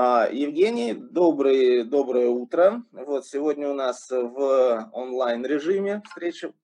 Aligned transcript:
А, 0.00 0.28
Евгений, 0.30 0.94
добрый, 0.94 1.82
доброе 1.82 2.28
утро. 2.28 2.84
Вот 2.92 3.26
сегодня 3.26 3.68
у 3.68 3.74
нас 3.74 4.08
в 4.08 4.90
онлайн 4.92 5.44
режиме 5.44 6.02
встреча 6.06 6.54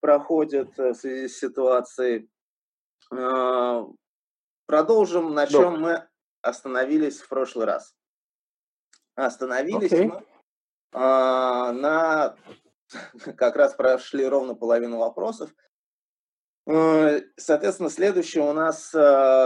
проходит 0.00 0.78
в 0.78 0.94
связи 0.94 1.28
с 1.28 1.38
ситуацией. 1.38 2.30
А, 3.12 3.84
продолжим, 4.64 5.34
на 5.34 5.46
чем 5.46 5.74
Добрый. 5.74 5.80
мы 5.80 6.08
остановились 6.40 7.20
в 7.20 7.28
прошлый 7.28 7.66
раз. 7.66 7.94
Остановились 9.14 9.92
okay. 9.92 10.04
мы 10.04 10.24
а, 10.94 11.72
на 11.72 12.34
как 13.36 13.56
раз 13.56 13.74
прошли 13.74 14.24
ровно 14.24 14.54
половину 14.54 14.96
вопросов. 14.96 15.54
Э, 16.70 17.22
соответственно, 17.36 17.90
следующее 17.90 18.48
у 18.48 18.52
нас 18.52 18.94
э, 18.94 18.98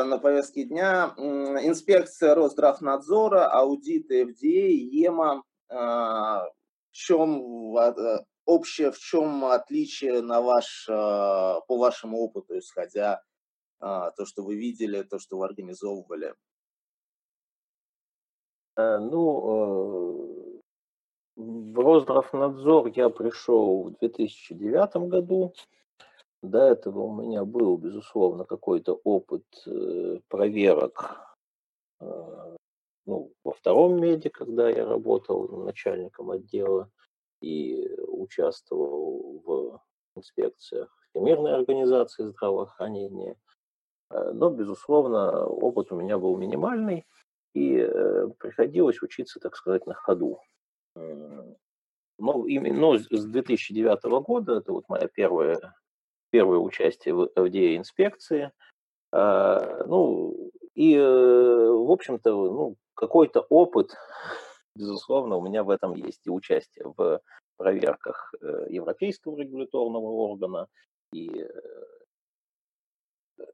на 0.04 0.18
повестке 0.18 0.64
дня 0.64 1.14
инспекция 1.16 2.34
Росздравнадзора, 2.34 3.50
аудиты 3.50 4.25
FDA, 4.25 4.68
ЕМА. 4.68 5.43
Э, 5.71 5.75
в 5.75 6.50
чем 6.93 7.75
общее, 8.44 8.93
в 8.93 8.99
чем 8.99 9.46
отличие 9.46 10.21
на 10.21 10.40
ваш, 10.40 10.86
по 10.86 11.64
вашему 11.68 12.18
опыту, 12.18 12.57
исходя 12.58 13.21
то, 13.80 14.25
что 14.25 14.44
вы 14.44 14.54
видели, 14.54 15.02
то, 15.02 15.18
что 15.18 15.38
вы 15.38 15.46
организовывали? 15.46 16.35
Ну, 18.77 20.63
в 21.35 21.80
Росздравнадзор 21.80 22.93
я 22.94 23.08
пришел 23.08 23.85
в 23.88 23.99
2009 23.99 24.96
году. 25.08 25.52
До 26.44 26.58
этого 26.58 27.00
у 27.00 27.22
меня 27.22 27.46
был, 27.46 27.79
безусловно, 27.79 28.44
какой-то 28.44 29.00
опыт 29.02 29.44
э, 29.66 30.18
проверок 30.29 31.16
э, 32.00 32.56
ну, 33.06 33.33
во 33.42 33.52
втором 33.52 33.98
меди, 33.98 34.28
когда 34.28 34.69
я 34.69 34.84
работал 34.84 35.48
начальником 35.64 36.30
отдела 36.32 36.91
и 37.41 37.88
участвовал 38.08 39.42
в 39.46 39.80
инспекциях 40.16 40.94
Всемирной 41.08 41.54
организации 41.54 42.24
здравоохранения. 42.24 43.36
Э, 44.10 44.32
но, 44.32 44.50
безусловно, 44.50 45.47
опыт 45.47 45.92
у 45.92 45.97
меня 45.97 46.19
был 46.19 46.36
минимальный, 46.36 47.06
и 47.54 47.88
приходилось 48.38 49.00
учиться, 49.00 49.41
так 49.41 49.56
сказать, 49.56 49.86
на 49.86 49.94
ходу. 49.94 50.41
Но 50.94 52.47
именно 52.47 52.80
но 52.80 52.98
с 52.98 53.24
2009 53.24 54.04
года, 54.26 54.56
это 54.56 54.72
вот 54.72 54.88
моя 54.88 55.08
первая 55.08 55.74
первое 56.34 56.58
участие 56.58 57.14
в 57.14 57.30
FDA 57.36 57.77
инспекции. 57.77 58.50
А, 59.12 59.84
ну, 59.86 60.50
и, 60.74 60.96
э, 60.96 61.00
в 61.00 61.92
общем-то, 61.92 62.30
ну, 62.32 62.76
какой-то 62.94 63.42
опыт, 63.42 63.94
безусловно, 64.74 65.36
у 65.36 65.42
меня 65.42 65.62
в 65.62 65.70
этом 65.70 65.94
есть 65.94 66.26
и 66.26 66.30
участие 66.30 66.92
в 66.96 67.20
проверках 67.56 68.34
э, 68.41 68.66
Европейского 68.70 69.38
регуляторного 69.38 70.08
органа 70.08 70.66
и 71.12 71.46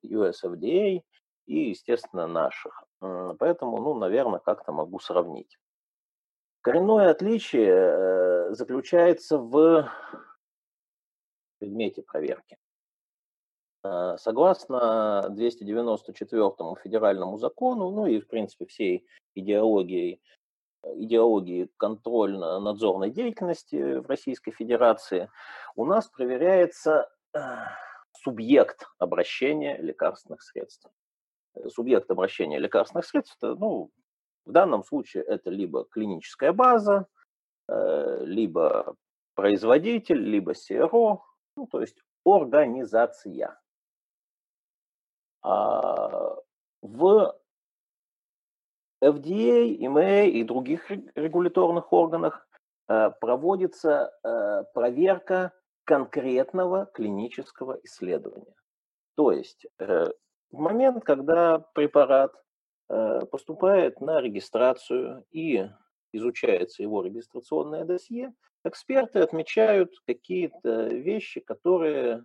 USFDA, 0.03 0.97
э, 0.97 1.01
и, 1.45 1.69
естественно, 1.69 2.27
наших. 2.27 2.85
Поэтому, 3.01 3.77
ну, 3.83 3.93
наверное, 3.93 4.39
как-то 4.39 4.73
могу 4.73 5.01
сравнить. 5.01 5.59
Коренное 6.63 7.11
отличие 7.11 8.55
заключается 8.55 9.37
в 9.37 9.87
предмете 11.59 12.03
проверки. 12.03 12.57
Э, 13.83 14.17
согласно 14.19 15.27
294 15.31 16.53
федеральному 16.83 17.39
закону, 17.39 17.91
ну 17.91 18.07
и, 18.07 18.21
в 18.21 18.29
принципе, 18.29 18.67
всей 18.67 19.07
идеологии, 19.35 20.21
идеологии 20.83 21.71
контрольно-надзорной 21.79 23.11
деятельности 23.11 23.99
в 23.99 24.07
Российской 24.07 24.51
Федерации, 24.51 25.31
у 25.77 25.87
нас 25.87 26.09
проверяется 26.09 27.09
э, 27.33 27.39
субъект 28.23 28.87
обращения 28.99 29.79
лекарственных 29.79 30.43
средств. 30.43 30.87
Э, 31.55 31.71
субъект 31.71 32.11
обращения 32.11 32.59
лекарственных 32.59 33.07
средств, 33.07 33.39
ну, 33.41 33.91
в 34.45 34.53
данном 34.53 34.85
случае 34.85 35.23
это 35.23 35.49
либо 35.49 35.85
клиническая 35.85 36.53
база, 36.53 37.07
либо 37.69 38.97
производитель, 39.35 40.19
либо 40.19 40.55
СРО, 40.55 41.23
ну, 41.55 41.69
то 41.69 41.81
есть 41.81 42.03
организация. 42.25 43.61
А, 45.43 46.37
в 46.83 47.35
FDA, 49.03 49.77
EMA 49.79 50.29
и 50.29 50.45
других 50.45 50.91
регуляторных 51.15 51.93
органах 51.93 52.47
э, 52.89 53.11
проводится 53.21 54.13
э, 54.23 54.65
проверка 54.75 55.53
конкретного 55.85 56.87
клинического 56.87 57.79
исследования. 57.83 58.55
То 59.17 59.33
есть 59.33 59.67
э, 59.79 60.07
в 60.51 60.59
момент, 60.59 61.05
когда 61.05 61.59
препарат 61.75 62.33
поступает 63.31 64.01
на 64.01 64.21
регистрацию 64.21 65.25
и 65.31 65.71
изучается 66.13 66.83
его 66.83 67.05
регистрационное 67.05 67.85
досье, 67.85 68.35
эксперты 68.65 69.21
отмечают 69.21 69.93
какие-то 70.09 70.89
вещи, 70.89 71.39
которые, 71.39 72.25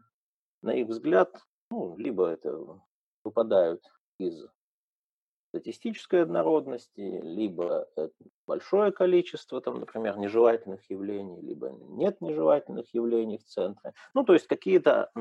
на 0.64 0.72
их 0.72 0.88
взгляд, 0.88 1.30
ну, 1.70 1.96
либо 1.98 2.26
это 2.30 2.80
выпадают 3.26 3.84
из 4.20 4.48
статистической 5.50 6.24
однородности, 6.24 7.00
либо 7.00 7.88
большое 8.46 8.92
количество, 8.92 9.62
там, 9.62 9.80
например, 9.80 10.18
нежелательных 10.18 10.90
явлений, 10.90 11.42
либо 11.42 11.70
нет 11.70 12.20
нежелательных 12.20 12.94
явлений 12.94 13.38
в 13.38 13.46
центре. 13.46 13.94
Ну, 14.14 14.26
то 14.26 14.34
есть 14.34 14.48
какие-то 14.48 15.12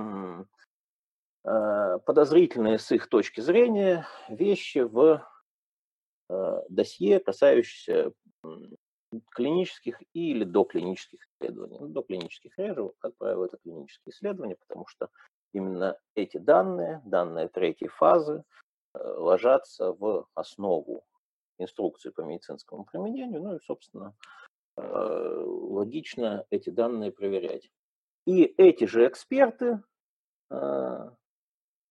э, 1.44 1.98
подозрительные 2.04 2.78
с 2.78 2.90
их 2.90 3.08
точки 3.08 3.40
зрения 3.40 4.08
вещи 4.28 4.78
в 4.78 5.24
э, 6.28 6.62
досье, 6.68 7.20
касающиеся 7.20 8.12
клинических 9.30 10.02
или 10.12 10.42
доклинических 10.42 11.20
исследований. 11.20 11.78
Ну, 11.78 11.86
доклинических 11.88 12.58
реже, 12.58 12.90
как 12.98 13.16
правило, 13.16 13.44
это 13.44 13.58
клинические 13.58 14.12
исследования, 14.12 14.56
потому 14.56 14.86
что 14.88 15.08
именно 15.54 15.96
эти 16.14 16.36
данные, 16.36 17.00
данные 17.06 17.48
третьей 17.48 17.88
фазы, 17.88 18.44
э, 18.94 18.98
ложатся 18.98 19.92
в 19.92 20.26
основу 20.34 21.04
инструкции 21.58 22.10
по 22.10 22.22
медицинскому 22.22 22.84
применению, 22.84 23.40
ну 23.40 23.56
и, 23.56 23.60
собственно, 23.60 24.14
э, 24.76 24.82
логично 24.82 26.44
эти 26.50 26.70
данные 26.70 27.12
проверять. 27.12 27.70
И 28.26 28.42
эти 28.42 28.84
же 28.84 29.06
эксперты 29.06 29.82
э, 30.50 31.10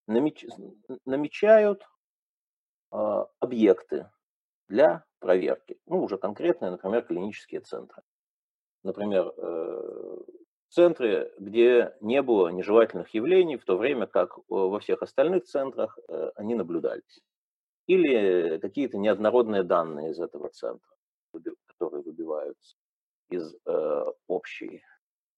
намечают 0.08 1.88
объекты 3.40 4.12
для 4.68 5.04
проверки. 5.20 5.80
Ну, 5.88 6.04
уже 6.04 6.18
конкретные, 6.20 6.70
например, 6.70 7.04
клинические 7.04 7.62
центры. 7.62 8.04
Например, 8.84 9.34
центре, 10.74 11.32
где 11.38 11.96
не 12.02 12.22
было 12.22 12.50
нежелательных 12.50 13.14
явлений, 13.14 13.58
в 13.58 13.66
то 13.66 13.78
время 13.78 14.08
как 14.08 14.38
э, 14.38 14.42
во 14.48 14.80
всех 14.80 15.02
остальных 15.02 15.46
центрах 15.46 15.98
э, 16.08 16.32
они 16.36 16.56
наблюдались. 16.56 17.22
Или 17.88 18.58
какие-то 18.60 18.98
неоднородные 18.98 19.64
данные 19.64 20.12
из 20.12 20.20
этого 20.20 20.50
центра, 20.50 20.90
которые 21.68 22.02
выбиваются 22.02 22.76
из 23.30 23.56
э, 23.66 24.06
общей 24.28 24.84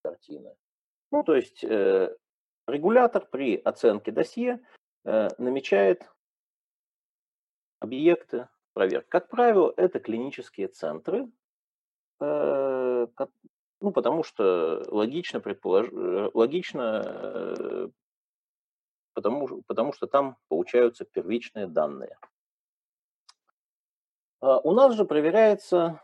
картины. 0.03 0.56
Ну, 1.12 1.24
то 1.24 1.35
есть 1.35 1.63
э, 1.63 2.16
регулятор 2.68 3.25
при 3.25 3.57
оценке 3.57 4.12
досье 4.12 4.62
э, 5.03 5.28
намечает 5.38 6.09
объекты 7.79 8.48
проверки. 8.74 9.07
Как 9.10 9.30
правило, 9.30 9.74
это 9.75 10.00
клинические 10.00 10.68
центры, 10.68 11.30
э, 12.19 13.07
ну, 13.81 13.92
потому 13.92 14.24
что 14.24 14.83
логично 14.88 15.39
предполож... 15.39 15.88
Э, 15.92 16.30
логично, 16.33 17.04
э, 17.57 17.89
потому, 19.13 19.63
потому 19.63 19.94
что 19.94 20.07
там 20.07 20.38
получаются 20.48 21.06
первичные 21.06 21.68
данные. 21.68 22.18
А 24.39 24.60
у 24.60 24.72
нас 24.72 24.95
же 24.95 25.06
проверяется 25.06 26.01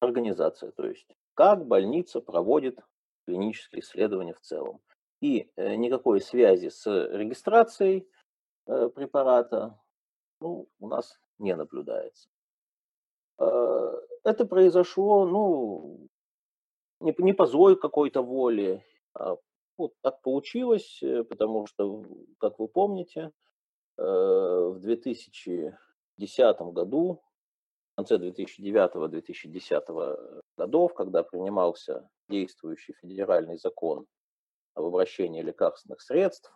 организация, 0.00 0.70
то 0.72 0.86
есть 0.86 1.08
как 1.34 1.66
больница 1.66 2.20
проводит 2.20 2.78
клинические 3.26 3.80
исследования 3.80 4.34
в 4.34 4.40
целом. 4.40 4.80
И 5.20 5.50
э, 5.56 5.74
никакой 5.74 6.20
связи 6.20 6.68
с 6.68 6.86
регистрацией 6.86 8.08
препарата 8.66 9.80
ну, 10.40 10.68
у 10.78 10.88
нас 10.88 11.18
не 11.38 11.56
наблюдается. 11.56 12.28
Это 13.36 14.44
произошло, 14.44 15.26
ну, 15.26 16.08
не, 17.00 17.14
не 17.18 17.32
по 17.32 17.46
злой 17.46 17.76
какой-то 17.76 18.22
воле, 18.22 18.84
а 19.14 19.36
вот 19.76 19.94
так 20.02 20.20
получилось, 20.22 21.02
э, 21.02 21.24
потому 21.24 21.66
что, 21.66 22.04
как 22.38 22.58
вы 22.58 22.68
помните, 22.68 23.32
э, 23.98 24.02
в 24.02 24.78
2010 24.80 26.60
году 26.72 27.22
конце 28.00 28.16
2009-2010 28.16 30.42
годов, 30.56 30.94
когда 30.94 31.22
принимался 31.22 32.08
действующий 32.28 32.94
федеральный 32.94 33.58
закон 33.58 34.06
об 34.74 34.86
обращении 34.86 35.42
лекарственных 35.42 36.00
средств, 36.00 36.50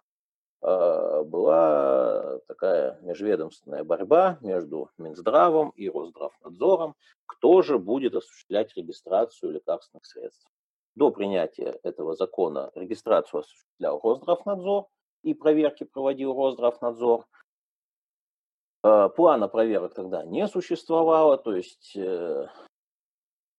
была 0.64 2.38
такая 2.48 2.98
межведомственная 3.02 3.84
борьба 3.84 4.38
между 4.40 4.90
Минздравом 4.96 5.70
и 5.76 5.90
Росздравнадзором, 5.90 6.94
кто 7.26 7.60
же 7.60 7.78
будет 7.78 8.14
осуществлять 8.14 8.74
регистрацию 8.74 9.52
лекарственных 9.52 10.06
средств. 10.06 10.46
До 10.94 11.10
принятия 11.10 11.78
этого 11.82 12.14
закона 12.14 12.70
регистрацию 12.74 13.40
осуществлял 13.40 14.00
Росздравнадзор 14.02 14.86
и 15.22 15.34
проверки 15.34 15.84
проводил 15.84 16.34
Росздравнадзор. 16.34 17.26
А, 18.82 19.08
плана 19.08 19.48
проверок 19.48 19.94
тогда 19.94 20.24
не 20.24 20.46
существовало, 20.46 21.36
то 21.36 21.54
есть, 21.54 21.96
э, 21.96 22.46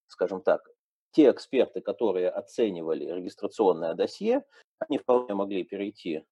скажем 0.08 0.42
так, 0.42 0.68
те 1.12 1.30
эксперты, 1.30 1.82
которые 1.82 2.30
оценивали 2.30 3.06
регистрационное 3.06 3.94
досье, 3.94 4.44
они 4.80 4.98
вполне 4.98 5.34
могли 5.34 5.64
перейти 5.64 6.26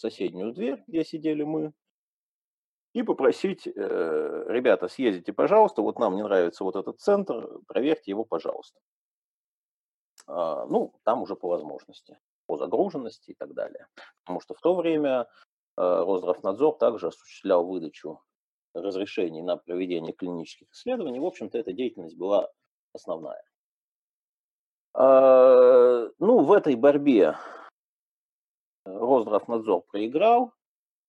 соседнюю 0.00 0.52
дверь, 0.52 0.82
где 0.86 1.04
сидели 1.04 1.42
мы, 1.42 1.72
и 2.92 3.02
попросить, 3.02 3.66
э, 3.66 4.44
ребята, 4.48 4.88
съездите, 4.88 5.32
пожалуйста, 5.32 5.82
вот 5.82 5.98
нам 5.98 6.16
не 6.16 6.22
нравится 6.22 6.64
вот 6.64 6.74
этот 6.74 7.00
центр, 7.00 7.48
проверьте 7.68 8.10
его, 8.10 8.24
пожалуйста. 8.24 8.80
А, 10.26 10.66
ну, 10.66 10.92
там 11.04 11.22
уже 11.22 11.36
по 11.36 11.48
возможности, 11.48 12.18
по 12.46 12.56
загруженности 12.56 13.30
и 13.30 13.34
так 13.34 13.54
далее. 13.54 13.86
Потому 14.24 14.40
что 14.40 14.54
в 14.54 14.60
то 14.60 14.74
время 14.74 15.20
э, 15.20 15.26
Росздравнадзор 15.76 16.78
также 16.78 17.08
осуществлял 17.08 17.64
выдачу 17.64 18.20
разрешений 18.74 19.42
на 19.42 19.56
проведение 19.56 20.12
клинических 20.12 20.70
исследований. 20.72 21.20
В 21.20 21.26
общем-то, 21.26 21.58
эта 21.58 21.72
деятельность 21.72 22.16
была 22.16 22.50
основная. 22.92 23.42
А, 24.94 26.08
ну, 26.18 26.44
в 26.44 26.52
этой 26.52 26.74
борьбе 26.74 27.36
Росздравнадзор 28.84 29.82
проиграл, 29.82 30.52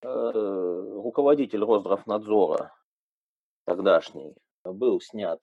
э, 0.01 0.07
руководитель 0.07 1.63
Росздравнадзора 1.63 2.73
тогдашний 3.65 4.35
был 4.63 4.99
снят 4.99 5.41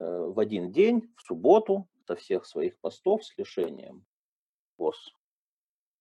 э, 0.00 0.04
в 0.04 0.38
один 0.38 0.72
день, 0.72 1.12
в 1.16 1.22
субботу, 1.22 1.88
со 2.06 2.16
всех 2.16 2.46
своих 2.46 2.78
постов 2.80 3.24
с 3.24 3.36
лишением 3.38 4.04
гос 4.76 5.14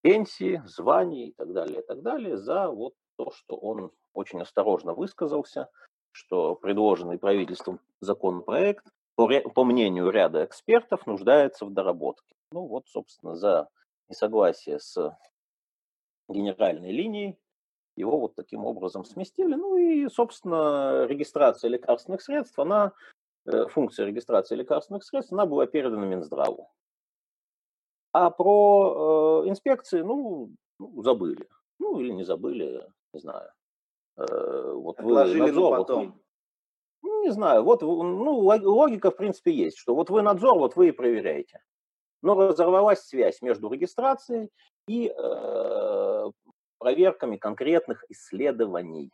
пенсии, 0.02 0.62
званий 0.66 1.28
и 1.28 1.34
так 1.34 1.54
далее, 1.54 1.82
и 1.82 1.86
так 1.86 2.02
далее, 2.02 2.38
за 2.38 2.70
вот 2.70 2.96
то, 3.18 3.32
что 3.32 3.56
он 3.56 3.92
очень 4.14 4.42
осторожно 4.42 4.94
высказался, 4.94 5.70
что 6.12 6.56
предложенный 6.56 7.20
правительством 7.20 7.80
законопроект, 8.00 8.86
по, 9.16 9.28
по 9.28 9.64
мнению 9.64 10.10
ряда 10.10 10.44
экспертов, 10.44 11.06
нуждается 11.06 11.66
в 11.66 11.72
доработке. 11.72 12.36
Ну 12.52 12.66
вот, 12.66 12.88
собственно, 12.88 13.36
за 13.36 13.70
несогласие 14.12 14.80
с 14.80 15.18
генеральной 16.30 16.92
линией, 16.92 17.40
его 17.96 18.19
вот 18.19 18.36
таким 18.36 18.66
образом 18.66 19.06
сместили. 19.06 19.56
Ну 19.56 19.78
и, 19.78 20.08
собственно, 20.10 21.06
регистрация 21.08 21.69
лекарственных 21.69 22.22
средств, 22.22 22.58
она, 22.60 22.94
э, 23.46 23.68
функция 23.68 24.06
регистрации 24.06 24.56
лекарственных 24.56 25.04
средств, 25.04 25.34
она 25.34 25.46
была 25.46 25.66
передана 25.66 26.06
Минздраву. 26.06 26.69
А 28.13 28.30
про 28.30 29.44
э, 29.46 29.50
инспекции, 29.50 30.02
ну, 30.02 30.52
ну, 30.80 31.02
забыли. 31.02 31.48
Ну, 31.80 32.00
или 32.00 32.12
не 32.12 32.24
забыли, 32.24 32.86
не 33.13 33.19
знаю. 33.19 33.52
Э, 34.18 34.74
вот 34.74 35.00
Отложили 35.00 35.42
вы 35.42 35.48
надзор, 35.48 35.78
потом. 35.78 36.06
Вот 36.06 36.13
вы, 36.13 36.22
ну, 37.04 37.24
не 37.24 37.31
знаю, 37.31 37.63
вот 37.63 37.81
ну, 37.81 38.38
логика, 38.40 39.12
в 39.12 39.18
принципе, 39.18 39.52
есть, 39.52 39.78
что 39.78 39.96
вот 39.96 40.10
вы 40.10 40.22
надзор, 40.22 40.60
вот 40.60 40.75
вы 40.75 40.90
и 40.90 40.92
проверяете 40.92 41.62
но 42.22 42.36
разорвалась 42.36 43.04
связь 43.04 43.42
между 43.42 43.70
регистрацией 43.70 44.50
и 44.88 45.08
э, 45.16 46.32
проверками 46.78 47.38
конкретных 47.38 48.04
исследований. 48.10 49.12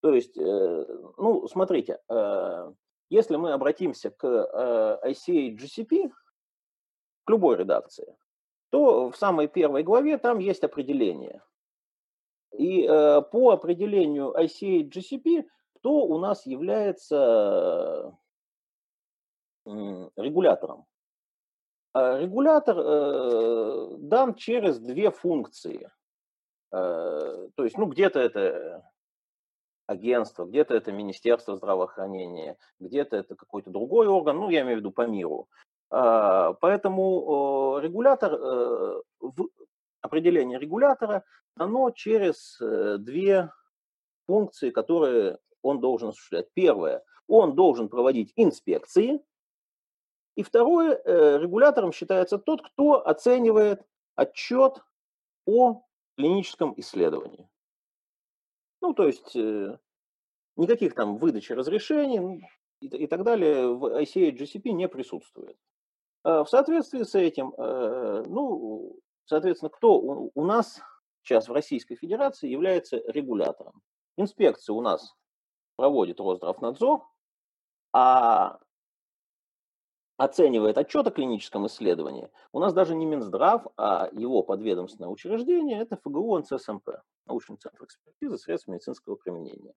То 0.00 0.14
есть, 0.14 0.36
э, 0.36 0.86
ну, 1.18 1.46
смотрите, 1.48 2.00
э, 2.08 2.72
если 3.10 3.36
мы 3.36 3.52
обратимся 3.52 4.10
к 4.10 4.24
э, 4.24 5.10
ICA 5.10 5.56
GCP, 5.56 6.10
к 7.24 7.30
любой 7.30 7.56
редакции, 7.56 8.16
то 8.70 9.10
в 9.10 9.16
самой 9.16 9.48
первой 9.48 9.82
главе 9.82 10.16
там 10.16 10.38
есть 10.38 10.64
определение. 10.64 11.42
И 12.52 12.84
э, 12.84 13.22
по 13.22 13.50
определению 13.50 14.34
ICA 14.36 14.88
GCP, 14.88 15.44
кто 15.74 16.04
у 16.04 16.18
нас 16.18 16.46
является 16.46 18.14
э, 19.66 20.10
регулятором? 20.16 20.86
А 21.92 22.18
регулятор 22.18 22.76
э, 22.78 23.96
дан 23.98 24.34
через 24.34 24.78
две 24.78 25.10
функции. 25.10 25.90
Э, 26.72 27.48
то 27.54 27.64
есть, 27.64 27.76
ну, 27.76 27.86
где-то 27.86 28.20
это 28.20 28.84
агентство, 29.86 30.44
где-то 30.44 30.74
это 30.74 30.92
Министерство 30.92 31.56
здравоохранения, 31.56 32.56
где-то 32.78 33.16
это 33.16 33.34
какой-то 33.34 33.70
другой 33.70 34.06
орган, 34.06 34.36
ну, 34.36 34.50
я 34.50 34.60
имею 34.62 34.76
в 34.76 34.80
виду 34.80 34.92
по 34.92 35.06
миру. 35.06 35.48
Э, 35.90 36.54
поэтому 36.60 37.78
э, 37.78 37.82
регулятор, 37.82 38.34
э, 38.34 39.02
в 39.20 39.48
определение 40.00 40.58
регулятора 40.58 41.24
дано 41.56 41.90
через 41.90 42.56
две 42.60 43.50
функции, 44.26 44.70
которые 44.70 45.38
он 45.62 45.80
должен 45.80 46.10
осуществлять. 46.10 46.46
Первое, 46.54 47.02
он 47.26 47.54
должен 47.54 47.88
проводить 47.88 48.32
инспекции, 48.36 49.20
и 50.36 50.42
второе, 50.42 51.00
э, 51.04 51.38
регулятором 51.38 51.92
считается 51.92 52.38
тот, 52.38 52.62
кто 52.62 53.06
оценивает 53.06 53.84
отчет 54.14 54.82
о 55.46 55.82
клиническом 56.16 56.74
исследовании. 56.76 57.48
Ну, 58.80 58.94
то 58.94 59.06
есть 59.06 59.34
э, 59.36 59.78
никаких 60.56 60.94
там 60.94 61.16
выдачи 61.16 61.52
разрешений 61.52 62.46
и, 62.80 63.06
так 63.06 63.24
далее 63.24 63.68
в 63.74 63.84
ICA 64.00 64.30
GCP 64.32 64.70
не 64.72 64.88
присутствует. 64.88 65.56
А 66.22 66.44
в 66.44 66.48
соответствии 66.48 67.02
с 67.02 67.14
этим, 67.14 67.54
э, 67.56 68.24
ну, 68.26 68.98
соответственно, 69.24 69.70
кто 69.70 69.98
у 69.98 70.44
нас 70.44 70.80
сейчас 71.22 71.48
в 71.48 71.52
Российской 71.52 71.96
Федерации 71.96 72.48
является 72.48 73.02
регулятором? 73.06 73.82
Инспекцию 74.16 74.76
у 74.76 74.82
нас 74.82 75.14
проводит 75.76 76.20
Росздравнадзор, 76.20 77.06
а 77.92 78.58
оценивает 80.20 80.76
отчет 80.76 81.06
о 81.06 81.10
клиническом 81.10 81.66
исследовании, 81.66 82.28
у 82.52 82.60
нас 82.60 82.74
даже 82.74 82.94
не 82.94 83.06
Минздрав, 83.06 83.66
а 83.78 84.10
его 84.12 84.42
подведомственное 84.42 85.08
учреждение– 85.08 85.80
это 85.80 85.96
ФГУ 85.96 86.38
НЦСМП, 86.38 86.90
научный 87.26 87.56
центр 87.56 87.84
экспертизы 87.84 88.36
средств 88.36 88.68
медицинского 88.68 89.16
применения. 89.16 89.72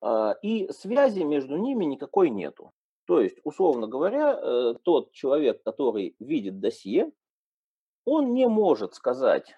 А, 0.00 0.36
и 0.42 0.70
связи 0.70 1.24
между 1.24 1.56
ними 1.56 1.84
никакой 1.84 2.30
нету. 2.30 2.70
То 3.06 3.20
есть, 3.20 3.38
условно 3.42 3.88
говоря, 3.88 4.38
э, 4.40 4.74
тот 4.84 5.10
человек, 5.10 5.60
который 5.64 6.14
видит 6.20 6.60
досье, 6.60 7.10
он 8.04 8.34
не 8.34 8.46
может 8.46 8.94
сказать 8.94 9.56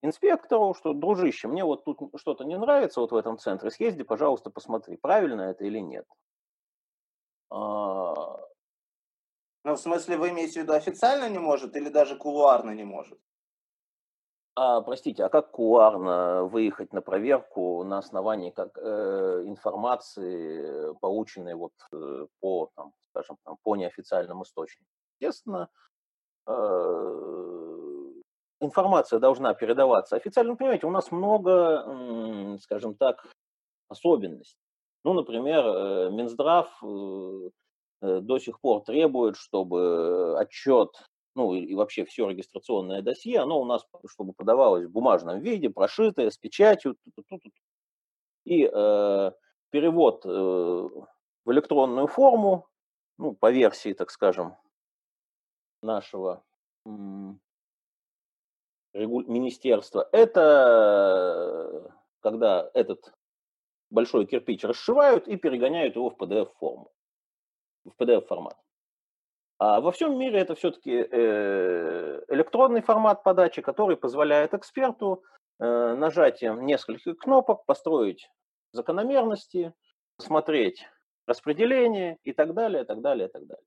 инспектору, 0.00 0.72
что, 0.72 0.94
дружище, 0.94 1.46
мне 1.46 1.62
вот 1.62 1.84
тут 1.84 1.98
что-то 2.16 2.44
не 2.44 2.56
нравится 2.56 3.02
вот 3.02 3.12
в 3.12 3.16
этом 3.16 3.36
центре, 3.36 3.70
съезди, 3.70 4.02
пожалуйста, 4.02 4.48
посмотри, 4.48 4.96
правильно 4.96 5.42
это 5.42 5.66
или 5.66 5.80
нет. 5.80 6.06
А, 7.50 8.38
ну, 9.64 9.74
в 9.74 9.80
смысле, 9.80 10.18
вы 10.18 10.30
имеете 10.30 10.60
в 10.60 10.62
виду 10.62 10.74
официально 10.74 11.28
не 11.28 11.38
может 11.38 11.76
или 11.76 11.88
даже 11.88 12.16
кулуарно 12.16 12.70
не 12.72 12.84
может? 12.84 13.18
А, 14.56 14.82
простите, 14.82 15.24
а 15.24 15.28
как 15.28 15.50
кулуарно 15.50 16.44
выехать 16.44 16.92
на 16.92 17.00
проверку 17.00 17.82
на 17.82 17.98
основании 17.98 18.50
как, 18.50 18.78
э, 18.78 19.42
информации, 19.46 20.94
полученной 21.00 21.54
вот 21.54 21.72
э, 21.92 22.26
по, 22.40 22.70
там, 22.76 22.92
скажем, 23.10 23.36
там, 23.44 23.56
по 23.62 23.74
неофициальным 23.74 24.42
источникам? 24.42 24.86
Естественно, 25.18 25.68
э, 26.46 26.52
информация 28.60 29.18
должна 29.18 29.54
передаваться 29.54 30.16
официально. 30.16 30.52
Ну, 30.52 30.56
понимаете, 30.56 30.86
у 30.86 30.90
нас 30.90 31.10
много, 31.10 31.84
э, 31.86 32.58
скажем 32.58 32.94
так, 32.94 33.26
особенностей. 33.88 34.63
Ну, 35.04 35.12
например, 35.12 35.64
э, 35.66 36.10
Минздрав 36.10 36.68
э, 36.82 37.50
э, 38.00 38.20
до 38.20 38.38
сих 38.38 38.58
пор 38.60 38.82
требует, 38.82 39.36
чтобы 39.36 40.38
отчет, 40.38 40.88
ну 41.34 41.52
и 41.54 41.74
вообще 41.74 42.06
все 42.06 42.28
регистрационное 42.28 43.02
досье, 43.02 43.40
оно 43.40 43.60
у 43.60 43.66
нас, 43.66 43.84
чтобы 44.06 44.32
подавалось 44.32 44.86
в 44.86 44.90
бумажном 44.90 45.40
виде, 45.40 45.68
прошитое, 45.68 46.30
с 46.30 46.38
печатью. 46.38 46.96
И 48.44 48.64
э, 48.64 49.32
перевод 49.70 50.24
э, 50.24 50.28
в 50.28 51.52
электронную 51.52 52.06
форму, 52.06 52.66
ну, 53.18 53.34
по 53.34 53.50
версии, 53.50 53.92
так 53.92 54.10
скажем, 54.10 54.56
нашего 55.82 56.42
министерства, 58.94 60.08
это 60.12 61.92
когда 62.20 62.70
этот 62.72 63.12
большой 63.94 64.26
кирпич 64.26 64.64
расшивают 64.64 65.28
и 65.28 65.36
перегоняют 65.36 65.96
его 65.96 66.10
в 66.10 66.16
PDF-форму, 66.16 66.90
в 67.84 68.02
PDF-формат. 68.02 68.56
А 69.58 69.80
во 69.80 69.92
всем 69.92 70.18
мире 70.18 70.40
это 70.40 70.54
все-таки 70.56 71.06
э, 71.10 72.20
электронный 72.28 72.82
формат 72.82 73.22
подачи, 73.22 73.62
который 73.62 73.96
позволяет 73.96 74.52
эксперту 74.52 75.22
э, 75.60 75.94
нажатием 75.94 76.66
нескольких 76.66 77.16
кнопок 77.16 77.64
построить 77.64 78.28
закономерности, 78.72 79.72
смотреть 80.18 80.84
распределение 81.26 82.18
и 82.24 82.32
так 82.32 82.52
далее, 82.52 82.84
так 82.84 83.00
далее, 83.00 83.28
так 83.28 83.46
далее. 83.46 83.64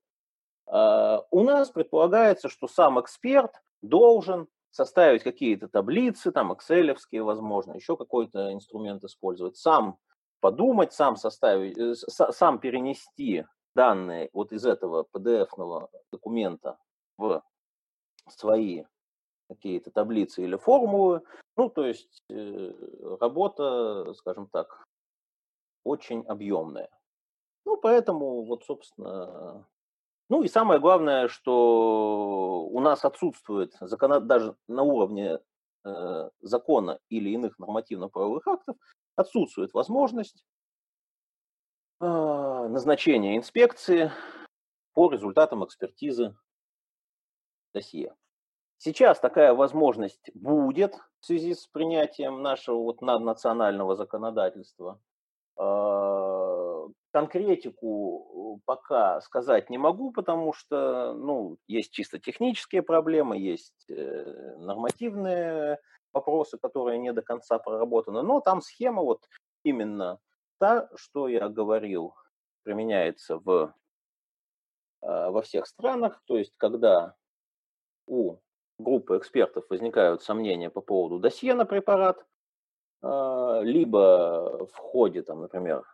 А, 0.66 1.24
у 1.30 1.42
нас 1.42 1.70
предполагается, 1.70 2.48
что 2.48 2.68
сам 2.68 3.00
эксперт 3.00 3.52
должен 3.80 4.46
составить 4.70 5.22
какие-то 5.22 5.68
таблицы, 5.68 6.30
там, 6.30 6.52
excel 6.52 6.94
возможно, 7.22 7.72
еще 7.72 7.96
какой-то 7.96 8.52
инструмент 8.52 9.02
использовать, 9.04 9.56
сам 9.56 9.98
подумать, 10.40 10.92
сам 10.92 11.16
составить, 11.16 11.78
э, 11.78 11.94
сам 11.94 12.58
перенести 12.58 13.44
данные 13.74 14.30
вот 14.32 14.52
из 14.52 14.64
этого 14.64 15.06
PDF-ного 15.12 15.90
документа 16.10 16.78
в 17.16 17.42
свои 18.28 18.84
какие-то 19.48 19.90
таблицы 19.90 20.42
или 20.42 20.56
формулы. 20.56 21.22
Ну, 21.56 21.68
то 21.68 21.86
есть 21.86 22.22
э, 22.30 22.72
работа, 23.20 24.12
скажем 24.14 24.48
так, 24.48 24.84
очень 25.84 26.22
объемная. 26.26 26.90
Ну, 27.64 27.76
поэтому 27.76 28.44
вот, 28.44 28.64
собственно, 28.64 29.66
ну 30.28 30.42
и 30.42 30.48
самое 30.48 30.80
главное, 30.80 31.28
что 31.28 32.66
у 32.70 32.80
нас 32.80 33.04
отсутствует 33.04 33.74
закон, 33.80 34.26
даже 34.26 34.54
на 34.68 34.82
уровне 34.82 35.38
э, 35.84 36.30
закона 36.40 36.98
или 37.08 37.30
иных 37.30 37.58
нормативно-правовых 37.58 38.46
актов, 38.46 38.76
отсутствует 39.18 39.74
возможность 39.74 40.44
а, 42.00 42.68
назначения 42.68 43.36
инспекции 43.36 44.12
по 44.94 45.10
результатам 45.10 45.64
экспертизы 45.64 46.36
досье. 47.74 48.14
Сейчас 48.76 49.18
такая 49.18 49.54
возможность 49.54 50.30
будет 50.34 50.94
в 51.18 51.26
связи 51.26 51.54
с 51.54 51.66
принятием 51.66 52.42
нашего 52.42 52.76
вот 52.76 53.02
наднационального 53.02 53.96
законодательства. 53.96 55.00
А, 55.56 56.86
конкретику 57.10 58.62
пока 58.64 59.20
сказать 59.20 59.68
не 59.68 59.78
могу, 59.78 60.12
потому 60.12 60.52
что 60.52 61.12
ну, 61.14 61.58
есть 61.66 61.90
чисто 61.90 62.20
технические 62.20 62.82
проблемы, 62.82 63.38
есть 63.38 63.90
э, 63.90 64.56
нормативные 64.58 65.78
вопросы, 66.12 66.58
которые 66.58 66.98
не 66.98 67.12
до 67.12 67.22
конца 67.22 67.58
проработаны, 67.58 68.22
но 68.22 68.40
там 68.40 68.60
схема 68.60 69.02
вот 69.02 69.28
именно 69.62 70.18
та, 70.58 70.88
что 70.96 71.28
я 71.28 71.48
говорил, 71.48 72.14
применяется 72.62 73.38
в, 73.38 73.74
а, 75.00 75.30
во 75.30 75.42
всех 75.42 75.66
странах, 75.66 76.22
то 76.26 76.36
есть 76.36 76.54
когда 76.56 77.14
у 78.06 78.36
группы 78.78 79.16
экспертов 79.18 79.64
возникают 79.70 80.22
сомнения 80.22 80.70
по 80.70 80.80
поводу 80.80 81.18
досье 81.18 81.54
на 81.54 81.64
препарат, 81.64 82.26
а, 83.02 83.60
либо 83.62 84.66
в 84.66 84.76
ходе, 84.76 85.22
там, 85.22 85.40
например, 85.40 85.84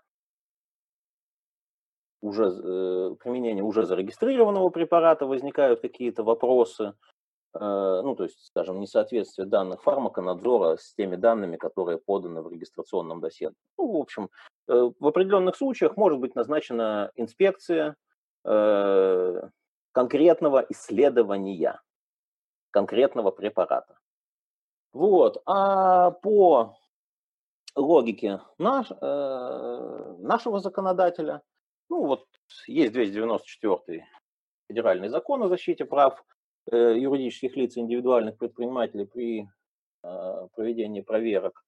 уже 2.21 2.45
э, 2.45 3.17
применения 3.17 3.63
уже 3.63 3.85
зарегистрированного 3.85 4.71
препарата 4.71 5.27
возникают 5.27 5.83
какие-то 5.83 6.23
вопросы, 6.23 6.95
Э, 6.95 7.14
ну, 7.61 8.17
то 8.17 8.25
есть, 8.25 8.47
скажем, 8.47 8.81
несоответствие 8.81 9.47
данных 9.47 9.83
фармаконадзора 9.83 10.77
с 10.77 10.95
теми 10.95 11.17
данными, 11.17 11.57
которые 11.57 11.99
поданы 11.99 12.43
в 12.43 12.51
регистрационном 12.51 13.21
досье. 13.21 13.53
Ну, 13.79 13.93
в 13.93 14.01
общем, 14.01 14.31
э, 14.69 14.91
в 14.99 15.07
определенных 15.07 15.57
случаях 15.57 15.97
может 15.97 16.19
быть 16.19 16.35
назначена 16.35 17.13
инспекция 17.15 17.97
э, 18.45 19.49
конкретного 19.93 20.67
исследования, 20.69 21.81
конкретного 22.71 23.31
препарата. 23.31 23.99
Вот. 24.93 25.41
А 25.47 26.11
по 26.11 26.77
логике 27.77 28.41
наш, 28.59 28.91
нашего 28.91 30.61
законодателя, 30.61 31.43
ну 31.89 32.07
вот 32.07 32.27
есть 32.67 32.93
294 32.93 34.07
федеральный 34.69 35.09
закон 35.09 35.43
о 35.43 35.49
защите 35.49 35.85
прав 35.85 36.25
Э, 36.25 36.34
юридических 36.73 37.57
лиц 37.57 37.77
индивидуальных 37.77 38.39
предпринимателей 38.39 39.07
при 39.07 39.49
а, 40.05 40.49
проведении 40.49 41.01
проверок. 41.01 41.65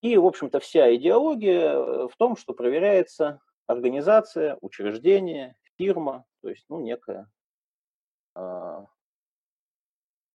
И, 0.00 0.16
в 0.16 0.24
общем-то, 0.24 0.60
вся 0.60 0.94
идеология 0.94 1.72
э, 1.72 2.08
в 2.08 2.16
том, 2.16 2.36
что 2.36 2.54
проверяется 2.54 3.40
организация, 3.66 4.56
учреждение, 4.60 5.56
фирма, 5.76 6.24
то 6.40 6.48
есть, 6.48 6.64
ну, 6.68 6.80
некая 6.80 7.30
а, 8.34 8.86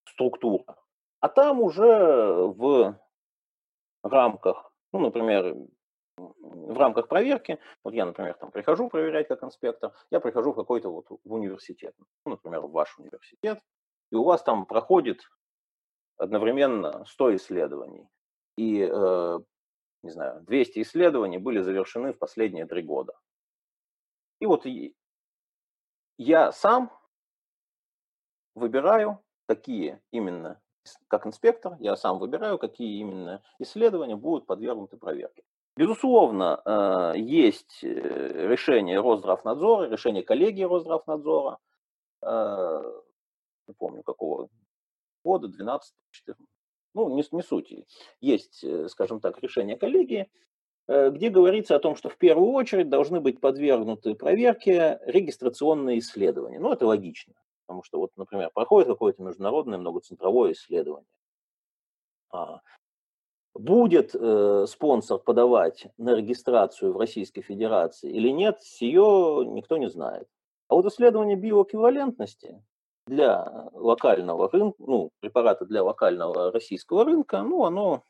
структура. 0.05 0.75
А 1.21 1.29
там 1.29 1.61
уже 1.61 1.87
в 1.87 2.99
рамках, 4.03 4.71
ну, 4.91 4.99
например, 4.99 5.55
в 6.17 6.77
рамках 6.77 7.07
проверки, 7.07 7.59
вот 7.83 7.93
я, 7.93 8.05
например, 8.05 8.35
там 8.35 8.51
прихожу 8.51 8.89
проверять 8.89 9.27
как 9.27 9.43
инспектор, 9.43 9.93
я 10.11 10.19
прихожу 10.19 10.51
в 10.51 10.55
какой-то 10.55 10.89
вот 10.89 11.07
в 11.09 11.33
университет, 11.33 11.95
ну, 12.25 12.31
например, 12.31 12.61
в 12.61 12.71
ваш 12.71 12.99
университет, 12.99 13.59
и 14.13 14.15
у 14.15 14.23
вас 14.23 14.43
там 14.43 14.67
проходит 14.67 15.27
одновременно 16.17 17.03
100 17.05 17.37
исследований. 17.37 18.07
И, 18.55 18.87
э, 18.87 19.39
не 20.03 20.09
знаю, 20.11 20.41
200 20.41 20.83
исследований 20.83 21.39
были 21.39 21.61
завершены 21.61 22.13
в 22.13 22.19
последние 22.19 22.67
три 22.67 22.83
года. 22.83 23.13
И 24.39 24.45
вот 24.45 24.67
я 26.19 26.51
сам 26.51 26.91
выбираю, 28.53 29.17
какие 29.47 29.99
именно, 30.11 30.61
как 31.07 31.25
инспектор, 31.25 31.75
я 31.79 31.95
сам 31.95 32.19
выбираю, 32.19 32.59
какие 32.59 32.99
именно 32.99 33.41
исследования 33.57 34.15
будут 34.15 34.45
подвергнуты 34.45 34.97
проверке. 34.97 35.41
Безусловно, 35.75 36.61
э, 36.63 37.13
есть 37.17 37.83
э, 37.83 38.47
решение 38.47 38.99
Росздравнадзора, 38.99 39.89
решение 39.89 40.21
коллегии 40.21 40.65
Росздравнадзора, 40.65 41.57
не 43.67 43.73
помню 43.73 44.03
какого 44.03 44.49
года, 45.23 45.47
12 45.47 45.93
14 46.11 46.47
ну, 46.93 47.09
не, 47.09 47.23
не 47.31 47.41
суть. 47.41 47.73
Есть, 48.21 48.63
э, 48.63 48.87
скажем 48.87 49.19
так, 49.19 49.41
решение 49.41 49.77
коллегии, 49.77 50.29
э, 50.87 51.09
где 51.09 51.29
говорится 51.29 51.75
о 51.75 51.79
том, 51.79 51.95
что 51.95 52.09
в 52.09 52.17
первую 52.17 52.51
очередь 52.51 52.89
должны 52.89 53.19
быть 53.19 53.41
подвергнуты 53.41 54.15
проверке 54.15 54.99
регистрационные 55.05 55.99
исследования. 55.99 56.59
Ну, 56.59 56.71
это 56.71 56.85
логично, 56.85 57.33
потому 57.65 57.83
что, 57.83 57.99
вот, 57.99 58.11
например, 58.15 58.51
проходит 58.53 58.87
какое-то 58.87 59.23
международное 59.23 59.79
многоцентровое 59.79 60.51
исследование. 60.51 61.09
А, 62.31 62.61
будет 63.55 64.15
э, 64.15 64.65
спонсор 64.67 65.19
подавать 65.19 65.87
на 65.97 66.15
регистрацию 66.15 66.93
в 66.93 66.97
Российской 66.97 67.41
Федерации 67.41 68.11
или 68.11 68.29
нет, 68.29 68.59
ее 68.79 69.43
никто 69.47 69.77
не 69.77 69.89
знает. 69.89 70.27
А 70.67 70.75
вот 70.75 70.85
исследование 70.85 71.35
биоэквивалентности, 71.35 72.63
для 73.05 73.69
локального 73.73 74.49
рынка, 74.49 74.75
ну, 74.79 75.11
препараты 75.19 75.65
для 75.65 75.83
локального 75.83 76.51
российского 76.51 77.05
рынка, 77.05 77.41
ну, 77.41 77.65
оно 77.65 78.03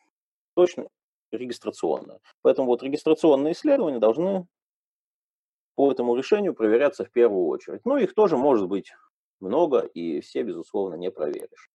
точно 0.55 0.88
регистрационное. 1.31 2.19
Поэтому 2.41 2.67
вот 2.67 2.83
регистрационные 2.83 3.53
исследования 3.53 4.00
должны 4.00 4.45
по 5.75 5.91
этому 5.91 6.15
решению 6.15 6.53
проверяться 6.53 7.05
в 7.05 7.12
первую 7.12 7.47
очередь. 7.47 7.81
Ну, 7.85 7.97
их 7.97 8.13
тоже 8.13 8.38
может 8.38 8.67
быть 8.67 8.93
много, 9.39 9.79
и 9.79 10.21
все, 10.21 10.43
безусловно, 10.43 10.95
не 10.95 11.09
проверишь. 11.09 11.69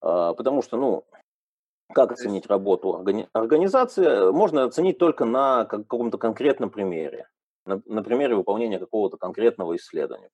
А, 0.00 0.32
потому 0.32 0.62
что, 0.62 0.78
ну, 0.78 1.04
как 1.92 2.12
оценить 2.12 2.46
работу 2.46 2.88
органи- 2.88 3.28
организации, 3.32 4.30
можно 4.32 4.64
оценить 4.64 4.98
только 4.98 5.24
на 5.24 5.64
каком-то 5.66 6.18
конкретном 6.18 6.70
примере, 6.70 7.28
на, 7.66 7.82
на 7.84 8.02
примере 8.02 8.36
выполнения 8.36 8.78
какого-то 8.78 9.18
конкретного 9.18 9.76
исследования. 9.76 10.30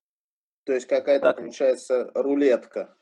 То 0.66 0.72
есть 0.72 0.86
какая-то, 0.86 1.26
так. 1.26 1.36
получается, 1.36 2.10
рулетка 2.14 2.96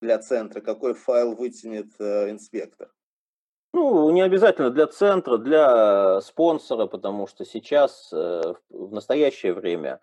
для 0.00 0.18
центра, 0.18 0.62
какой 0.62 0.94
файл 0.94 1.36
вытянет 1.36 1.88
э, 2.00 2.30
инспектор. 2.30 2.90
Ну, 3.74 4.08
не 4.10 4.22
обязательно 4.22 4.70
для 4.70 4.86
центра, 4.86 5.36
для 5.36 6.22
спонсора, 6.22 6.86
потому 6.86 7.26
что 7.26 7.44
сейчас, 7.44 8.10
э, 8.14 8.54
в 8.70 8.92
настоящее 8.92 9.52
время, 9.52 10.00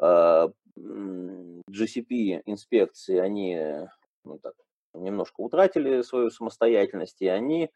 э, 0.00 0.48
GCP-инспекции, 0.76 3.18
они 3.18 3.86
ну, 4.24 4.38
так, 4.38 4.54
немножко 4.94 5.40
утратили 5.40 6.02
свою 6.02 6.30
самостоятельность, 6.30 7.22
и 7.22 7.28
они 7.28 7.64
э, 7.64 7.68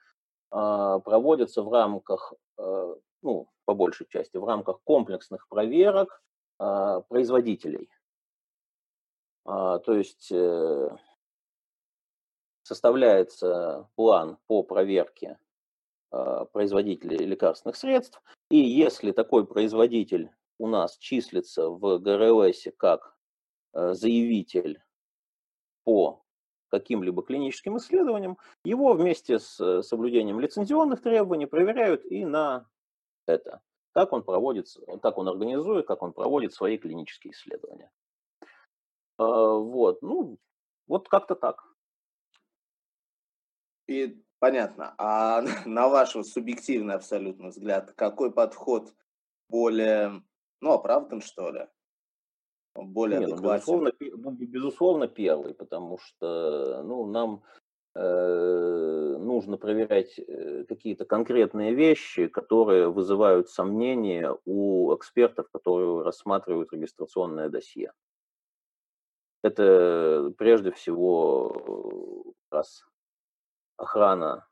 проводятся 0.50 1.62
в 1.62 1.72
рамках, 1.72 2.34
э, 2.58 2.94
ну, 3.22 3.48
по 3.64 3.74
большей 3.74 4.06
части, 4.08 4.36
в 4.36 4.44
рамках 4.44 4.80
комплексных 4.82 5.46
проверок 5.48 6.20
э, 6.58 7.00
производителей. 7.08 7.88
А, 9.46 9.78
то 9.78 9.94
есть 9.94 10.30
э, 10.32 10.88
составляется 12.62 13.88
план 13.94 14.38
по 14.46 14.62
проверке 14.62 15.38
производителей 16.52 17.26
лекарственных 17.26 17.76
средств. 17.76 18.22
И 18.48 18.56
если 18.56 19.10
такой 19.10 19.46
производитель 19.46 20.30
у 20.58 20.66
нас 20.66 20.96
числится 20.96 21.68
в 21.68 21.98
ГРЛС 21.98 22.68
как 22.78 23.16
заявитель 23.74 24.80
по 25.84 26.24
каким-либо 26.68 27.22
клиническим 27.22 27.76
исследованиям, 27.76 28.38
его 28.64 28.94
вместе 28.94 29.38
с 29.38 29.82
соблюдением 29.82 30.40
лицензионных 30.40 31.02
требований 31.02 31.46
проверяют 31.46 32.04
и 32.04 32.24
на 32.24 32.66
это. 33.26 33.60
Как 33.92 34.12
он 34.12 34.22
проводит, 34.22 34.68
как 35.02 35.18
он 35.18 35.28
организует, 35.28 35.86
как 35.86 36.02
он 36.02 36.12
проводит 36.12 36.54
свои 36.54 36.78
клинические 36.78 37.32
исследования. 37.32 37.90
Вот, 39.18 40.02
ну, 40.02 40.38
вот 40.86 41.08
как-то 41.08 41.34
так. 41.34 41.64
И 43.88 44.22
понятно. 44.38 44.94
А 44.98 45.42
на 45.66 45.88
ваш 45.88 46.10
субъективный 46.10 46.94
абсолютно 46.94 47.48
взгляд, 47.48 47.92
какой 47.92 48.32
подход 48.32 48.92
более, 49.48 50.22
ну, 50.60 50.72
оправдан, 50.72 51.20
что 51.20 51.50
ли? 51.50 51.66
Более 52.74 53.20
Нет, 53.20 53.30
ну, 53.30 53.36
безусловно, 53.36 53.92
безусловно, 53.98 55.08
первый, 55.08 55.54
потому 55.54 55.98
что, 55.98 56.82
ну, 56.82 57.06
нам 57.06 57.42
э, 57.94 59.16
нужно 59.18 59.56
проверять 59.56 60.18
э, 60.18 60.64
какие-то 60.64 61.06
конкретные 61.06 61.74
вещи, 61.74 62.26
которые 62.26 62.90
вызывают 62.90 63.48
сомнения 63.48 64.36
у 64.44 64.94
экспертов, 64.94 65.48
которые 65.50 66.02
рассматривают 66.02 66.70
регистрационное 66.72 67.48
досье. 67.48 67.92
Это 69.46 70.32
прежде 70.38 70.72
всего 70.72 72.34
раз 72.50 72.84
охрана 73.76 74.44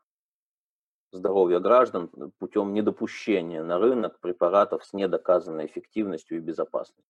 здоровья 1.11 1.59
граждан 1.59 2.11
путем 2.39 2.73
недопущения 2.73 3.65
на 3.65 3.81
рынок 3.81 4.21
препаратов 4.21 4.85
с 4.85 4.93
недоказанной 4.93 5.67
эффективностью 5.67 6.39
и 6.39 6.41
безопасностью. 6.41 7.05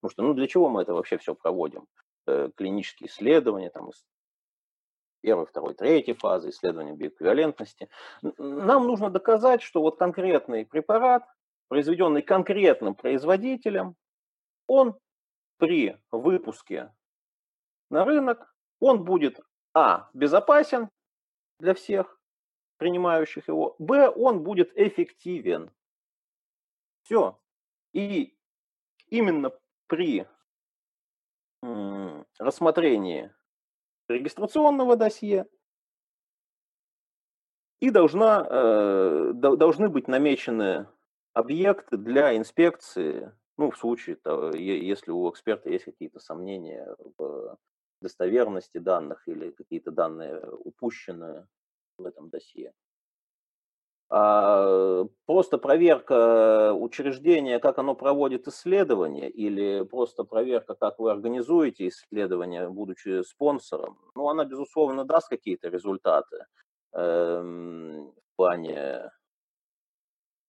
Потому 0.00 0.10
что, 0.12 0.22
ну, 0.22 0.34
для 0.34 0.46
чего 0.46 0.68
мы 0.68 0.82
это 0.82 0.92
вообще 0.92 1.16
все 1.16 1.34
проводим? 1.34 1.86
Э, 2.26 2.50
клинические 2.54 3.08
исследования, 3.08 3.70
там, 3.70 3.90
первой, 5.22 5.46
второй, 5.46 5.72
третьей 5.72 6.12
фазы, 6.14 6.50
исследования 6.50 6.92
биоэквивалентности. 6.92 7.88
Нам 8.20 8.86
нужно 8.86 9.08
доказать, 9.08 9.62
что 9.62 9.80
вот 9.80 9.96
конкретный 9.96 10.66
препарат, 10.66 11.24
произведенный 11.68 12.20
конкретным 12.20 12.94
производителем, 12.94 13.96
он 14.66 14.98
при 15.62 15.96
выпуске 16.10 16.92
на 17.88 18.04
рынок, 18.04 18.52
он 18.80 19.04
будет, 19.04 19.38
а, 19.74 20.10
безопасен, 20.12 20.88
для 21.60 21.74
всех 21.74 22.20
принимающих 22.78 23.46
его. 23.46 23.76
Б, 23.78 24.08
он 24.10 24.42
будет 24.42 24.76
эффективен. 24.76 25.70
Все. 27.02 27.40
И 27.92 28.36
именно 29.06 29.52
при 29.86 30.26
рассмотрении 32.40 33.32
регистрационного 34.08 34.96
досье 34.96 35.46
и 37.78 37.90
должна, 37.90 38.44
э, 38.50 39.32
должны 39.32 39.88
быть 39.88 40.08
намечены 40.08 40.88
объекты 41.34 41.98
для 41.98 42.36
инспекции, 42.36 43.32
ну, 43.62 43.70
в 43.70 43.78
случае, 43.78 44.18
если 44.54 45.12
у 45.12 45.30
эксперта 45.30 45.70
есть 45.70 45.84
какие-то 45.84 46.18
сомнения 46.18 46.96
в 47.16 47.56
достоверности 48.00 48.78
данных 48.78 49.22
или 49.28 49.52
какие-то 49.52 49.92
данные 49.92 50.40
упущены 50.50 51.46
в 51.96 52.04
этом 52.04 52.28
досье. 52.28 52.72
А 54.10 55.04
просто 55.26 55.58
проверка 55.58 56.74
учреждения, 56.74 57.60
как 57.60 57.78
оно 57.78 57.94
проводит 57.94 58.48
исследования, 58.48 59.30
или 59.30 59.84
просто 59.84 60.24
проверка, 60.24 60.74
как 60.74 60.98
вы 60.98 61.12
организуете 61.12 61.86
исследования, 61.86 62.68
будучи 62.68 63.22
спонсором, 63.22 63.96
ну, 64.16 64.28
она, 64.28 64.44
безусловно, 64.44 65.04
даст 65.04 65.28
какие-то 65.28 65.68
результаты 65.68 66.46
эм, 66.94 68.10
в 68.10 68.36
плане 68.36 69.12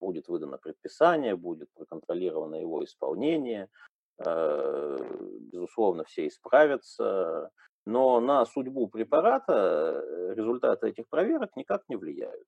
будет 0.03 0.27
выдано 0.27 0.57
предписание, 0.57 1.35
будет 1.35 1.69
проконтролировано 1.73 2.55
его 2.55 2.83
исполнение, 2.83 3.69
Э, 4.19 4.97
безусловно, 5.51 6.03
все 6.03 6.27
исправятся, 6.27 7.51
но 7.85 8.19
на 8.19 8.45
судьбу 8.45 8.87
препарата 8.87 9.53
э, 9.53 10.33
результаты 10.35 10.89
этих 10.89 11.07
проверок 11.09 11.55
никак 11.55 11.83
не 11.89 11.95
влияют. 11.95 12.47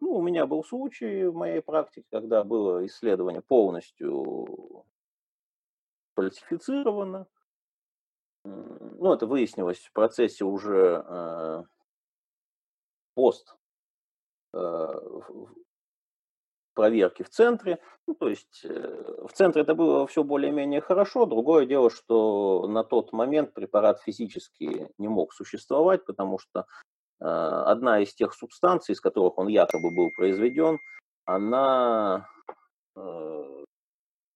Ну, 0.00 0.16
у 0.16 0.22
меня 0.22 0.46
был 0.46 0.64
случай 0.64 1.24
в 1.26 1.34
моей 1.34 1.60
практике, 1.60 2.06
когда 2.10 2.44
было 2.44 2.84
исследование 2.86 3.42
полностью 3.42 4.84
фальсифицировано. 6.14 7.26
Ну, 8.44 9.12
это 9.12 9.26
выяснилось 9.26 9.78
в 9.78 9.92
процессе 9.92 10.44
уже 10.44 11.04
э, 11.06 11.64
пост 13.14 13.56
э, 14.52 14.94
проверки 16.78 17.24
в 17.24 17.28
центре. 17.28 17.80
Ну, 18.06 18.14
то 18.14 18.28
есть 18.28 18.64
э, 18.64 19.26
в 19.26 19.32
центре 19.32 19.62
это 19.62 19.74
было 19.74 20.06
все 20.06 20.22
более-менее 20.22 20.80
хорошо. 20.80 21.26
Другое 21.26 21.66
дело, 21.66 21.90
что 21.90 22.68
на 22.68 22.84
тот 22.84 23.12
момент 23.12 23.52
препарат 23.52 24.00
физически 24.00 24.88
не 24.96 25.08
мог 25.08 25.32
существовать, 25.32 26.06
потому 26.06 26.38
что 26.38 26.60
э, 26.60 27.24
одна 27.24 27.98
из 27.98 28.14
тех 28.14 28.32
субстанций, 28.32 28.92
из 28.92 29.00
которых 29.00 29.38
он 29.38 29.48
якобы 29.48 29.90
был 29.90 30.10
произведен, 30.16 30.78
она 31.24 32.28
э, 32.94 33.64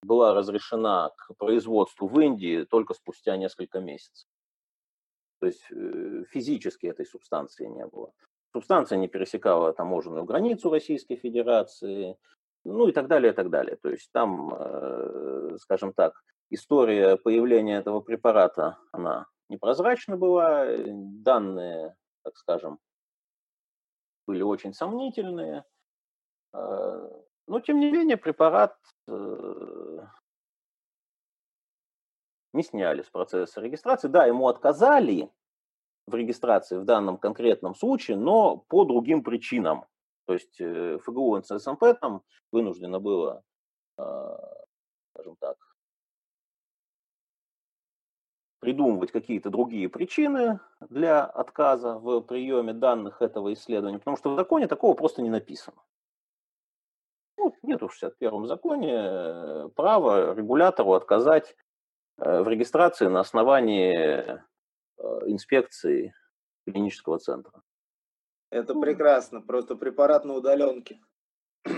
была 0.02 0.34
разрешена 0.34 1.10
к 1.16 1.36
производству 1.38 2.08
в 2.08 2.18
Индии 2.18 2.64
только 2.64 2.94
спустя 2.94 3.36
несколько 3.36 3.78
месяцев. 3.78 4.26
То 5.38 5.46
есть 5.46 5.64
физически 6.30 6.86
этой 6.86 7.06
субстанции 7.06 7.66
не 7.66 7.86
было. 7.86 8.12
Субстанция 8.52 8.98
не 8.98 9.08
пересекала 9.08 9.72
таможенную 9.72 10.24
границу 10.24 10.70
Российской 10.70 11.16
Федерации, 11.16 12.16
ну 12.64 12.88
и 12.88 12.92
так 12.92 13.08
далее, 13.08 13.32
и 13.32 13.34
так 13.34 13.50
далее. 13.50 13.76
То 13.76 13.88
есть 13.88 14.10
там, 14.12 14.54
э, 14.54 15.56
скажем 15.58 15.92
так, 15.94 16.22
история 16.50 17.16
появления 17.16 17.78
этого 17.78 18.00
препарата, 18.00 18.78
она 18.92 19.26
непрозрачна 19.48 20.16
была, 20.16 20.66
данные, 20.76 21.96
так 22.22 22.36
скажем, 22.36 22.78
были 24.26 24.42
очень 24.42 24.74
сомнительные. 24.74 25.64
Э, 26.52 27.08
но, 27.46 27.60
тем 27.60 27.80
не 27.80 27.90
менее, 27.90 28.16
препарат 28.16 28.76
э, 29.08 29.98
не 32.52 32.62
сняли 32.62 33.02
с 33.02 33.10
процесса 33.10 33.60
регистрации. 33.60 34.08
Да, 34.08 34.26
ему 34.26 34.48
отказали, 34.48 35.30
в 36.06 36.14
регистрации 36.14 36.78
в 36.78 36.84
данном 36.84 37.18
конкретном 37.18 37.74
случае, 37.74 38.16
но 38.16 38.56
по 38.68 38.84
другим 38.84 39.22
причинам. 39.22 39.86
То 40.26 40.34
есть 40.34 40.60
э, 40.60 40.98
ФГУ 41.04 41.38
НССМП 41.38 41.84
там 42.00 42.22
вынуждено 42.52 43.00
было, 43.00 43.42
а, 43.96 44.38
скажем 45.12 45.36
так, 45.40 45.56
придумывать 48.62 49.10
какие-то 49.10 49.50
другие 49.50 49.88
причины 49.88 50.60
для 50.88 51.24
отказа 51.24 51.98
в 51.98 52.20
приеме 52.20 52.72
данных 52.72 53.20
этого 53.20 53.52
исследования, 53.52 53.98
потому 53.98 54.16
что 54.16 54.30
в 54.32 54.36
законе 54.36 54.68
такого 54.68 54.94
просто 54.94 55.20
не 55.20 55.30
написано. 55.30 55.82
Ну, 57.36 57.52
нет 57.62 57.82
в 57.82 57.86
61-м 57.86 58.46
законе 58.46 58.94
э, 58.94 59.68
права 59.74 60.32
регулятору 60.34 60.92
отказать 60.92 61.56
э, 62.18 62.42
в 62.42 62.48
регистрации 62.48 63.08
на 63.08 63.18
основании 63.18 64.40
инспекции 65.26 66.14
клинического 66.66 67.18
центра. 67.18 67.62
Это 68.50 68.74
прекрасно, 68.74 69.40
просто 69.40 69.76
препарат 69.76 70.24
на 70.24 70.34
удаленке. 70.34 71.00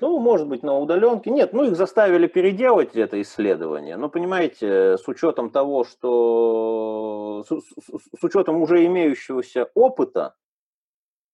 Ну, 0.00 0.20
может 0.20 0.46
быть, 0.46 0.62
на 0.62 0.78
удаленке. 0.78 1.28
Нет, 1.28 1.52
ну 1.52 1.64
их 1.64 1.74
заставили 1.74 2.28
переделать 2.28 2.94
это 2.94 3.20
исследование. 3.20 3.96
Но 3.96 4.08
понимаете, 4.08 4.96
с 4.96 5.08
учетом 5.08 5.50
того, 5.50 5.82
что 5.82 7.44
с, 7.44 7.50
с, 7.50 8.18
с 8.20 8.22
учетом 8.22 8.62
уже 8.62 8.86
имеющегося 8.86 9.68
опыта 9.74 10.36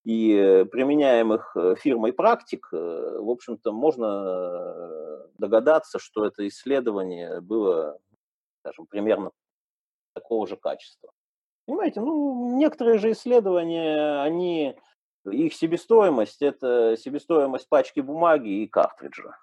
и 0.05 0.65
применяемых 0.73 1.55
э, 1.57 1.75
фирмой 1.77 2.15
практик, 2.15 2.67
э, 2.73 3.19
в 3.21 3.29
общем-то, 3.29 3.71
можно 3.71 5.21
догадаться, 5.37 5.99
что 5.99 6.25
это 6.25 6.49
исследование 6.49 7.43
было, 7.43 7.99
скажем, 8.61 8.87
примерно 8.87 9.31
такого 10.15 10.47
же 10.47 10.57
качества. 10.57 11.13
Понимаете, 11.67 12.01
ну, 12.01 12.57
некоторые 12.57 12.99
же 12.99 13.13
исследования, 13.13 14.23
они, 14.23 14.77
их 15.25 15.55
себестоимость– 15.55 16.43
это 16.43 16.97
себестоимость 16.97 17.69
пачки 17.69 18.01
бумаги 18.01 18.63
и 18.63 18.67
картриджа, 18.67 19.39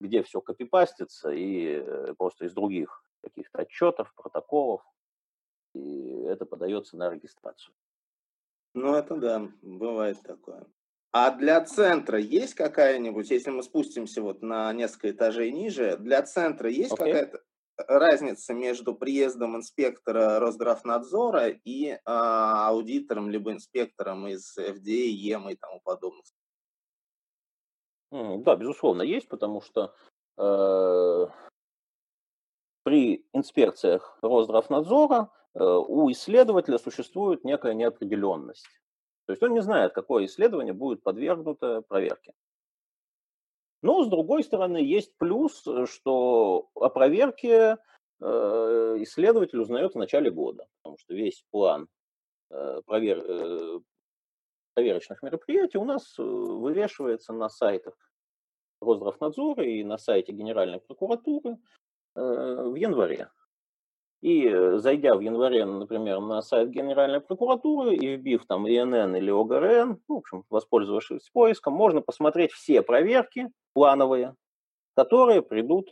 где 0.00 0.22
все 0.22 0.40
копипастится 0.40 1.30
и 1.30 1.82
э, 1.84 2.14
просто 2.18 2.44
из 2.44 2.52
других 2.52 3.02
каких-то 3.22 3.62
отчетов, 3.62 4.12
протоколов, 4.14 4.82
и 5.74 6.24
это 6.24 6.44
подается 6.44 6.96
на 6.96 7.10
регистрацию. 7.10 7.74
Ну, 8.74 8.94
это 8.94 9.16
да, 9.16 9.48
бывает 9.62 10.20
такое. 10.22 10.66
А 11.12 11.30
для 11.30 11.62
центра 11.64 12.18
есть 12.18 12.54
какая-нибудь, 12.54 13.30
если 13.30 13.50
мы 13.50 13.62
спустимся 13.62 14.22
вот 14.22 14.42
на 14.42 14.72
несколько 14.72 15.10
этажей 15.10 15.52
ниже, 15.52 15.98
для 15.98 16.22
центра 16.22 16.70
есть 16.70 16.92
okay. 16.92 16.96
какая-то 16.96 17.42
разница 17.88 18.54
между 18.54 18.94
приездом 18.94 19.56
инспектора 19.56 20.38
Росздравнадзора 20.38 21.48
и 21.48 21.98
а, 22.04 22.68
аудитором 22.68 23.30
либо 23.30 23.52
инспектором 23.52 24.26
из 24.28 24.56
FDA, 24.58 25.12
EMA 25.12 25.52
и 25.52 25.56
тому 25.56 25.80
подобное? 25.84 26.22
Да, 28.10 28.56
безусловно, 28.56 29.02
есть, 29.02 29.28
потому 29.28 29.62
что 29.62 29.94
э, 30.36 31.26
при 32.82 33.24
инспекциях 33.32 34.18
Росздравнадзора 34.20 35.30
э, 35.54 35.64
у 35.64 36.10
исследователя 36.10 36.76
существует 36.78 37.42
некая 37.44 37.72
неопределенность. 37.72 38.68
То 39.26 39.32
есть 39.32 39.42
он 39.42 39.54
не 39.54 39.62
знает, 39.62 39.94
какое 39.94 40.26
исследование 40.26 40.74
будет 40.74 41.02
подвергнуто 41.02 41.82
проверке. 41.82 42.34
Но, 43.82 44.04
с 44.04 44.08
другой 44.08 44.44
стороны, 44.44 44.76
есть 44.78 45.12
плюс, 45.18 45.66
э, 45.66 45.86
что 45.86 46.70
о 46.74 46.88
проверке 46.88 47.76
э, 48.20 48.26
исследователь 49.00 49.58
узнает 49.58 49.94
в 49.94 49.98
начале 49.98 50.30
года, 50.30 50.66
потому 50.82 50.98
что 50.98 51.14
весь 51.14 51.44
план 51.50 51.88
э, 52.50 52.80
провер... 52.86 53.82
проверочных 54.74 55.22
мероприятий 55.22 55.78
у 55.78 55.84
нас 55.84 56.14
вывешивается 56.16 57.32
на 57.32 57.48
сайтах 57.48 57.94
Росздравнадзора 58.80 59.64
и 59.64 59.84
на 59.84 59.98
сайте 59.98 60.32
Генеральной 60.32 60.80
прокуратуры 60.80 61.56
в 62.14 62.74
январе. 62.74 63.30
И 64.22 64.48
зайдя 64.78 65.16
в 65.16 65.20
январе, 65.20 65.64
например, 65.64 66.20
на 66.20 66.42
сайт 66.42 66.70
Генеральной 66.70 67.20
прокуратуры 67.20 67.96
и 67.96 68.16
вбив 68.16 68.46
там 68.46 68.68
ИНН 68.68 69.16
или 69.16 69.30
ОГРН, 69.32 70.00
ну, 70.08 70.14
в 70.14 70.18
общем, 70.18 70.44
воспользовавшись 70.48 71.28
поиском, 71.30 71.74
можно 71.74 72.02
посмотреть 72.02 72.52
все 72.52 72.82
проверки 72.82 73.50
плановые, 73.72 74.36
которые 74.94 75.42
придут 75.42 75.90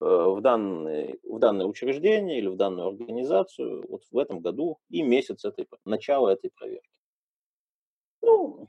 э, 0.00 0.04
в 0.04 0.40
данное, 0.40 1.16
в 1.22 1.38
данное 1.38 1.66
учреждение 1.66 2.38
или 2.38 2.48
в 2.48 2.56
данную 2.56 2.88
организацию 2.88 3.86
вот 3.88 4.02
в 4.10 4.18
этом 4.18 4.40
году 4.40 4.78
и 4.88 5.02
месяц 5.02 5.44
этой, 5.44 5.68
начала 5.84 6.30
этой 6.30 6.50
проверки. 6.50 6.98
Ну, 8.20 8.68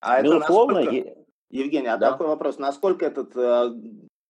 а 0.00 0.22
безусловно, 0.22 0.78
это 0.78 0.92
насколько... 0.92 1.20
Евгений, 1.50 1.88
а 1.88 1.98
да? 1.98 2.12
такой 2.12 2.28
вопрос, 2.28 2.58
насколько 2.58 3.04
этот 3.04 3.36
э, 3.36 3.74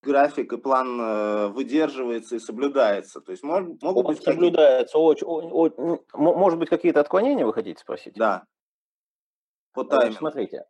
график 0.02 0.52
и 0.52 0.56
план 0.56 1.00
э, 1.00 1.46
выдерживается 1.48 2.36
и 2.36 2.38
соблюдается? 2.38 3.20
То 3.20 3.32
есть 3.32 3.42
мож, 3.42 3.64
могут 3.82 4.06
быть 4.06 4.22
соблюдается 4.22 4.98
очень, 4.98 5.26
очень, 5.26 5.74
ну, 5.78 6.04
может 6.14 6.58
быть 6.58 6.68
какие-то 6.68 7.00
отклонения 7.00 7.44
вы 7.44 7.52
хотите 7.52 7.80
спросить? 7.80 8.14
Да. 8.14 8.44
По 9.72 9.84
таймингу. 9.84 10.18
Смотрите, 10.18 10.64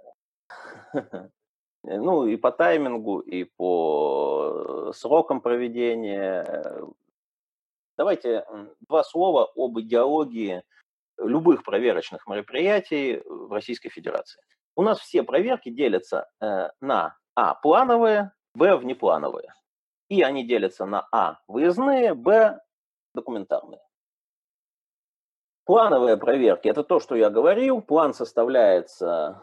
ну 1.83 2.27
и 2.27 2.37
по 2.37 2.53
таймингу, 2.53 3.21
и 3.21 3.45
по 3.45 4.93
срокам 4.95 5.41
проведения. 5.41 6.85
Давайте 7.97 8.47
два 8.81 9.05
слова 9.05 9.51
об 9.55 9.79
идеологии 9.81 10.63
любых 11.19 11.65
проверочных 11.65 12.27
мероприятий 12.27 13.23
в 13.27 13.53
Российской 13.53 13.91
Федерации. 13.91 14.43
У 14.77 14.83
нас 14.83 14.99
все 15.01 15.23
проверки 15.23 15.69
делятся 15.69 16.29
э, 16.41 16.71
на 16.81 17.17
а 17.35 17.55
плановые, 17.55 18.33
б 18.55 18.77
внеплановые. 18.77 19.55
И 20.09 20.23
они 20.23 20.47
делятся 20.47 20.87
на 20.87 21.07
а 21.13 21.41
выездные, 21.47 22.15
б 22.15 22.61
документарные. 23.15 23.81
Плановые 25.65 26.17
проверки– 26.17 26.69
это 26.69 26.83
то, 26.83 26.99
что 26.99 27.15
я 27.15 27.31
говорил. 27.31 27.81
План 27.81 28.13
составляется 28.13 29.43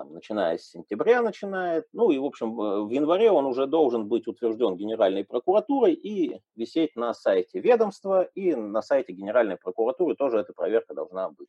там, 0.00 0.14
начиная 0.14 0.56
с 0.56 0.70
сентября 0.70 1.20
начинает. 1.20 1.86
Ну 1.92 2.10
и, 2.10 2.18
в 2.18 2.24
общем, 2.24 2.56
в 2.56 2.90
январе 2.90 3.30
он 3.30 3.44
уже 3.44 3.66
должен 3.66 4.08
быть 4.08 4.26
утвержден 4.26 4.76
Генеральной 4.76 5.24
прокуратурой 5.24 5.92
и 5.92 6.40
висеть 6.56 6.96
на 6.96 7.12
сайте 7.12 7.60
ведомства, 7.60 8.22
и 8.22 8.54
на 8.54 8.82
сайте 8.82 9.12
Генеральной 9.12 9.58
прокуратуры 9.58 10.16
тоже 10.16 10.38
эта 10.38 10.52
проверка 10.54 10.94
должна 10.94 11.30
быть. 11.30 11.48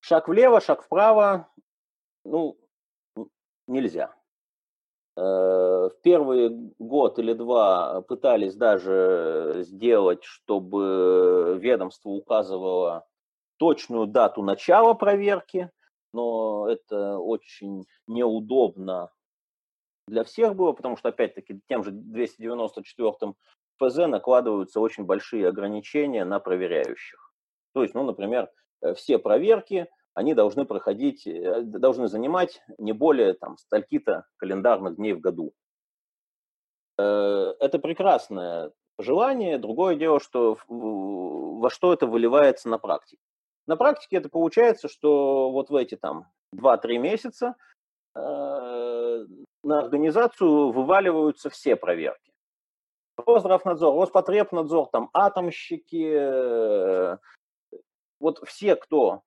Шаг 0.00 0.28
влево, 0.28 0.60
шаг 0.60 0.84
вправо, 0.84 1.50
ну, 2.24 2.56
нельзя. 3.66 4.14
Э, 5.16 5.20
в 5.20 5.92
первый 6.02 6.72
год 6.78 7.18
или 7.18 7.32
два 7.32 8.02
пытались 8.02 8.54
даже 8.56 9.56
сделать, 9.58 10.24
чтобы 10.24 11.58
ведомство 11.60 12.10
указывало 12.10 13.06
точную 13.58 14.06
дату 14.06 14.42
начала 14.42 14.94
проверки– 14.94 15.70
но 16.14 16.68
это 16.68 17.18
очень 17.18 17.84
неудобно 18.06 19.10
для 20.06 20.22
всех 20.22 20.54
было, 20.54 20.72
потому 20.72 20.96
что, 20.96 21.08
опять-таки, 21.08 21.60
тем 21.68 21.82
же 21.82 21.90
294 21.90 23.34
ФЗ 23.78 23.96
накладываются 24.06 24.80
очень 24.80 25.04
большие 25.04 25.48
ограничения 25.48 26.24
на 26.24 26.38
проверяющих. 26.38 27.32
То 27.72 27.82
есть, 27.82 27.94
ну, 27.94 28.04
например, 28.04 28.48
э, 28.80 28.94
все 28.94 29.18
проверки, 29.18 29.88
они 30.14 30.32
должны 30.32 30.64
проходить, 30.64 31.26
э, 31.26 31.62
должны 31.62 32.08
занимать 32.08 32.62
не 32.78 32.92
более 32.92 33.34
там 33.34 33.58
стальки-то 33.58 34.24
календарных 34.36 34.96
дней 34.96 35.12
в 35.12 35.20
году. 35.20 35.52
Э, 36.96 37.54
это 37.58 37.78
прекрасное 37.80 38.72
желание. 38.98 39.58
Другое 39.58 39.96
дело, 39.96 40.20
что 40.20 40.56
во 40.68 41.68
что 41.68 41.92
это 41.92 42.06
выливается 42.06 42.68
на 42.68 42.78
практике. 42.78 43.20
На 43.66 43.76
практике 43.76 44.18
это 44.18 44.28
получается, 44.28 44.88
что 44.88 45.50
вот 45.50 45.70
в 45.70 45.74
эти 45.74 45.96
там 45.96 46.28
2-3 46.54 46.98
месяца 46.98 47.56
э, 48.14 49.26
на 49.64 49.78
организацию 49.78 50.70
вываливаются 50.70 51.50
все 51.50 51.74
проверки. 51.74 52.32
Росздравнадзор, 53.16 53.94
Роспотребнадзор, 53.94 54.88
там 54.88 55.08
атомщики, 55.12 57.16
вот 58.18 58.40
все, 58.44 58.74
кто 58.74 59.22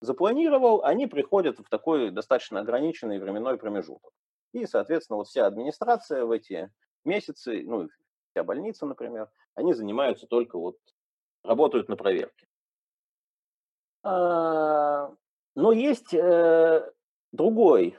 запланировал, 0.00 0.82
они 0.84 1.06
приходят 1.06 1.58
в 1.58 1.68
такой 1.68 2.10
достаточно 2.10 2.60
ограниченный 2.60 3.18
временной 3.18 3.58
промежуток. 3.58 4.12
И, 4.52 4.66
соответственно, 4.66 5.18
вот 5.18 5.28
вся 5.28 5.46
администрация 5.46 6.24
в 6.24 6.30
эти 6.30 6.70
месяцы, 7.04 7.62
ну, 7.66 7.88
вся 8.30 8.44
больница, 8.44 8.86
например, 8.86 9.28
они 9.54 9.74
занимаются 9.74 10.26
только 10.26 10.58
вот, 10.58 10.76
работают 11.42 11.88
на 11.88 11.96
проверке. 11.96 12.46
А, 14.02 15.12
но 15.54 15.72
есть 15.72 16.14
э, 16.14 16.92
другой 17.32 17.98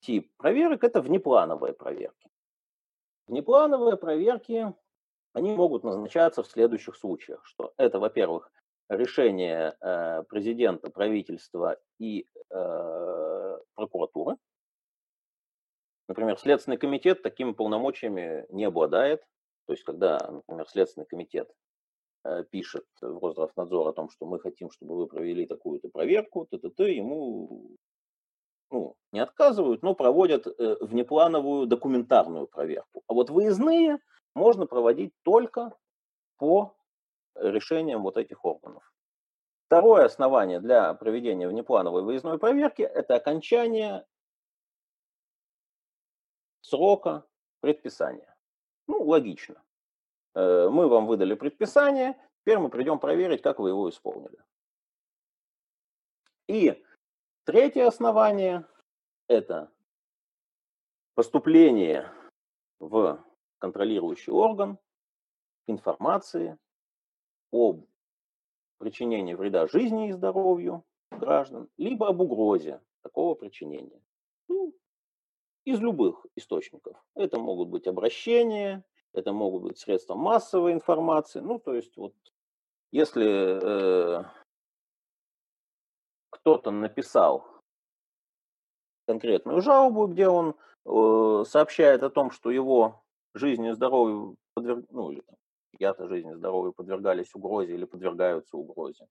тип 0.00 0.30
проверок, 0.36 0.84
это 0.84 1.00
внеплановые 1.00 1.72
проверки. 1.72 2.28
Внеплановые 3.28 3.96
проверки, 3.96 4.74
они 5.32 5.54
могут 5.54 5.84
назначаться 5.84 6.42
в 6.42 6.48
следующих 6.48 6.96
случаях, 6.96 7.46
что 7.46 7.72
это, 7.76 7.98
во-первых, 7.98 8.50
решение 8.88 9.76
э, 9.80 10.22
президента, 10.28 10.90
правительства 10.90 11.78
и 11.98 12.26
э, 12.50 13.58
прокуратуры. 13.74 14.36
Например, 16.08 16.38
Следственный 16.38 16.76
комитет 16.76 17.22
такими 17.22 17.52
полномочиями 17.52 18.46
не 18.50 18.64
обладает. 18.64 19.22
То 19.66 19.72
есть, 19.72 19.84
когда, 19.84 20.18
например, 20.30 20.68
Следственный 20.68 21.06
комитет 21.06 21.50
Э, 22.24 22.44
пишет 22.44 22.84
в 23.00 23.24
Росздравнадзор 23.24 23.88
о 23.88 23.92
том, 23.92 24.08
что 24.08 24.26
мы 24.26 24.38
хотим, 24.38 24.70
чтобы 24.70 24.96
вы 24.96 25.06
провели 25.08 25.44
такую-то 25.44 25.88
проверку, 25.88 26.46
т.т.т., 26.46 26.92
ему 26.92 27.76
ну, 28.70 28.94
не 29.10 29.18
отказывают, 29.18 29.82
но 29.82 29.94
проводят 29.94 30.46
внеплановую 30.80 31.66
документарную 31.66 32.46
проверку. 32.46 33.02
А 33.08 33.14
вот 33.14 33.28
выездные 33.28 33.98
можно 34.34 34.66
проводить 34.66 35.12
только 35.22 35.76
по 36.38 36.76
решениям 37.34 38.02
вот 38.02 38.16
этих 38.16 38.44
органов. 38.44 38.92
Второе 39.66 40.04
основание 40.04 40.60
для 40.60 40.92
проведения 40.94 41.48
внеплановой 41.48 42.02
выездной 42.02 42.38
проверки– 42.38 42.82
это 42.82 43.14
окончание 43.14 44.06
срока 46.60 47.26
предписания. 47.60 48.36
Ну, 48.86 49.02
логично. 49.02 49.62
Э, 50.34 50.68
мы 50.68 50.88
вам 50.88 51.06
выдали 51.06 51.34
предписание, 51.34 52.16
теперь 52.40 52.58
мы 52.58 52.68
придем 52.68 52.98
проверить, 52.98 53.42
как 53.42 53.58
вы 53.58 53.70
его 53.70 53.88
исполнили. 53.88 54.38
И 56.48 56.84
третье 57.44 57.86
основание– 57.86 58.66
это 59.28 59.70
поступление 61.14 62.12
в 62.78 63.24
контролирующий 63.58 64.32
орган 64.32 64.78
информации 65.66 66.58
об 67.52 67.84
причинении 68.78 69.34
вреда 69.34 69.68
жизни 69.68 70.08
и 70.08 70.12
здоровью 70.12 70.84
граждан, 71.10 71.68
либо 71.76 72.08
об 72.08 72.20
угрозе 72.20 72.80
такого 73.02 73.34
причинения. 73.34 74.00
Ну, 74.48 74.74
из 75.64 75.80
любых 75.80 76.26
источников. 76.34 76.96
Это 77.14 77.38
могут 77.38 77.68
быть 77.68 77.86
обращения, 77.86 78.84
это 79.12 79.32
могут 79.32 79.62
быть 79.62 79.78
средства 79.78 80.14
массовой 80.14 80.72
информации. 80.72 81.38
Ну, 81.40 81.60
то 81.60 81.74
есть 81.74 81.96
вот 81.96 82.14
если 82.90 84.20
э, 84.20 84.24
кто-то 86.30 86.70
написал 86.70 87.46
конкретную 89.06 89.60
жалобу, 89.60 90.06
где 90.06 90.28
он 90.28 90.56
э, 90.84 91.44
сообщает 91.46 92.02
о 92.02 92.10
том, 92.10 92.30
что 92.30 92.50
его 92.50 93.04
жизни 93.34 93.70
и 93.70 93.74
здоровью 93.74 94.36
подверг... 94.54 94.84
ну, 94.90 95.10
или 95.10 95.20
там, 95.20 95.36
я-то 95.82 96.08
жизни 96.08 96.32
и 96.32 96.34
здоровью 96.34 96.72
подвергались 96.72 97.34
угрозе 97.34 97.74
или 97.74 97.84
подвергаются 97.84 98.56
угрозе, 98.56 99.06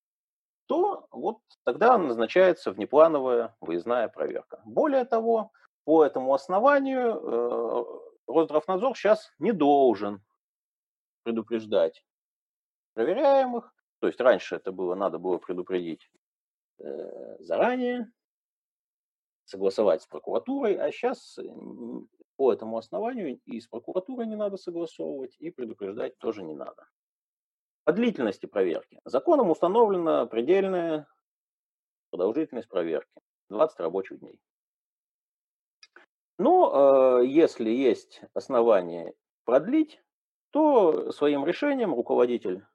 то 0.68 1.06
вот 1.12 1.40
тогда 1.64 1.98
назначается 1.98 2.72
внеплановая 2.72 3.56
выездная 3.62 4.08
проверка. 4.08 4.62
Более 4.66 5.06
того, 5.06 5.52
по 5.84 6.06
этому 6.06 6.34
основанию 6.34 7.12
э, 7.14 7.84
Росздравнадзор 8.28 8.96
сейчас 8.96 9.32
не 9.40 9.52
должен 9.52 10.22
предупреждать 11.24 12.06
проверяемых. 12.94 13.74
То 14.00 14.08
есть 14.08 14.22
раньше 14.22 14.56
это 14.56 14.72
было, 14.72 14.96
надо 14.96 15.20
было 15.20 15.38
предупредить 15.38 16.10
э, 16.80 17.38
заранее, 17.40 18.12
согласовать 19.46 20.04
с 20.04 20.08
прокуратурой, 20.08 20.76
а 20.76 20.92
сейчас 20.92 21.38
по 22.36 22.52
этому 22.52 22.78
основанию 22.78 23.39
и 23.46 23.60
с 23.60 23.67
прокуратурой 23.67 24.28
не 24.28 24.36
надо 24.36 24.58
согласовывать, 24.58 25.36
и 25.39 25.52
предупреждать 25.52 26.17
тоже 26.17 26.44
не 26.44 26.54
надо. 26.54 26.86
По 27.84 27.94
длительности 27.94 28.46
проверки. 28.46 29.00
Законом 29.06 29.50
установлена 29.50 30.26
предельная 30.26 31.08
продолжительность 32.12 32.70
проверки. 32.70 33.22
20 33.50 33.80
рабочих 33.80 34.20
дней. 34.20 34.39
Но 36.38 37.20
э, 37.22 37.28
если 37.28 37.70
есть 37.70 38.22
основания 38.34 39.13
продлить, 39.46 40.02
то 40.52 41.12
своим 41.12 41.46
решением 41.46 41.94
руководитель 41.94 42.65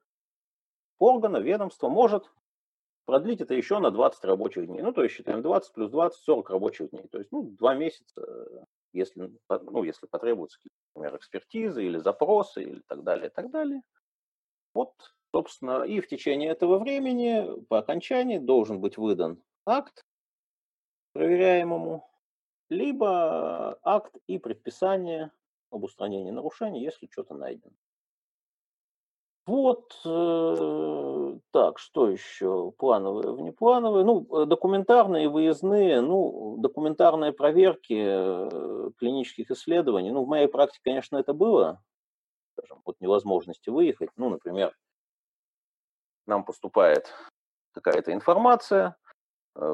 органа, 0.99 1.37
ведомства 1.37 1.89
может 1.89 2.31
продлить 3.05 3.41
это 3.41 3.53
еще 3.53 3.79
на 3.79 3.91
20 3.91 4.23
рабочих 4.25 4.67
дней. 4.67 4.81
Ну, 4.81 4.91
то 4.91 5.03
есть 5.03 5.15
считаем 5.15 5.41
20 5.41 5.73
плюс 5.73 5.91
20, 5.91 6.19
40 6.23 6.49
рабочих 6.49 6.89
дней. 6.91 7.07
То 7.07 7.19
есть, 7.19 7.31
ну, 7.31 7.43
два 7.43 7.73
месяца, 7.73 8.67
если, 8.97 9.31
ну, 9.49 9.83
если 9.83 10.07
потребуются, 10.07 10.59
например, 10.95 11.17
экспертизы 11.17 11.83
или 11.85 11.97
запросы 11.97 12.63
или 12.63 12.81
так 12.87 13.03
далее, 13.03 13.29
так 13.29 13.51
далее. 13.51 13.81
Вот, 14.73 14.93
собственно, 15.33 15.83
и 15.83 16.01
в 16.01 16.07
течение 16.07 16.49
этого 16.49 16.79
времени 16.79 17.63
по 17.65 17.79
окончании 17.79 18.37
должен 18.37 18.81
быть 18.81 18.97
выдан 18.97 19.41
акт 19.65 20.05
проверяемому, 21.13 22.09
либо 22.69 23.79
акт 23.83 24.15
и 24.27 24.37
предписание 24.37 25.31
об 25.71 25.83
устранении 25.83 26.31
нарушений, 26.31 26.83
если 26.83 27.07
что-то 27.11 27.33
найдено. 27.33 27.73
Вот, 29.45 29.99
э, 30.05 30.07
так, 31.51 31.79
что 31.79 32.09
еще? 32.09 32.71
Плановые, 32.77 33.33
внеплановые. 33.33 34.05
Ну, 34.05 34.43
э, 34.43 34.45
документарные, 34.45 35.29
выездные, 35.29 36.01
ну, 36.01 36.57
документарные 36.57 37.33
проверки 37.33 37.95
э, 37.97 38.91
клинических 38.97 39.51
исследований. 39.51 40.11
Ну, 40.11 40.23
в 40.23 40.27
моей 40.27 40.47
практике, 40.47 40.81
конечно, 40.83 41.17
это 41.17 41.33
было, 41.33 41.81
скажем, 42.53 42.81
от 42.85 42.99
невозможности 43.01 43.69
выехать. 43.69 44.09
Ну, 44.15 44.29
например, 44.29 44.75
нам 46.25 46.43
поступает 46.43 47.13
какая-то 47.73 48.13
информация, 48.13 48.95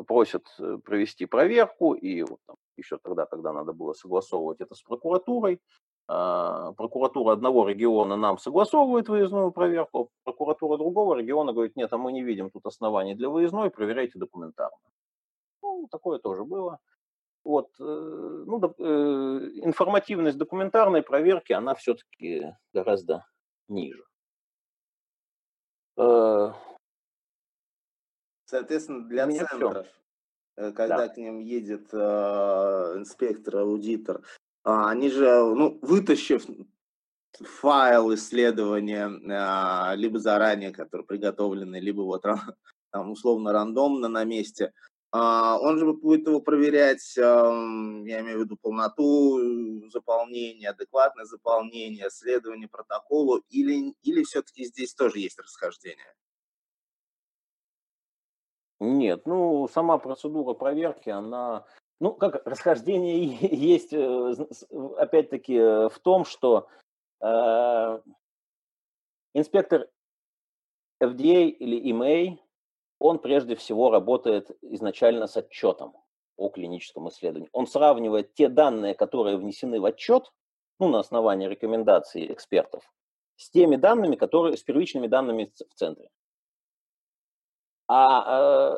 просят 0.08 0.46
провести 0.84 1.26
проверку, 1.26 1.94
и 1.94 2.22
вот 2.24 2.40
там, 2.46 2.56
еще 2.78 2.98
тогда, 2.98 3.26
когда 3.26 3.54
надо 3.54 3.74
было 3.74 3.94
согласовывать 3.94 4.62
это 4.62 4.76
с 4.76 4.82
прокуратурой, 4.82 5.60
прокуратура 6.06 7.34
одного 7.34 7.68
региона 7.68 8.18
нам 8.18 8.38
согласовывает 8.38 9.08
выездную 9.08 9.52
проверку, 9.52 10.10
прокуратура 10.24 10.78
другого 10.78 11.16
региона 11.16 11.54
говорит, 11.54 11.76
нет, 11.76 11.94
а 11.94 11.98
мы 11.98 12.12
не 12.12 12.24
видим 12.24 12.50
тут 12.50 12.66
оснований 12.66 13.16
для 13.16 13.30
выездной, 13.30 13.70
проверяйте 13.70 14.20
документарно. 14.20 14.78
Ну, 15.62 15.88
такое 15.90 16.20
тоже 16.20 16.44
было. 16.44 16.80
Вот, 17.44 17.70
э, 17.80 17.84
ну, 17.84 18.62
э, 18.62 18.84
информативность 19.64 20.38
документарной 20.38 21.04
проверки, 21.04 21.52
она 21.52 21.76
все-таки 21.76 22.54
гораздо 22.74 23.26
ниже. 23.68 24.04
Э, 25.98 26.54
Соответственно, 28.46 29.08
для 29.10 29.30
центров, 29.30 29.88
все. 30.56 30.72
когда 30.72 30.98
да. 30.98 31.10
к 31.10 31.18
ним 31.18 31.40
едет 31.40 31.94
инспектор, 31.94 33.58
аудитор, 33.58 34.18
а, 34.18 34.22
они 34.64 35.10
же, 35.10 35.26
ну, 35.26 35.80
вытащив 35.82 36.46
файл 37.40 38.14
исследования, 38.14 39.10
а, 39.32 39.96
либо 39.96 40.20
заранее, 40.20 40.72
который 40.72 41.06
приготовленный, 41.06 41.80
либо 41.80 42.02
вот 42.02 42.24
там 42.92 43.12
условно 43.12 43.52
рандомно 43.52 44.08
на 44.08 44.24
месте, 44.24 44.72
а, 45.12 45.60
он 45.60 45.78
же 45.78 45.94
будет 45.94 46.28
его 46.28 46.40
проверять, 46.42 47.16
я 47.16 48.22
имею 48.22 48.40
в 48.40 48.42
виду 48.44 48.58
полноту 48.58 49.88
заполнения, 49.90 50.70
адекватное 50.70 51.26
заполнение, 51.26 52.10
следование 52.10 52.68
протоколу, 52.68 53.44
или, 53.50 53.94
или 54.02 54.24
все-таки 54.24 54.66
здесь 54.66 54.96
тоже 54.96 55.20
есть 55.20 55.40
расхождение? 55.40 56.16
Нет, 58.80 59.26
ну, 59.26 59.68
сама 59.68 59.98
процедура 59.98 60.54
проверки, 60.56 61.10
она 61.10 61.66
ну, 62.00 62.14
как 62.14 62.46
расхождение 62.46 63.26
есть, 63.42 63.94
э, 63.94 64.34
опять-таки, 64.98 65.56
э, 65.56 65.90
в 65.90 66.00
том, 66.00 66.26
что 66.26 66.68
э, 67.22 68.00
инспектор 69.34 69.90
FDA 71.02 71.48
или 71.48 71.92
EMA, 71.92 72.40
он 73.00 73.20
прежде 73.20 73.56
всего 73.56 73.90
работает 73.90 74.52
изначально 74.62 75.28
с 75.28 75.36
отчетом 75.38 75.96
о 76.38 76.50
клиническом 76.50 77.10
исследовании. 77.10 77.50
Он 77.52 77.68
сравнивает 77.68 78.34
те 78.34 78.50
данные, 78.50 78.96
которые 78.96 79.38
внесены 79.38 79.80
в 79.80 79.86
отчет, 79.86 80.32
ну, 80.80 80.90
на 80.90 81.00
основании 81.00 81.48
рекомендаций 81.48 82.32
экспертов, 82.32 82.84
с 83.36 83.50
теми 83.50 83.76
данными, 83.76 84.16
которые, 84.16 84.58
с 84.58 84.64
первичными 84.64 85.08
данными 85.08 85.52
в 85.70 85.74
центре. 85.76 86.10
А 87.88 88.78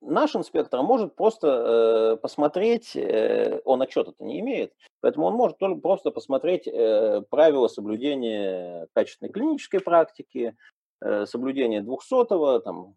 Наш 0.00 0.36
инспектор 0.36 0.82
может 0.82 1.16
просто 1.16 1.48
э, 1.48 2.16
посмотреть, 2.18 2.94
э, 2.94 3.60
он 3.64 3.82
отчета-то 3.82 4.22
не 4.24 4.38
имеет, 4.38 4.72
поэтому 5.00 5.26
он 5.26 5.34
может 5.34 5.58
только 5.58 5.80
просто 5.80 6.12
посмотреть 6.12 6.68
э, 6.68 7.22
правила 7.28 7.66
соблюдения 7.66 8.86
качественной 8.92 9.32
клинической 9.32 9.80
практики, 9.80 10.56
э, 11.00 11.26
соблюдения 11.26 11.80
200-го, 11.80 12.60
там, 12.60 12.94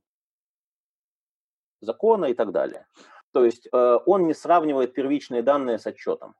закона 1.81 2.25
и 2.25 2.35
так 2.35 2.51
далее. 2.51 2.85
То 3.33 3.43
есть 3.43 3.67
э, 3.71 3.99
он 4.05 4.27
не 4.27 4.35
сравнивает 4.35 4.93
первичные 4.93 5.41
данные 5.41 5.79
с 5.79 5.87
отчетом. 5.87 6.35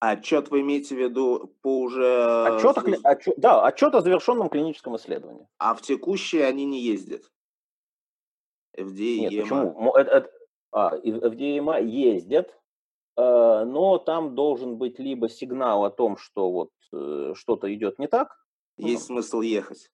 А 0.00 0.10
отчет 0.10 0.50
вы 0.50 0.60
имеете 0.60 0.96
в 0.96 0.98
виду 0.98 1.54
по 1.62 1.80
уже... 1.80 2.56
Отчет, 2.56 2.76
отчет, 3.04 3.34
да, 3.38 3.64
отчет 3.64 3.94
о 3.94 4.00
завершенном 4.02 4.48
клиническом 4.48 4.96
исследовании. 4.96 5.46
А 5.58 5.74
в 5.74 5.80
текущие 5.80 6.44
они 6.44 6.64
не 6.64 6.80
ездят? 6.80 7.30
FDA 8.76 9.18
Нет, 9.20 9.32
EMA. 9.32 9.42
почему? 9.42 9.94
Это, 9.94 10.10
это, 10.10 10.30
а, 10.72 10.96
FDA 10.96 11.58
EMA 11.58 11.84
ездят, 11.84 12.48
э, 13.16 13.64
но 13.64 13.98
там 13.98 14.34
должен 14.34 14.78
быть 14.78 14.98
либо 14.98 15.28
сигнал 15.28 15.84
о 15.84 15.90
том, 15.90 16.16
что 16.16 16.50
вот 16.50 16.70
э, 16.92 17.34
что-то 17.36 17.72
идет 17.74 17.98
не 17.98 18.06
так. 18.06 18.36
Есть 18.78 19.10
ну, 19.10 19.16
смысл 19.16 19.42
ехать. 19.42 19.90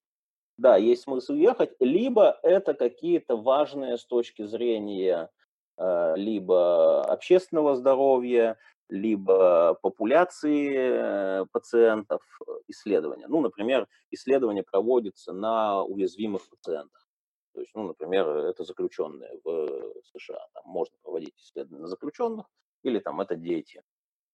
Да, 0.56 0.76
есть 0.76 1.02
смысл 1.02 1.34
ехать, 1.34 1.74
либо 1.80 2.38
это 2.42 2.74
какие-то 2.74 3.36
важные 3.36 3.96
с 3.96 4.04
точки 4.04 4.44
зрения 4.46 5.30
э, 5.76 6.14
либо 6.16 7.02
общественного 7.04 7.74
здоровья, 7.74 8.56
либо 8.88 9.74
популяции 9.82 11.44
пациентов 11.52 12.22
исследования. 12.68 13.26
Ну, 13.28 13.40
например, 13.40 13.86
исследование 14.10 14.62
проводится 14.62 15.32
на 15.32 15.82
уязвимых 15.82 16.48
пациентах. 16.48 17.07
То 17.54 17.60
есть, 17.60 17.74
ну, 17.74 17.82
например, 17.84 18.28
это 18.28 18.64
заключенные 18.64 19.40
в 19.44 19.94
США. 20.12 20.48
Там 20.54 20.64
можно 20.66 20.96
проводить 21.02 21.36
исследования 21.38 21.82
на 21.82 21.88
заключенных, 21.88 22.46
или 22.82 22.98
там 22.98 23.20
это 23.20 23.36
дети. 23.36 23.82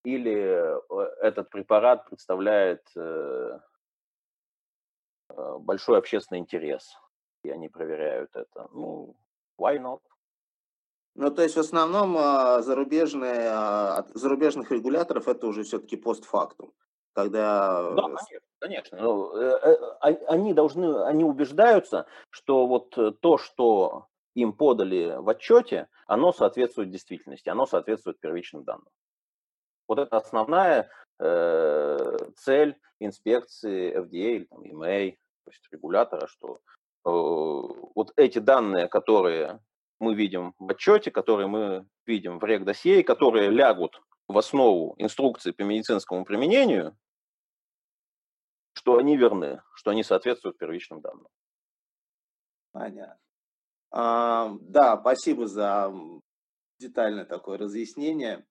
Или 0.03 0.35
э, 0.35 0.79
этот 1.21 1.49
препарат 1.49 2.05
представляет 2.05 2.87
э, 2.95 3.59
э, 5.29 5.57
большой 5.59 5.97
общественный 5.97 6.39
интерес, 6.39 6.95
и 7.43 7.49
они 7.49 7.69
проверяют 7.69 8.35
это. 8.35 8.69
Ну, 8.73 9.15
why 9.59 9.77
not? 9.79 10.01
Ну, 11.15 11.31
то 11.31 11.43
есть 11.43 11.55
в 11.55 11.59
основном 11.59 12.17
а, 12.17 12.61
зарубежные, 12.61 13.49
а, 13.49 13.99
от 13.99 14.09
зарубежных 14.09 14.69
регуляторов 14.71 15.29
это 15.29 15.47
уже 15.47 15.63
все-таки 15.63 15.95
постфактум, 15.95 16.73
когда... 17.15 17.93
Да, 17.93 18.03
конечно. 18.03 18.39
Конечно. 18.59 18.97
Ну, 19.01 19.35
э, 19.35 19.59
э, 19.61 19.75
а, 20.01 20.07
они 20.27 20.53
должны, 20.53 21.03
они 21.03 21.23
убеждаются, 21.23 22.07
что 22.29 22.67
вот 22.67 22.97
э, 22.97 23.11
то, 23.11 23.37
что 23.37 24.07
им 24.33 24.53
подали 24.53 25.15
в 25.17 25.29
отчете, 25.29 25.87
оно 26.07 26.33
соответствует 26.33 26.91
действительности, 26.91 27.49
оно 27.49 27.65
соответствует 27.65 28.19
первичным 28.19 28.63
данным. 28.63 28.89
Вот 29.87 29.99
это 29.99 30.17
основная 30.17 30.89
э, 31.19 32.17
цель 32.37 32.75
инспекции 32.99 33.95
FDA 33.95 34.35
или 34.35 34.43
там, 34.45 34.61
EMA, 34.63 35.11
то 35.45 35.51
есть 35.51 35.67
регулятора, 35.71 36.27
что 36.27 36.55
э, 36.55 37.09
вот 37.95 38.11
эти 38.17 38.39
данные, 38.39 38.87
которые 38.87 39.59
мы 39.99 40.15
видим 40.15 40.53
в 40.59 40.69
отчете, 40.71 41.11
которые 41.11 41.47
мы 41.47 41.87
видим 42.05 42.39
в 42.39 42.43
регдосье, 42.43 43.03
которые 43.03 43.49
лягут 43.49 44.01
в 44.27 44.37
основу 44.37 44.95
инструкции 44.97 45.51
по 45.51 45.61
медицинскому 45.61 46.25
применению, 46.25 46.97
что 48.75 48.97
они 48.97 49.17
верны, 49.17 49.61
что 49.73 49.91
они 49.91 50.03
соответствуют 50.03 50.57
первичным 50.57 51.01
данным. 51.01 51.27
Понятно. 52.71 53.17
А, 53.91 54.51
да, 54.61 54.97
спасибо 54.99 55.47
за 55.47 55.93
детальное 56.79 57.25
такое 57.25 57.57
разъяснение. 57.57 58.45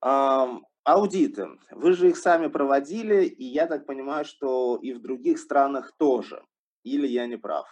А, 0.00 0.48
аудиты. 0.84 1.48
Вы 1.70 1.92
же 1.92 2.08
их 2.08 2.16
сами 2.16 2.46
проводили, 2.46 3.24
и 3.24 3.44
я 3.44 3.66
так 3.66 3.86
понимаю, 3.86 4.24
что 4.24 4.76
и 4.76 4.92
в 4.94 5.02
других 5.02 5.38
странах 5.38 5.92
тоже. 5.98 6.42
Или 6.82 7.06
я 7.06 7.26
не 7.26 7.36
прав? 7.36 7.66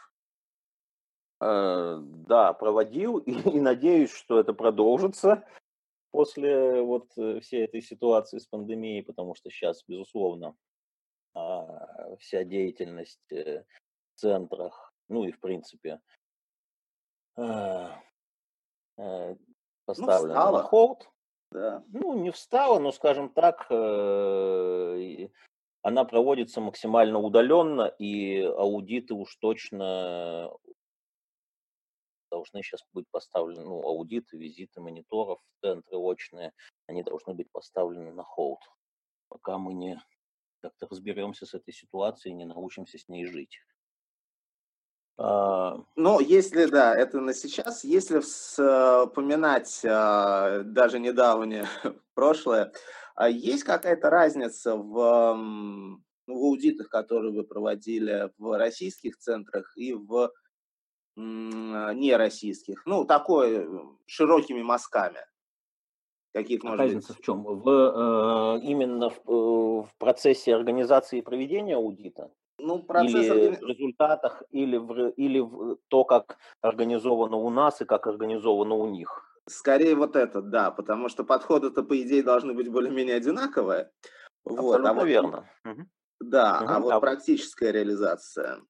Э, 1.41 1.99
да, 2.01 2.53
проводил 2.53 3.19
и, 3.19 3.33
и 3.57 3.61
надеюсь, 3.61 4.13
что 4.13 4.39
это 4.39 4.53
продолжится 4.53 5.45
после 6.11 6.83
вот 6.83 7.11
э, 7.17 7.41
всей 7.41 7.65
этой 7.65 7.81
ситуации 7.81 8.39
с 8.39 8.47
пандемией, 8.47 9.03
потому 9.03 9.35
что 9.35 9.51
сейчас, 9.51 9.85
безусловно, 9.87 10.55
а, 11.39 12.17
вся 12.17 12.45
деятельность 12.45 13.33
э, 13.33 13.65
в 14.15 14.21
центрах, 14.21 14.93
ну 15.09 15.25
и 15.25 15.33
в 15.33 15.41
принципе, 15.41 16.01
ну, 17.37 17.91
поставлена 19.85 20.51
ну, 20.51 20.57
на 20.57 20.63
холд. 20.65 21.09
Да. 21.51 21.83
Ну, 21.89 22.19
не 22.19 22.31
встала, 22.31 22.79
но, 22.79 22.93
скажем 22.93 23.31
так, 23.31 23.71
она 23.71 25.31
проводится 26.05 26.61
максимально 26.61 27.21
удаленно, 27.21 27.87
и 27.99 28.43
аудиты 28.43 29.15
уж 29.15 29.35
точно 29.37 30.53
должны 32.31 32.63
сейчас 32.63 32.83
быть 32.93 33.07
поставлены, 33.11 33.65
ну, 33.65 33.83
аудиты, 33.83 34.37
визиты 34.37 34.81
мониторов, 34.81 35.41
центры 35.61 35.97
очные, 35.97 36.53
они 36.87 37.03
должны 37.03 37.35
быть 37.35 37.51
поставлены 37.51 38.13
на 38.13 38.25
холд, 38.25 38.61
пока 39.29 39.59
мы 39.59 39.75
не 39.75 40.01
как-то 40.61 40.87
разберемся 40.91 41.47
с 41.47 41.55
этой 41.55 41.73
ситуацией, 41.73 42.35
не 42.35 42.45
научимся 42.45 42.99
с 42.99 43.09
ней 43.09 43.27
жить. 43.27 43.59
А... 45.19 45.77
Ну, 45.97 46.21
если, 46.21 46.67
да, 46.67 46.95
это 46.95 47.21
на 47.21 47.35
сейчас, 47.35 47.83
если 47.85 48.21
вспоминать 48.21 49.85
а, 49.85 50.63
даже 50.63 51.01
недавнее 51.01 51.67
прошлое, 52.15 52.73
а 53.17 53.29
есть 53.29 53.65
какая-то 53.65 54.11
разница 54.11 54.77
в, 54.77 54.93
в 54.95 56.31
аудитах, 56.31 56.89
которые 56.89 57.33
вы 57.33 57.43
проводили 57.43 58.31
в 58.39 58.57
российских 58.57 59.19
центрах 59.19 59.77
и 59.77 59.93
в 59.93 60.33
нероссийских? 61.17 62.87
Ну, 62.87 63.05
такой 63.05 63.57
э, 63.57 63.67
широкими 64.07 64.63
мазками. 64.63 65.19
Каких, 66.35 66.65
а 66.65 66.77
разница 66.77 67.13
быть? 67.13 67.19
в 67.19 67.25
чем? 67.25 67.43
В, 67.43 67.69
э, 67.69 68.61
именно 68.63 69.11
в, 69.11 69.19
э, 69.27 69.31
в 69.31 69.89
процессе 69.99 70.55
организации 70.55 71.19
и 71.19 71.23
проведения 71.23 71.77
аудита? 71.77 72.31
Ну, 72.59 72.83
процесс 72.83 73.25
или 73.25 73.31
органи... 73.31 73.57
в 73.57 73.69
результатах, 73.69 74.43
или 74.51 74.77
в, 74.77 75.09
или 75.11 75.39
в 75.39 75.79
то, 75.89 76.05
как 76.05 76.39
организовано 76.61 77.37
у 77.37 77.51
нас 77.51 77.81
и 77.81 77.85
как 77.85 78.07
организовано 78.07 78.75
у 78.75 78.89
них. 78.89 79.25
Скорее 79.47 79.95
вот 79.95 80.17
это, 80.17 80.43
да, 80.43 80.71
потому 80.71 81.09
что 81.09 81.25
подходы-то, 81.25 81.83
по 81.83 82.01
идее, 82.01 82.23
должны 82.23 82.53
быть 82.53 82.69
более-менее 82.69 83.17
одинаковые. 83.17 83.91
Абсолютно 84.45 84.93
вот, 84.93 85.03
а 85.03 85.07
верно. 85.07 85.51
Вот, 85.65 85.77
да, 86.21 86.61
угу. 86.63 86.71
а 86.71 86.81
вот 86.81 86.93
а... 86.93 87.01
практическая 87.01 87.73
реализация. 87.73 88.61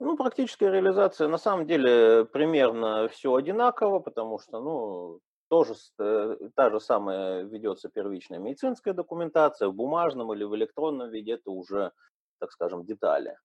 Ну, 0.00 0.16
практическая 0.16 0.70
реализация 0.70 1.28
на 1.28 1.38
самом 1.38 1.66
деле 1.66 2.24
примерно 2.24 3.08
все 3.08 3.34
одинаково, 3.34 3.98
потому 3.98 4.38
что, 4.38 4.60
ну, 4.60 5.20
тоже 5.48 5.74
э, 5.98 6.36
та 6.54 6.70
же 6.70 6.80
самая 6.80 7.42
ведется 7.42 7.88
первичная 7.88 8.38
медицинская 8.38 8.94
документация 8.94 9.68
в 9.68 9.74
бумажном 9.74 10.32
или 10.32 10.44
в 10.44 10.54
электронном 10.54 11.10
виде, 11.10 11.32
это 11.32 11.50
уже, 11.50 11.92
так 12.38 12.52
скажем, 12.52 12.84
детали. 12.84 13.36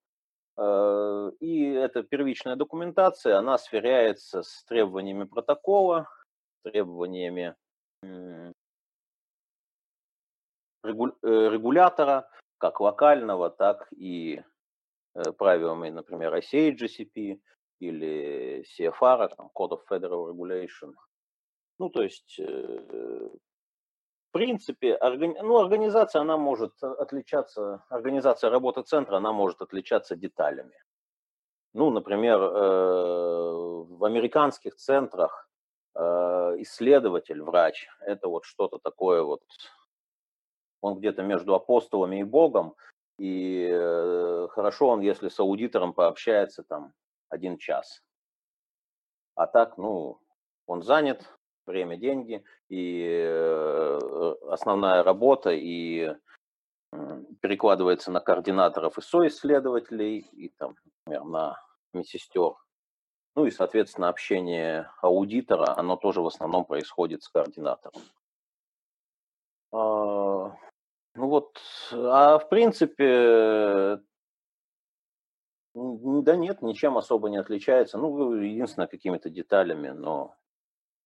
Э, 0.58 1.32
и 1.40 1.72
эта 1.72 2.04
первичная 2.04 2.56
документация, 2.56 3.38
она 3.38 3.58
сверяется 3.58 4.44
с 4.44 4.64
требованиями 4.66 5.24
протокола, 5.24 6.10
требованиями 6.64 7.56
э, 8.04 8.52
регулятора, 10.84 12.30
как 12.58 12.80
локального, 12.82 13.50
так 13.50 13.88
и 13.96 14.44
правилами, 15.38 15.90
например, 15.90 16.34
ICA 16.36 16.76
GCP 16.76 17.40
или 17.80 18.66
CFR, 18.66 19.36
там, 19.36 19.50
Code 19.56 19.72
of 19.72 19.82
Federal 19.90 20.32
Regulation. 20.32 20.94
Ну, 21.80 21.90
то 21.90 22.04
есть, 22.04 22.40
в 22.40 23.32
принципе, 24.32 24.96
органи... 24.96 25.38
ну, 25.42 25.58
организация, 25.58 26.22
она 26.22 26.38
может 26.38 26.82
отличаться, 26.84 27.84
организация 27.90 28.50
работы 28.50 28.84
центра, 28.84 29.18
она 29.18 29.32
может 29.32 29.62
отличаться 29.62 30.16
деталями. 30.16 30.76
Ну, 31.74 31.90
например, 31.90 32.40
в 32.40 34.06
американских 34.06 34.76
центрах 34.76 35.50
Э, 35.96 36.56
исследователь, 36.58 37.42
врач, 37.42 37.88
это 38.02 38.28
вот 38.28 38.46
что-то 38.46 38.80
такое 38.80 39.22
вот, 39.22 39.44
он 40.82 40.98
где-то 40.98 41.22
между 41.22 41.54
апостолами 41.54 42.22
и 42.22 42.24
Богом, 42.24 42.76
и 43.20 43.70
э, 43.72 44.48
хорошо 44.50 44.88
он, 44.88 45.02
если 45.02 45.30
с 45.30 45.40
аудитором 45.40 45.94
пообщается 45.94 46.64
там 46.64 46.94
один 47.30 47.60
час. 47.60 48.02
А 49.36 49.46
так, 49.46 49.78
ну, 49.78 50.20
он 50.66 50.82
занят, 50.82 51.32
время, 51.66 51.98
деньги, 51.98 52.44
и 52.70 53.06
э, 53.06 54.00
основная 54.50 55.04
работа, 55.04 55.52
и 55.52 56.16
перекладывается 57.42 58.12
на 58.12 58.20
координаторов 58.20 58.98
и 58.98 59.02
соисследователей, 59.02 60.20
и 60.34 60.50
там, 60.50 60.76
например, 61.06 61.26
на 61.26 61.62
медсестер. 61.94 62.54
Ну 63.36 63.46
и, 63.46 63.52
соответственно, 63.52 64.10
общение 64.10 64.92
аудитора, 65.02 65.76
оно 65.78 65.96
тоже 65.96 66.22
в 66.22 66.28
основном 66.28 66.66
происходит 66.66 67.24
с 67.24 67.30
координатором. 67.30 68.02
А, 69.72 70.56
ну 71.16 71.28
вот, 71.28 71.60
а 71.92 72.38
в 72.38 72.48
принципе, 72.48 74.00
да 75.74 76.36
нет, 76.36 76.62
ничем 76.62 76.98
особо 76.98 77.30
не 77.30 77.38
отличается. 77.38 77.98
Ну, 77.98 78.36
единственное, 78.36 78.88
какими-то 78.88 79.30
деталями, 79.32 79.90
но 79.90 80.36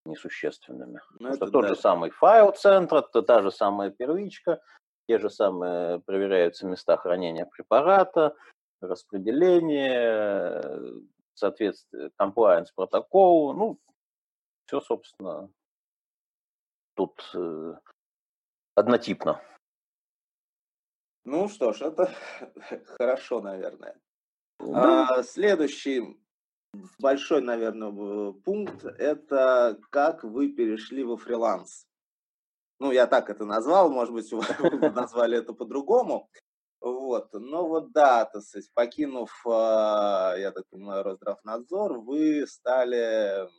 несущественными. 0.07 1.01
Ну, 1.19 1.29
это 1.29 1.51
тот 1.51 1.63
да. 1.63 1.67
же 1.69 1.75
самый 1.75 2.09
файл 2.09 2.51
центра, 2.51 3.01
то 3.01 3.21
та 3.21 3.41
же 3.41 3.51
самая 3.51 3.91
первичка, 3.91 4.61
те 5.07 5.19
же 5.19 5.29
самые 5.29 5.99
проверяются 5.99 6.65
места 6.65 6.97
хранения 6.97 7.45
препарата, 7.45 8.35
распределение, 8.81 10.63
соответствие, 11.33 12.11
compliance 12.19 12.67
протоколу, 12.75 13.53
ну, 13.53 13.79
все, 14.65 14.81
собственно, 14.81 15.49
тут 16.95 17.31
э, 17.33 17.75
однотипно. 18.75 19.41
Ну 21.23 21.47
что 21.49 21.73
ж, 21.73 21.81
это 21.81 22.13
хорошо, 22.99 23.41
наверное. 23.41 23.99
Да. 24.59 25.07
А, 25.09 25.23
следующий 25.23 26.17
большой, 26.99 27.41
наверное, 27.41 28.31
пункт– 28.31 28.85
это 28.97 29.79
как 29.89 30.23
вы 30.23 30.49
перешли 30.49 31.03
во 31.03 31.17
фриланс. 31.17 31.85
Ну, 32.79 32.91
я 32.91 33.07
так 33.07 33.29
это 33.29 33.45
назвал, 33.45 33.89
может 33.89 34.13
быть, 34.13 34.31
вы 34.31 34.41
назвали 34.91 35.37
это 35.37 35.53
по-другому. 35.53 36.29
Вот, 36.79 37.33
но 37.33 37.67
вот 37.67 37.91
да, 37.91 38.25
то 38.25 38.37
есть, 38.37 38.71
покинув, 38.73 39.31
а, 39.47 40.35
я 40.37 40.51
так 40.51 40.63
понимаю, 40.69 41.03
Росздравнадзор, 41.03 41.99
вы 42.01 42.45
стали, 42.45 43.49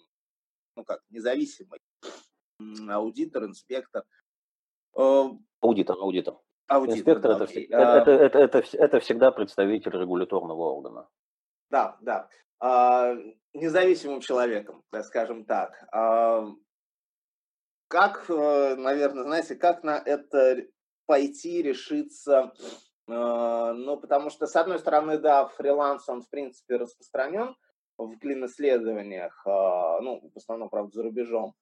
ну 0.77 0.85
как, 0.85 1.01
независимый 1.11 1.81
аудитор, 2.89 3.45
инспектор. 3.45 4.05
Аудитор, 4.95 5.97
аудитор. 5.99 6.39
аудитор 6.69 6.99
инспектор 6.99 7.39
да, 7.39 7.45
это, 7.45 8.11
это, 8.11 8.11
это, 8.11 8.39
это, 8.39 8.59
это, 8.59 8.77
это 8.77 9.01
всегда 9.01 9.33
представитель 9.33 9.93
регуляторного 9.93 10.63
органа. 10.75 11.09
Да, 11.71 11.97
да. 12.01 12.29
А, 12.61 13.15
независимым 13.55 14.21
человеком, 14.21 14.83
так 14.91 15.05
скажем 15.05 15.45
так. 15.45 15.73
А, 15.93 16.47
как, 17.89 18.29
э, 18.29 18.75
наверное, 18.77 19.25
знаете, 19.25 19.55
как 19.55 19.83
на 19.83 19.97
это 19.97 20.67
пойти, 21.07 21.63
решиться 21.63 22.53
а, 23.11 23.73
ну, 23.73 23.97
потому 23.97 24.29
что, 24.29 24.47
с 24.47 24.55
одной 24.57 24.79
стороны, 24.79 25.19
да, 25.19 25.47
фриланс, 25.47 26.09
он, 26.09 26.23
в 26.23 26.29
принципе, 26.29 26.77
распространен 26.77 27.57
в 27.97 28.17
клин-исследованиях, 28.19 29.43
ну, 29.45 30.31
в 30.33 30.37
основном, 30.37 30.69
правда, 30.69 30.93
за 30.95 31.03
рубежом, 31.03 31.55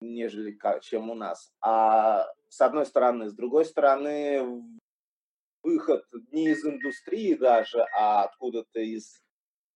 нежели 0.00 0.56
чем 0.80 1.10
у 1.10 1.14
нас. 1.14 1.52
А 1.60 2.26
с 2.48 2.60
одной 2.60 2.86
стороны, 2.86 3.28
с 3.28 3.34
другой 3.34 3.64
стороны, 3.64 4.62
выход 5.62 6.04
не 6.30 6.50
из 6.50 6.64
индустрии 6.64 7.34
даже, 7.34 7.84
а 7.98 8.24
откуда-то 8.24 8.80
из, 8.80 9.20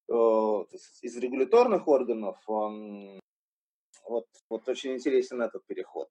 из 0.08 1.16
регуляторных 1.16 1.88
органов, 1.88 2.38
Вот, 4.08 4.26
вот 4.48 4.68
очень 4.68 4.94
интересен 4.94 5.42
этот 5.42 5.64
переход. 5.66 6.08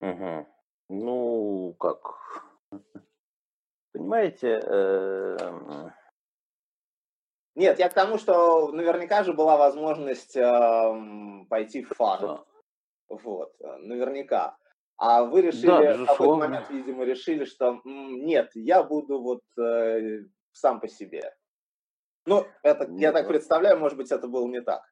Угу. 0.00 0.46
Ну, 0.90 1.74
как? 1.78 2.44
Понимаете, 3.92 4.60
э, 4.64 5.36
Нет, 7.54 7.78
я 7.78 7.88
к 7.88 7.94
тому, 7.94 8.18
что 8.18 8.72
наверняка 8.72 9.24
же 9.24 9.32
была 9.34 9.56
возможность 9.56 10.36
эм, 10.36 11.46
пойти 11.46 11.84
в 11.84 11.90
да. 11.98 12.44
Вот, 13.08 13.54
э, 13.60 13.76
наверняка. 13.78 14.56
А 14.96 15.24
вы 15.24 15.42
Да, 15.42 15.48
решили, 15.48 15.68
в 15.68 15.72
какой-то 15.72 16.02
безусловно. 16.04 16.48
момент, 16.48 16.70
видимо, 16.70 17.04
решили, 17.04 17.44
что 17.44 17.80
«М, 17.84 18.24
нет, 18.24 18.50
я 18.54 18.82
буду 18.82 19.20
вот 19.20 19.42
э, 19.58 20.24
сам 20.52 20.80
по 20.80 20.88
себе. 20.88 21.34
Ну, 22.24 22.46
это, 22.62 22.88
я 22.92 23.12
так 23.12 23.26
представляю, 23.26 23.78
может 23.78 23.96
быть, 23.98 24.12
это 24.12 24.28
было 24.28 24.46
не 24.46 24.60
так. 24.60 24.82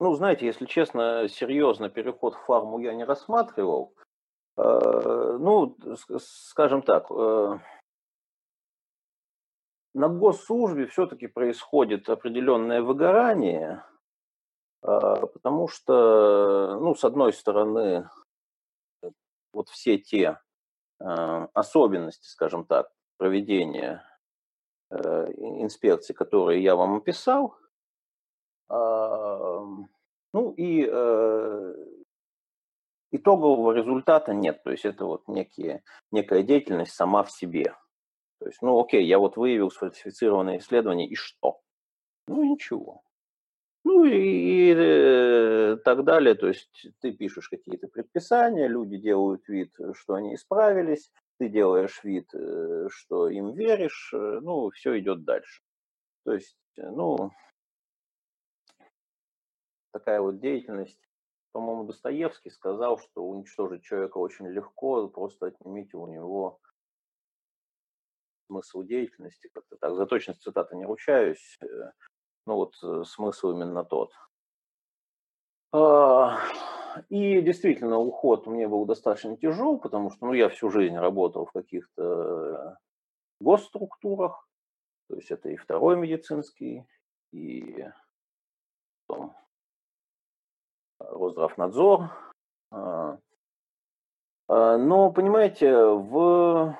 Ну, 0.00 0.14
знаете, 0.14 0.46
если 0.46 0.64
честно, 0.64 1.28
серьезно 1.28 1.90
переход 1.90 2.34
в 2.34 2.44
фарму 2.44 2.78
я 2.78 2.94
не 2.94 3.04
рассматривал. 3.04 3.94
Э, 4.56 5.36
Ну, 5.40 5.76
скажем 6.18 6.82
так, 6.82 7.10
э, 7.10 7.58
на 9.94 10.08
госслужбе 10.08 10.86
все-таки 10.86 11.26
происходит 11.26 12.08
определенное 12.08 12.80
выгорание, 12.80 13.84
э, 14.82 15.26
потому 15.32 15.68
что, 15.68 16.78
ну, 16.80 16.94
с 16.94 17.04
одной 17.04 17.32
стороны, 17.32 18.08
вот 19.52 19.68
все 19.68 19.98
те 19.98 20.40
особенности, 21.00 22.26
скажем 22.26 22.66
так, 22.66 22.90
проведения 23.18 24.07
инспекций, 24.90 26.14
которые 26.14 26.62
я 26.62 26.76
вам 26.76 26.96
описал, 26.96 27.56
ну 30.32 30.52
и 30.56 30.88
э, 30.90 31.74
итогового 33.10 33.72
результата 33.72 34.34
нет. 34.34 34.62
То 34.62 34.70
есть 34.70 34.84
это 34.84 35.04
вот 35.04 35.26
некие, 35.28 35.82
некая 36.10 36.42
деятельность 36.42 36.92
сама 36.92 37.22
в 37.22 37.30
себе. 37.30 37.74
То 38.40 38.46
есть, 38.46 38.62
ну 38.62 38.78
окей, 38.78 39.04
я 39.06 39.18
вот 39.18 39.36
выявил 39.36 39.70
сфальсифицированное 39.70 40.58
исследование, 40.58 41.08
и 41.08 41.14
что? 41.14 41.60
Ну 42.26 42.44
ничего. 42.44 43.02
Ну 43.84 44.04
и, 44.04 44.12
и, 44.12 44.74
э, 44.76 45.76
так 45.84 46.04
далее. 46.04 46.34
То 46.34 46.48
есть 46.48 46.88
ты 47.00 47.12
пишешь 47.12 47.48
какие-то 47.48 47.88
предписания, 47.88 48.68
люди 48.68 48.98
делают 48.98 49.48
вид, 49.48 49.72
что 49.94 50.14
они 50.14 50.34
исправились, 50.34 51.10
ты 51.38 51.48
делаешь 51.48 52.02
вид, 52.02 52.28
э, 52.34 52.88
что 52.90 53.28
им 53.28 53.52
веришь, 53.54 54.12
э, 54.12 54.40
ну 54.42 54.70
все 54.70 54.98
идет 54.98 55.24
дальше. 55.24 55.62
То 56.24 56.32
есть, 56.34 56.58
э, 56.76 56.90
ну, 56.90 57.30
такая 59.92 60.20
вот 60.20 60.40
деятельность. 60.40 61.00
По-моему, 61.52 61.84
Достоевский 61.84 62.50
сказал, 62.50 62.98
что 62.98 63.24
уничтожить 63.24 63.82
человека 63.82 64.18
очень 64.18 64.48
легко, 64.48 65.08
просто 65.08 65.46
отнимите 65.46 65.96
у 65.96 66.06
него 66.06 66.60
смысл 68.46 68.82
деятельности, 68.82 69.50
как-то 69.52 69.76
так. 69.76 69.94
За 69.94 70.06
точность 70.06 70.42
цитаты 70.42 70.76
не 70.76 70.84
ручаюсь, 70.84 71.58
ну 72.46 72.54
вот 72.54 72.74
смысл 73.06 73.52
именно 73.52 73.84
тот. 73.84 74.12
И 77.08 77.40
действительно, 77.40 77.98
уход 77.98 78.46
мне 78.46 78.68
был 78.68 78.84
достаточно 78.84 79.36
тяжел, 79.36 79.78
потому 79.78 80.10
что 80.10 80.26
ну, 80.26 80.32
я 80.32 80.48
всю 80.48 80.70
жизнь 80.70 80.96
работал 80.96 81.46
в 81.46 81.52
каких-то 81.52 82.02
э, 82.02 82.76
госструктурах, 83.40 84.48
то 85.08 85.16
есть 85.16 85.30
это 85.30 85.48
и 85.48 85.56
второй 85.56 85.96
медицинский, 85.96 86.86
и 87.32 87.86
потом 89.06 89.34
Росздравнадзор. 90.98 92.10
А, 92.70 93.18
а, 94.48 94.78
Но, 94.78 95.12
понимаете, 95.12 95.74
в 95.74 96.78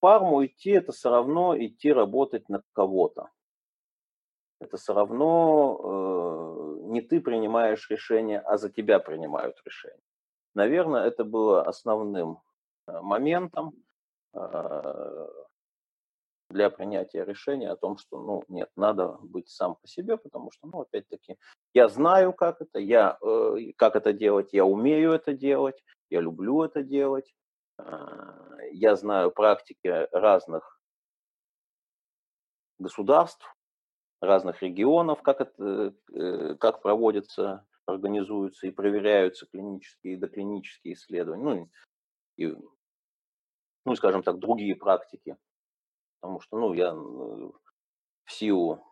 фарму 0.00 0.46
идти 0.46 0.70
это 0.70 0.92
все 0.92 1.10
равно 1.10 1.56
идти 1.58 1.92
работать 1.92 2.48
на 2.48 2.62
кого-то. 2.72 3.30
Это 4.60 4.76
все 4.76 4.94
равно 4.94 5.80
э, 5.82 6.88
не 6.88 7.02
ты 7.02 7.20
принимаешь 7.20 7.90
решение, 7.90 8.40
а 8.40 8.56
за 8.56 8.70
тебя 8.70 8.98
принимают 8.98 9.60
решение. 9.64 10.00
Наверное, 10.54 11.04
это 11.04 11.24
было 11.24 11.62
основным 11.62 12.40
э, 12.86 13.00
моментом 13.00 13.74
э, 14.34 15.26
для 16.48 16.70
принятия 16.70 17.24
решения 17.24 17.70
о 17.70 17.76
том, 17.76 17.98
что, 17.98 18.20
ну, 18.20 18.44
нет, 18.48 18.70
надо 18.76 19.18
быть 19.20 19.48
сам 19.48 19.76
по 19.76 19.86
себе, 19.86 20.16
потому 20.16 20.50
что, 20.52 20.66
ну, 20.68 20.80
опять-таки, 20.80 21.36
я 21.74 21.88
знаю, 21.88 22.32
как 22.32 22.60
это, 22.62 22.78
я, 22.78 23.18
э, 23.20 23.72
как 23.76 23.96
это 23.96 24.12
делать, 24.12 24.52
я 24.52 24.64
умею 24.64 25.12
это 25.12 25.34
делать, 25.34 25.82
я 26.08 26.20
люблю 26.20 26.62
это 26.62 26.82
делать, 26.82 27.34
э, 27.78 27.84
я 28.72 28.96
знаю 28.96 29.30
практики 29.30 30.08
разных 30.12 30.80
государств, 32.78 33.55
разных 34.20 34.62
регионов, 34.62 35.22
как, 35.22 35.40
это, 35.40 35.94
э, 36.12 36.54
как 36.58 36.82
проводятся, 36.82 37.66
организуются 37.86 38.66
и 38.66 38.70
проверяются 38.70 39.46
клинические 39.46 40.14
и 40.14 40.16
доклинические 40.16 40.94
исследования, 40.94 41.44
ну, 41.44 41.70
и, 42.36 42.56
ну, 43.84 43.94
скажем 43.94 44.22
так, 44.22 44.38
другие 44.38 44.74
практики. 44.74 45.36
Потому 46.20 46.40
что, 46.40 46.58
ну, 46.58 46.72
я 46.72 46.94
в 46.94 48.32
силу, 48.32 48.82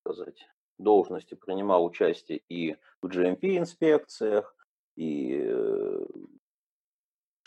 сказать, 0.00 0.48
должности 0.78 1.34
принимал 1.34 1.84
участие 1.84 2.42
и 2.48 2.76
в 3.02 3.08
GMP-инспекциях, 3.08 4.54
и 4.96 5.38
э, 5.40 6.06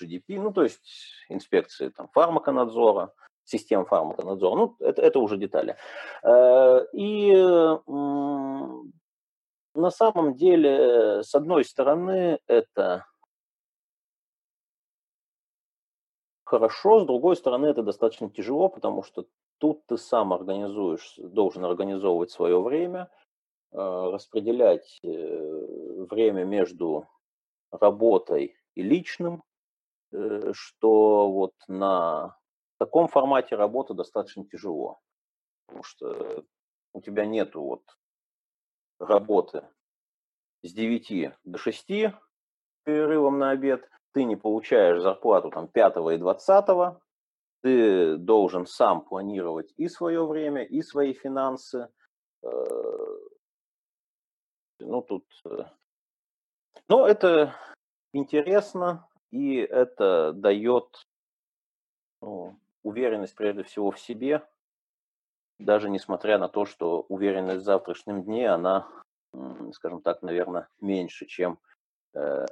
GDP, 0.02 0.40
ну, 0.40 0.54
то 0.54 0.64
есть 0.64 1.26
инспекции 1.30 1.90
там, 1.90 2.08
фармаконадзора, 2.10 3.14
систем 3.52 3.86
фармаконадзора, 3.86 4.56
ну, 4.56 4.76
это, 4.80 5.02
это 5.02 5.20
уже 5.20 5.38
детали. 5.38 5.76
Э, 6.24 6.86
И 6.94 7.34
на 9.74 9.90
самом 9.90 10.36
деле, 10.36 11.24
с 11.24 11.34
одной 11.36 11.64
стороны, 11.64 12.40
это 12.48 13.06
хорошо, 16.44 17.00
с 17.02 17.06
другой 17.06 17.36
стороны, 17.36 17.68
это 17.68 17.84
достаточно 17.84 18.30
тяжело, 18.30 18.68
потому 18.70 19.04
что 19.04 19.26
тут 19.60 19.86
ты 19.86 19.98
сам 19.98 20.34
организуешь, 20.34 21.16
должен 21.18 21.64
организовывать 21.64 22.32
свое 22.32 22.62
время, 22.62 23.10
э, 23.72 23.78
распределять 23.78 25.00
э, 25.04 26.06
время 26.10 26.44
между 26.44 27.08
работой 27.72 28.56
и 28.76 28.82
личным, 28.82 29.44
что 30.52 31.32
вот 31.32 31.54
на 31.70 32.36
таком 32.82 33.08
формате 33.08 33.56
работы 33.56 33.94
достаточно 33.94 34.44
тяжело, 34.44 35.00
потому 35.68 35.84
что 35.84 36.44
у 36.94 37.02
тебя 37.02 37.28
нету 37.28 37.62
вот 37.62 37.84
работы 39.00 39.68
с 40.64 40.74
9 40.74 41.32
до 41.44 41.58
6 41.60 41.88
перерывом 42.84 43.38
на 43.38 43.52
обед, 43.52 43.88
ты 44.14 44.24
не 44.24 44.36
получаешь 44.36 45.00
зарплату 45.00 45.52
там 45.52 45.68
5 45.68 45.98
и 46.16 46.18
20, 46.18 46.98
ты 47.62 48.18
должен 48.18 48.66
сам 48.66 49.06
планировать 49.06 49.72
и 49.78 49.88
свое 49.88 50.26
время, 50.26 50.64
и 50.64 50.82
свои 50.82 51.14
финансы. 51.14 51.88
Э, 52.42 52.50
Ну, 54.80 55.04
тут... 55.04 55.26
э, 55.46 55.66
Но 56.88 57.06
это 57.06 57.54
интересно, 58.12 59.08
и 59.30 59.58
это 59.58 60.34
дает 60.34 61.06
ну, 62.22 62.60
уверенность 62.84 63.36
прежде 63.36 63.64
всего 63.64 63.92
в 63.92 64.00
себе, 64.00 64.48
даже 65.60 65.90
несмотря 65.90 66.38
на 66.38 66.50
то, 66.50 66.66
что 66.66 67.02
уверенность 67.02 67.62
в 67.62 67.66
завтрашнем 67.66 68.24
дне, 68.24 68.50
она, 68.50 68.88
скажем 69.74 70.02
так, 70.02 70.22
наверное, 70.22 70.68
меньше, 70.80 71.26
чем 71.26 71.60
э, 72.14 72.46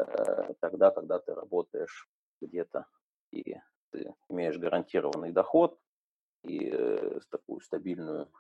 тогда, 0.60 0.92
когда 0.92 1.20
ты 1.20 1.34
работаешь 1.34 2.08
где-то 2.42 2.86
и 3.32 3.56
ты 3.92 4.16
имеешь 4.30 4.58
гарантированный 4.58 5.32
доход 5.32 5.80
и 6.44 6.70
э, 6.72 7.20
такую 7.30 7.62
стабильную 7.62 8.32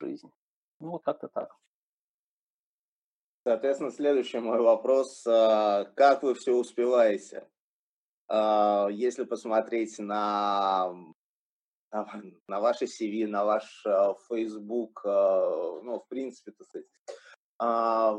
жизнь. 0.00 0.30
Ну, 0.80 0.92
вот 0.92 1.04
как-то 1.04 1.28
так. 1.28 1.56
Соответственно, 3.46 3.90
следующий 3.90 4.38
мой 4.38 4.60
вопрос. 4.60 5.26
а, 5.26 5.84
Как 5.96 6.22
вы 6.22 6.34
все 6.34 6.52
успеваете? 6.54 7.46
А, 8.28 8.88
Если 8.90 9.24
посмотреть 9.24 9.98
на, 9.98 10.94
на, 11.94 12.06
на 12.48 12.60
ваше 12.60 12.84
CV, 12.86 13.26
на 13.26 13.44
ваш 13.44 13.86
а, 13.86 14.14
Facebook, 14.28 15.00
а, 15.04 15.80
ну, 15.82 16.00
в 16.00 16.08
принципе, 16.08 16.52
так 16.52 16.66
сказать, 16.66 16.86
а, 17.58 18.18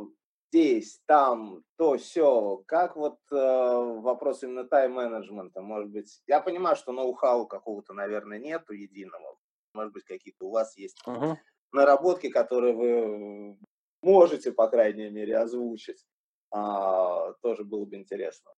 здесь, 0.52 1.02
там, 1.06 1.64
то, 1.78 1.98
все, 1.98 2.64
как 2.66 2.96
вот 2.96 3.20
а, 3.32 3.80
вопрос 4.02 4.44
именно 4.44 4.64
тайм-менеджмента, 4.64 5.62
может 5.62 5.92
быть, 5.92 6.22
я 6.28 6.40
понимаю, 6.42 6.76
что 6.76 6.94
ноу-хау 6.94 7.48
какого-то, 7.48 7.94
наверное, 7.94 8.40
нету 8.40 8.74
единого, 8.74 9.38
может 9.74 9.94
быть, 9.94 10.06
какие-то 10.06 10.46
у 10.46 10.52
вас 10.52 10.78
есть 10.78 11.02
Мгм. 11.06 11.38
наработки, 11.74 12.30
которые 12.30 12.74
вы 12.74 13.58
можете, 14.02 14.52
по 14.52 14.68
крайней 14.70 15.10
мере, 15.10 15.38
озвучить. 15.38 16.06
А, 16.52 17.34
тоже 17.42 17.66
было 17.66 17.86
бы 17.86 17.98
интересно. 17.98 18.52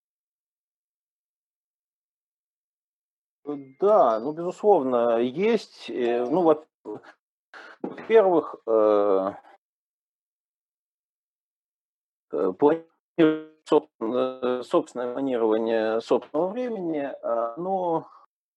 Да, 3.48 4.20
ну, 4.20 4.34
безусловно, 4.34 5.20
есть. 5.20 5.90
Э, 5.90 6.26
ну, 6.26 6.42
во-первых, 7.82 8.56
э, 8.68 9.34
э, 12.34 12.52
собственное 14.64 15.14
планирование 15.14 16.02
собственного 16.02 16.50
времени, 16.50 17.10
оно 17.24 18.08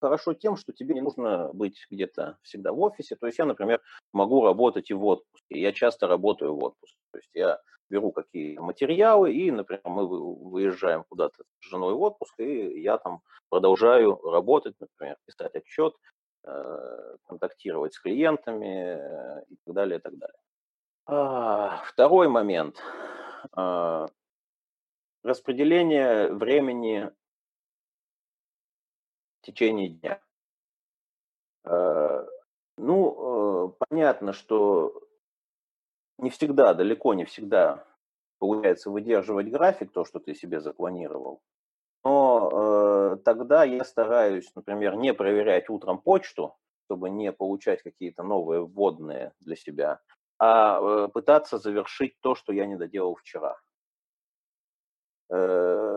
хорошо 0.01 0.35
тем, 0.35 0.57
что 0.57 0.73
тебе 0.73 0.95
не 0.95 1.01
нужно 1.01 1.51
быть 1.53 1.87
где-то 1.91 2.39
всегда 2.43 2.73
в 2.73 2.81
офисе. 2.81 3.17
То 3.17 3.27
есть 3.27 3.39
я, 3.39 3.45
например, 3.45 3.81
могу 4.13 4.45
работать 4.45 4.91
и 4.91 4.95
в 4.95 5.05
отпуске. 5.05 5.61
Я 5.61 5.73
часто 5.73 6.07
работаю 6.07 6.55
в 6.55 6.65
отпуске. 6.65 6.99
То 7.13 7.19
есть 7.19 7.31
я 7.35 7.61
беру 7.91 8.13
какие 8.13 8.59
материалы, 8.59 9.33
и, 9.33 9.51
например, 9.51 9.83
мы 9.85 10.07
выезжаем 10.07 11.05
куда-то 11.09 11.43
с 11.61 11.69
женой 11.69 11.95
в 11.95 12.01
отпуск, 12.01 12.35
и 12.39 12.81
я 12.81 12.99
там 12.99 13.21
продолжаю 13.49 14.21
работать, 14.23 14.75
например, 14.79 15.17
писать 15.27 15.55
отчет, 15.57 15.95
э, 16.45 17.17
контактировать 17.27 17.95
с 17.95 17.99
клиентами 17.99 18.97
э, 18.97 19.45
и 19.49 19.57
так 19.65 19.75
далее, 19.75 19.99
и 19.99 20.03
так 20.03 20.17
далее. 20.17 20.39
А, 21.07 21.83
второй 21.85 22.29
момент. 22.29 22.81
А, 23.53 24.07
распределение 25.25 26.33
времени 26.33 27.11
в 29.41 29.47
течение 29.47 29.89
дня. 29.89 30.21
А, 31.65 32.27
ну, 32.77 33.69
э, 33.69 33.85
понятно, 33.89 34.33
что 34.33 35.03
не 36.19 36.31
всегда, 36.31 36.75
далеко 36.75 37.15
не 37.15 37.25
всегда 37.25 37.87
получается 38.39 38.91
выдерживать 38.91 39.51
график, 39.51 39.93
то, 39.93 40.05
что 40.05 40.19
ты 40.19 40.35
себе 40.35 40.61
запланировал. 40.61 41.43
Но 42.03 42.51
э, 42.53 43.17
тогда 43.23 43.65
я 43.65 43.85
стараюсь, 43.85 44.51
например, 44.55 44.97
не 44.97 45.13
проверять 45.13 45.69
утром 45.69 46.01
почту, 46.01 46.57
чтобы 46.87 47.11
не 47.11 47.33
получать 47.33 47.83
какие-то 47.83 48.23
новые 48.23 48.63
вводные 48.63 49.33
для 49.41 49.57
себя, 49.57 50.01
а 50.39 50.81
э, 50.81 51.09
пытаться 51.09 51.59
завершить 51.59 52.19
то, 52.21 52.35
что 52.35 52.55
я 52.55 52.67
не 52.67 52.77
доделал 52.77 53.15
вчера. 53.17 53.61
Э, 55.31 55.90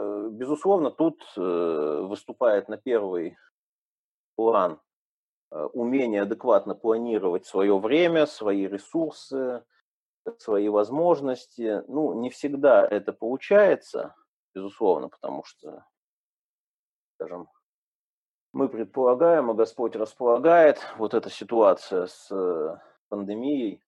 безусловно, 0.44 0.92
тут 0.92 1.24
э, 1.38 2.00
выступает 2.02 2.68
на 2.68 2.76
первый 2.76 3.38
план 4.36 4.82
э, 5.52 5.64
умение 5.72 6.24
адекватно 6.24 6.76
планировать 6.76 7.46
свое 7.46 7.80
время, 7.80 8.26
свои 8.26 8.68
ресурсы, 8.68 9.64
свои 10.40 10.68
возможности. 10.68 11.82
Ну, 11.88 12.20
не 12.20 12.30
всегда 12.30 12.86
это 12.86 13.14
получается, 13.14 14.16
безусловно, 14.54 15.08
потому 15.08 15.46
что, 15.46 15.86
скажем, 17.16 17.48
мы 18.52 18.68
предполагаем, 18.68 19.50
а 19.50 19.54
Господь 19.54 19.96
располагает. 19.96 20.82
Вот 20.98 21.14
эта 21.14 21.30
ситуация 21.30 22.08
с 22.08 22.30
э, 22.32 22.78
пандемией, 23.08 23.82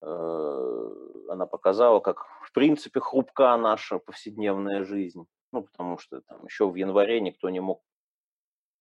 она 0.00 1.46
показала, 1.46 1.98
как, 1.98 2.24
в 2.44 2.52
принципе, 2.52 3.00
хрупка 3.00 3.56
наша 3.56 3.98
повседневная 3.98 4.84
жизнь. 4.84 5.26
Ну, 5.52 5.62
потому 5.62 5.98
что 5.98 6.20
там 6.20 6.44
еще 6.44 6.68
в 6.68 6.74
январе 6.74 7.20
никто 7.20 7.48
не 7.50 7.60
мог 7.60 7.82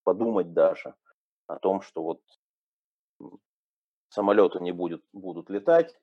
подумать 0.03 0.53
даже 0.53 0.95
о 1.47 1.57
том, 1.57 1.81
что 1.81 2.03
вот 2.03 2.21
самолеты 4.09 4.59
не 4.59 4.71
будет, 4.71 5.03
будут 5.13 5.49
летать, 5.49 5.97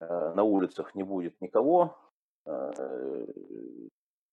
Э, 0.00 0.32
на 0.34 0.42
улицах 0.42 0.94
не 0.94 1.02
будет 1.02 1.40
никого, 1.40 1.96
э, 2.44 3.26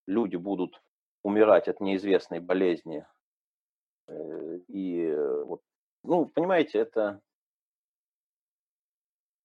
люди 0.07 0.36
будут 0.36 0.81
умирать 1.23 1.67
от 1.67 1.79
неизвестной 1.79 2.39
болезни. 2.39 3.05
Э, 4.07 4.57
и 4.67 5.15
вот, 5.45 5.61
ну, 6.03 6.25
понимаете, 6.25 6.79
это, 6.79 7.21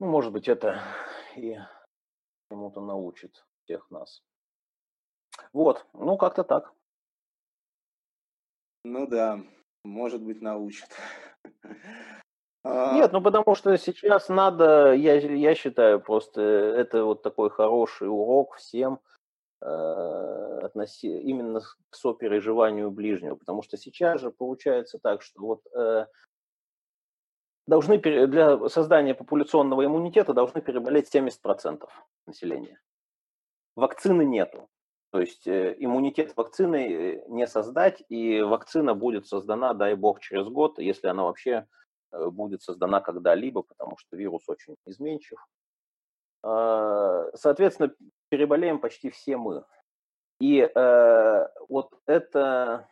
ну, 0.01 0.07
может 0.07 0.32
быть, 0.32 0.49
это 0.49 0.82
и 1.36 1.57
чему-то 2.51 2.80
научит 2.80 3.47
всех 3.62 3.89
нас. 3.91 4.22
Вот, 5.53 5.86
ну, 5.93 6.16
как-то 6.16 6.45
так. 6.45 6.72
Ну 8.84 9.07
да, 9.07 9.41
может 9.84 10.22
быть, 10.22 10.41
научит. 10.41 10.89
А, 12.64 12.93
Нет, 12.93 13.12
ну 13.12 13.22
потому 13.22 13.55
что 13.55 13.76
сейчас 13.78 14.28
надо, 14.28 14.93
я, 14.93 15.14
я 15.14 15.55
считаю, 15.55 16.01
просто 16.01 16.43
это 16.43 17.05
вот 17.05 17.22
такой 17.22 17.51
хороший 17.51 18.09
урок 18.09 18.57
всем 18.57 19.01
э, 19.62 20.61
относи, 20.64 21.20
именно 21.20 21.61
к 21.61 21.78
сопереживанию 21.93 22.91
ближнего, 22.91 23.36
потому 23.36 23.62
что 23.62 23.76
сейчас 23.76 24.20
же 24.20 24.32
получается 24.32 24.99
так, 24.99 25.22
что 25.22 25.41
вот 25.41 25.62
э, 25.72 26.07
должны 27.68 27.99
для 27.99 28.68
создания 28.68 29.14
популяционного 29.14 29.84
иммунитета 29.84 30.32
должны 30.32 30.61
переболеть 30.61 31.14
70% 31.14 31.86
населения. 32.26 32.80
Вакцины 33.76 34.24
нету. 34.24 34.68
То 35.11 35.21
есть 35.21 35.47
э, 35.47 35.75
иммунитет 35.79 36.37
вакцины 36.37 36.93
э, 36.93 37.25
не 37.29 37.47
создать, 37.47 38.03
и 38.09 38.41
вакцина 38.43 38.95
будет 38.95 39.27
создана, 39.27 39.75
дай 39.75 39.95
бог, 39.95 40.21
через 40.21 40.49
год, 40.49 40.79
если 40.79 41.09
она 41.09 41.25
вообще 41.25 41.67
Э, 42.11 42.31
будет 42.31 42.63
создана 42.63 43.01
когда-либо, 43.01 43.63
потому 43.63 43.97
что 43.99 44.17
вирус 44.17 44.49
очень 44.49 44.77
изменчив. 44.87 45.39
А, 46.43 47.25
соответственно, 47.35 47.93
переболеем 48.29 48.79
почти 48.79 49.11
все 49.11 49.37
мы. 49.37 49.65
И 50.41 50.61
э, 50.61 51.49
вот 51.69 51.93
эта 52.07 52.89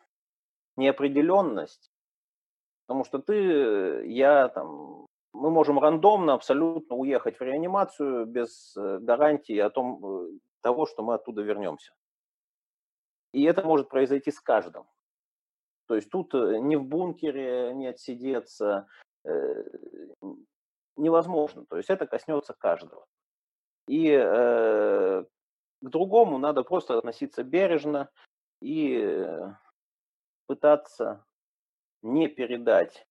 неопределенность, 0.76 1.90
потому 2.86 3.04
что 3.04 3.18
ты, 3.18 4.06
я, 4.06 4.48
там, 4.48 5.06
мы 5.32 5.50
можем 5.50 5.78
рандомно 5.78 6.34
абсолютно 6.34 6.96
уехать 6.96 7.38
в 7.38 7.42
реанимацию 7.42 8.26
без 8.26 8.76
э, 8.76 8.98
гарантии 9.00 9.56
о 9.58 9.70
том, 9.70 10.28
того, 10.60 10.86
что 10.86 11.02
мы 11.02 11.14
оттуда 11.14 11.42
вернемся. 11.42 11.92
И 13.32 13.42
это 13.44 13.62
может 13.62 13.88
произойти 13.88 14.30
с 14.30 14.40
каждым. 14.40 14.86
То 15.86 15.94
есть 15.94 16.10
тут 16.10 16.34
не 16.34 16.76
в 16.76 16.84
бункере 16.84 17.72
не 17.74 17.86
отсидеться, 17.86 18.88
Э, 19.26 19.64
невозможно. 20.96 21.66
То 21.66 21.76
есть 21.76 21.90
это 21.90 22.06
коснется 22.06 22.54
каждого. 22.54 23.06
И 23.88 24.08
э, 24.08 25.24
к 25.80 25.88
другому 25.88 26.38
надо 26.38 26.62
просто 26.62 26.98
относиться 26.98 27.42
бережно 27.42 28.08
и 28.62 28.96
э, 28.96 29.52
пытаться 30.46 31.24
не 32.02 32.28
передать 32.28 33.06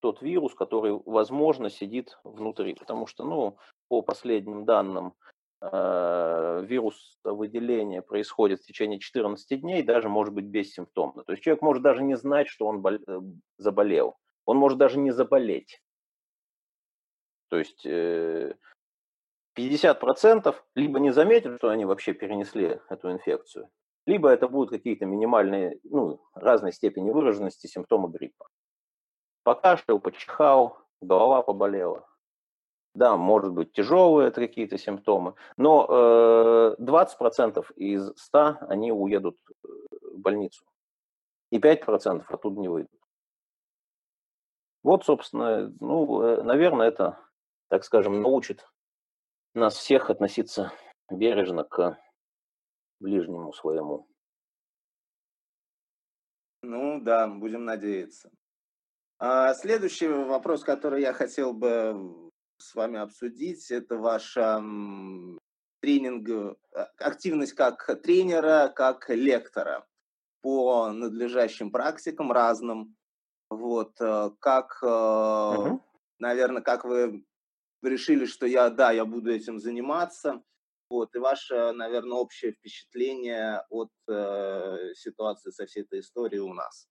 тот 0.00 0.20
вирус, 0.20 0.54
который, 0.54 1.00
возможно, 1.06 1.70
сидит 1.70 2.18
внутри. 2.24 2.74
Потому 2.74 3.06
что, 3.06 3.24
ну, 3.24 3.56
по 3.88 4.02
последним 4.02 4.64
данным, 4.64 5.08
э, 5.08 5.32
вирус 5.62 7.18
выделения 7.22 8.02
происходит 8.02 8.60
в 8.60 8.66
течение 8.66 8.98
14 8.98 9.60
дней, 9.60 9.82
даже 9.82 10.08
может 10.08 10.34
быть 10.34 10.46
бессимптомно. 10.46 11.22
То 11.22 11.32
есть 11.32 11.44
человек 11.44 11.62
может 11.62 11.82
даже 11.82 12.02
не 12.02 12.16
знать, 12.16 12.48
что 12.48 12.66
он 12.66 12.84
э, 12.84 12.98
заболел 13.58 14.16
он 14.44 14.56
может 14.56 14.78
даже 14.78 14.98
не 14.98 15.10
заболеть. 15.10 15.80
То 17.48 17.58
есть 17.58 17.86
50% 17.86 18.54
э, 19.56 20.52
либо 20.74 20.98
не 20.98 21.12
заметят, 21.12 21.58
что 21.58 21.68
они 21.68 21.84
вообще 21.84 22.14
перенесли 22.14 22.80
эту 22.88 23.12
инфекцию, 23.12 23.68
либо 24.06 24.28
это 24.28 24.48
будут 24.48 24.70
какие-то 24.70 25.04
минимальные, 25.04 25.78
ну, 25.84 26.20
разной 26.34 26.72
степени 26.72 27.10
выраженности 27.10 27.66
симптомы 27.66 28.08
гриппа. 28.08 28.48
Покашлял, 29.44 30.00
почихал, 30.00 30.78
голова 31.00 31.42
поболела. 31.42 32.08
Да, 32.94 33.16
может 33.16 33.52
быть 33.52 33.72
тяжелые 33.72 34.28
это 34.28 34.40
какие-то 34.40 34.76
симптомы, 34.76 35.34
но 35.56 36.76
э, 36.78 36.82
20% 36.82 37.72
из 37.76 38.12
100 38.16 38.58
они 38.68 38.92
уедут 38.92 39.38
э, 39.48 39.68
в 40.02 40.18
больницу. 40.18 40.66
И 41.50 41.58
5% 41.58 42.24
оттуда 42.28 42.60
не 42.60 42.68
выйдут. 42.68 43.00
Вот, 44.82 45.04
собственно, 45.04 45.72
ну, 45.80 46.22
э, 46.22 46.42
наверное, 46.42 46.88
это, 46.88 47.18
так 47.68 47.84
скажем, 47.84 48.20
научит 48.20 48.68
нас 49.54 49.76
всех 49.76 50.10
относиться 50.10 50.72
бережно 51.10 51.64
к 51.64 51.98
ближнему 53.00 53.52
своему. 53.52 54.06
Ну 56.62 57.00
да, 57.00 57.26
будем 57.26 57.64
надеяться. 57.64 58.30
А 59.18 59.54
следующий 59.54 60.08
вопрос, 60.08 60.62
который 60.62 61.00
я 61.00 61.12
хотел 61.12 61.52
бы 61.52 62.30
с 62.62 62.74
вами 62.74 62.98
обсудить, 62.98 63.70
это 63.70 63.96
ваша 63.96 64.62
тренинг, 65.80 66.56
а, 66.74 66.88
активность 66.98 67.54
как 67.54 67.84
тренера, 68.02 68.72
как 68.74 69.10
лектора 69.10 69.86
по 70.40 70.90
надлежащим 70.92 71.70
практикам 71.70 72.32
разным. 72.32 72.96
Вот, 73.50 74.00
э, 74.00 74.30
как, 74.38 74.78
угу. 74.82 75.84
наверное, 76.18 76.62
как 76.62 76.84
вы 76.84 77.24
решили, 77.82 78.24
что 78.24 78.46
я, 78.46 78.70
да, 78.70 78.92
я 78.92 79.04
буду 79.04 79.30
этим 79.30 79.58
заниматься. 79.58 80.42
Вот, 80.88 81.14
и 81.14 81.18
ваше, 81.18 81.72
наверное, 81.72 82.18
общее 82.18 82.52
впечатление 82.52 83.64
от 83.70 83.90
э, 84.08 84.94
ситуации 84.94 85.50
со 85.50 85.66
всей 85.66 85.82
этой 85.82 86.00
историей 86.00 86.40
у 86.40 86.54
нас. 86.54 86.88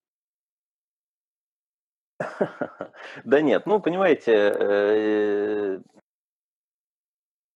Да 3.26 3.42
нет, 3.42 3.66
ну, 3.66 3.82
понимаете, 3.82 4.34
э, 4.34 5.82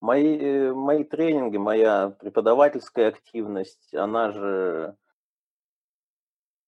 мои, 0.01 0.37
э, 0.37 0.73
мои 0.73 1.03
тренинги, 1.03 1.57
моя 1.57 2.09
преподавательская 2.09 3.09
активность, 3.09 3.93
она 3.93 4.31
же, 4.31 4.95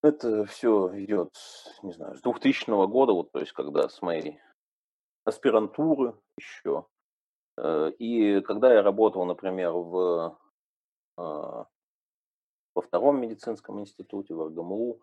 это 0.01 0.45
все 0.45 0.91
идет, 1.03 1.33
не 1.83 1.93
знаю, 1.93 2.15
с 2.15 2.21
2000 2.21 2.87
года, 2.87 3.13
вот, 3.13 3.31
то 3.31 3.39
есть, 3.39 3.51
когда 3.51 3.89
с 3.89 4.01
моей 4.01 4.39
аспирантуры 5.25 6.15
еще. 6.37 6.85
Э, 7.57 7.91
и 7.97 8.41
когда 8.41 8.73
я 8.73 8.81
работал, 8.81 9.25
например, 9.25 9.71
в, 9.71 10.37
во 11.17 12.81
втором 12.81 13.19
медицинском 13.19 13.79
институте, 13.79 14.35
в 14.35 14.47
РГМУ, 14.47 15.01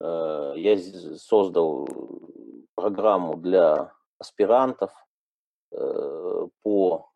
я 0.00 0.78
создал 1.16 1.86
программу 2.74 3.36
для 3.36 3.92
аспирантов 4.18 4.90
э, 5.72 6.46
по 6.62 7.10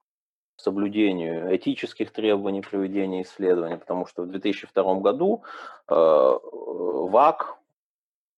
соблюдению 0.56 1.54
этических 1.56 2.12
требований 2.12 2.60
проведения 2.60 3.22
исследований, 3.22 3.76
потому 3.76 4.06
что 4.06 4.22
в 4.22 4.28
2002 4.28 4.94
году 5.00 5.42
э, 5.88 5.94
ВАК 5.94 7.58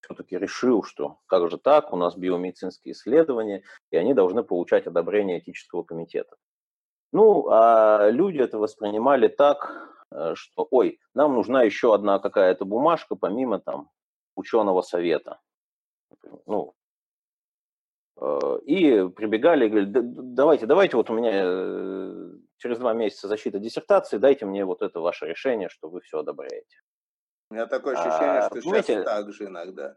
все-таки 0.01 0.39
решил, 0.39 0.83
что 0.83 1.19
как 1.27 1.51
же 1.51 1.59
так, 1.59 1.93
у 1.93 1.97
нас 1.97 2.17
биомедицинские 2.17 2.93
исследования, 2.93 3.65
и 3.91 3.97
они 3.97 4.15
должны 4.15 4.43
получать 4.45 4.87
одобрение 4.87 5.41
этического 5.41 5.83
комитета. 5.83 6.37
Ну, 7.13 7.49
а 7.51 8.09
люди 8.11 8.39
это 8.39 8.59
воспринимали 8.59 9.29
так, 9.29 9.93
что, 10.35 10.69
ой, 10.71 11.01
нам 11.15 11.35
нужна 11.35 11.63
еще 11.63 11.93
одна 11.93 12.19
какая-то 12.19 12.65
бумажка, 12.65 13.17
помимо 13.17 13.59
там 13.59 13.91
ученого 14.37 14.83
совета. 14.83 15.41
Ну, 16.47 16.75
э, 18.21 18.59
и 18.65 19.09
прибегали 19.09 19.67
и 19.67 19.69
говорили, 19.69 19.91
давайте, 19.93 20.67
давайте, 20.67 20.97
вот 20.97 21.11
у 21.11 21.15
меня 21.15 21.31
э, 21.35 22.33
через 22.59 22.79
два 22.79 22.93
месяца 22.95 23.29
защита 23.29 23.59
диссертации, 23.59 24.19
дайте 24.19 24.47
мне 24.47 24.65
вот 24.65 24.83
это 24.83 25.01
ваше 25.01 25.27
решение, 25.27 25.69
что 25.69 25.89
вы 25.89 26.01
все 26.01 26.21
одобряете. 26.21 26.81
У 27.51 27.55
меня 27.55 27.67
такое 27.67 27.95
ощущение, 27.95 28.41
а, 28.41 28.47
что 28.47 28.61
сейчас 28.61 29.05
так 29.05 29.33
же 29.33 29.47
иногда. 29.47 29.97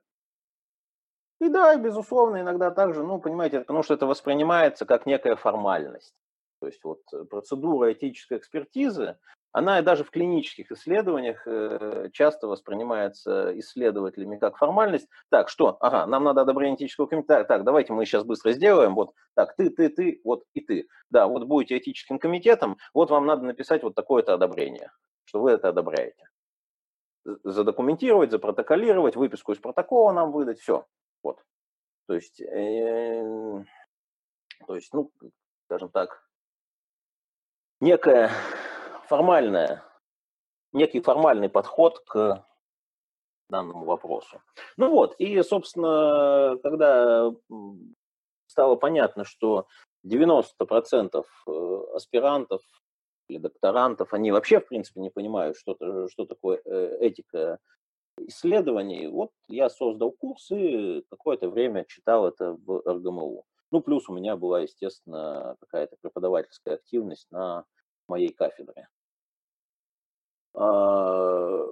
И 1.42 1.48
да, 1.48 1.76
безусловно, 1.78 2.42
иногда 2.42 2.70
так 2.70 2.94
же, 2.94 3.04
ну, 3.04 3.20
понимаете, 3.20 3.62
потому 3.62 3.82
что 3.82 3.94
это 3.94 4.06
воспринимается 4.06 4.86
как 4.86 5.06
некая 5.06 5.36
формальность. 5.36 6.14
То 6.60 6.68
есть 6.68 6.84
вот 6.84 7.02
процедура 7.30 7.94
этической 7.94 8.38
экспертизы, 8.38 9.18
она 9.52 9.82
даже 9.82 10.04
в 10.04 10.12
клинических 10.12 10.72
исследованиях 10.72 11.42
э, 11.48 12.10
часто 12.14 12.48
воспринимается 12.48 13.58
исследователями 13.60 14.38
как 14.38 14.58
формальность. 14.58 15.08
Так, 15.30 15.50
что? 15.50 15.78
Ага, 15.80 16.06
нам 16.06 16.24
надо 16.24 16.42
одобрение 16.42 16.76
этического 16.76 17.08
комитета. 17.08 17.44
Так, 17.46 17.64
давайте 17.64 17.94
мы 17.94 18.06
сейчас 18.06 18.24
быстро 18.24 18.52
сделаем. 18.52 18.94
Вот 18.94 19.14
так, 19.34 19.56
ты, 19.56 19.72
ты, 19.72 19.90
ты, 19.90 20.22
вот 20.24 20.44
и 20.54 20.62
ты. 20.62 20.88
Да, 21.10 21.28
вот 21.28 21.46
будете 21.46 21.78
этическим 21.78 22.20
комитетом, 22.20 22.78
вот 22.94 23.10
вам 23.10 23.26
надо 23.26 23.44
написать 23.44 23.82
вот 23.82 23.96
такое-то 23.96 24.36
одобрение, 24.36 24.92
что 25.26 25.42
вы 25.42 25.52
это 25.52 25.70
одобряете. 25.70 26.30
Задокументировать, 27.44 28.32
запротоколировать, 28.32 29.16
выписку 29.16 29.54
из 29.54 29.58
протокола 29.58 30.12
нам 30.12 30.32
выдать, 30.32 30.60
все. 30.60 30.86
Вот. 31.24 31.44
То 32.08 32.14
есть, 32.14 32.40
э, 32.40 33.64
то 34.68 34.76
есть, 34.76 34.94
ну, 34.94 35.12
скажем 35.66 35.90
так, 35.90 36.24
некая 37.80 38.32
формальная, 39.10 39.84
некий 40.72 41.02
формальный 41.02 41.50
подход 41.50 42.00
к 42.08 42.46
данному 43.50 43.86
вопросу. 43.86 44.42
Ну 44.78 44.92
вот, 44.92 45.16
и, 45.18 45.42
собственно, 45.42 46.58
когда 46.62 47.32
стало 48.46 48.76
понятно, 48.76 49.26
что 49.26 49.68
90% 50.06 51.26
э, 51.48 51.82
аспирантов 51.96 52.62
или 53.28 53.40
докторантов, 53.40 54.14
они 54.14 54.32
вообще, 54.32 54.60
в 54.60 54.68
принципе, 54.68 55.02
не 55.02 55.10
понимают, 55.10 55.58
что, 55.58 55.76
что 56.10 56.26
такое 56.26 56.62
э, 56.64 56.98
этика 57.02 57.60
исследований, 58.20 59.08
вот 59.08 59.32
я 59.48 59.70
создал 59.70 60.12
курс 60.12 60.52
и 60.52 61.04
какое-то 61.10 61.50
время 61.50 61.86
читал 61.86 62.28
это 62.28 62.54
в 62.54 62.84
РГМУ. 62.86 63.46
Ну, 63.72 63.82
плюс 63.82 64.10
у 64.10 64.14
меня 64.14 64.36
была, 64.36 64.62
естественно, 64.62 65.56
какая-то 65.62 65.96
преподавательская 66.02 66.76
активность 66.76 67.28
на 67.32 67.66
моей 68.08 68.30
кафедре. 68.30 68.88
А, 70.60 71.66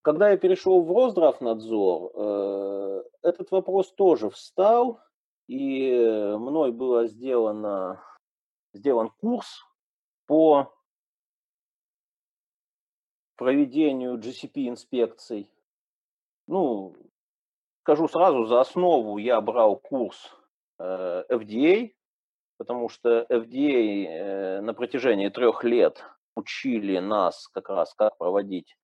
когда 0.00 0.30
я 0.30 0.38
перешел 0.38 0.82
в 0.82 0.90
Росздравнадзор, 0.90 2.12
э, 2.14 3.02
этот 3.22 3.50
вопрос 3.50 3.92
тоже 3.92 4.30
встал, 4.30 5.00
и 5.48 5.92
мной 6.38 6.72
было 6.72 7.06
сделано, 7.08 8.02
сделан 8.72 9.10
курс 9.20 9.62
по 10.26 10.72
проведению 13.36 14.16
GCP-инспекций. 14.16 15.50
Ну, 16.48 16.96
скажу 17.82 18.08
сразу, 18.08 18.46
за 18.46 18.60
основу 18.60 19.18
я 19.18 19.38
брал 19.42 19.76
курс 19.76 20.34
э, 20.78 21.24
FDA, 21.28 21.92
потому 22.56 22.88
что 22.88 23.26
FDA 23.28 24.06
э, 24.06 24.60
на 24.62 24.72
протяжении 24.72 25.28
трех 25.28 25.64
лет 25.64 26.02
учили 26.36 26.98
нас 26.98 27.48
как 27.48 27.68
раз, 27.68 27.94
как 27.94 28.16
проводить 28.18 28.76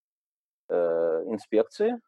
э, 0.68 0.74
инспекции, 1.26 2.00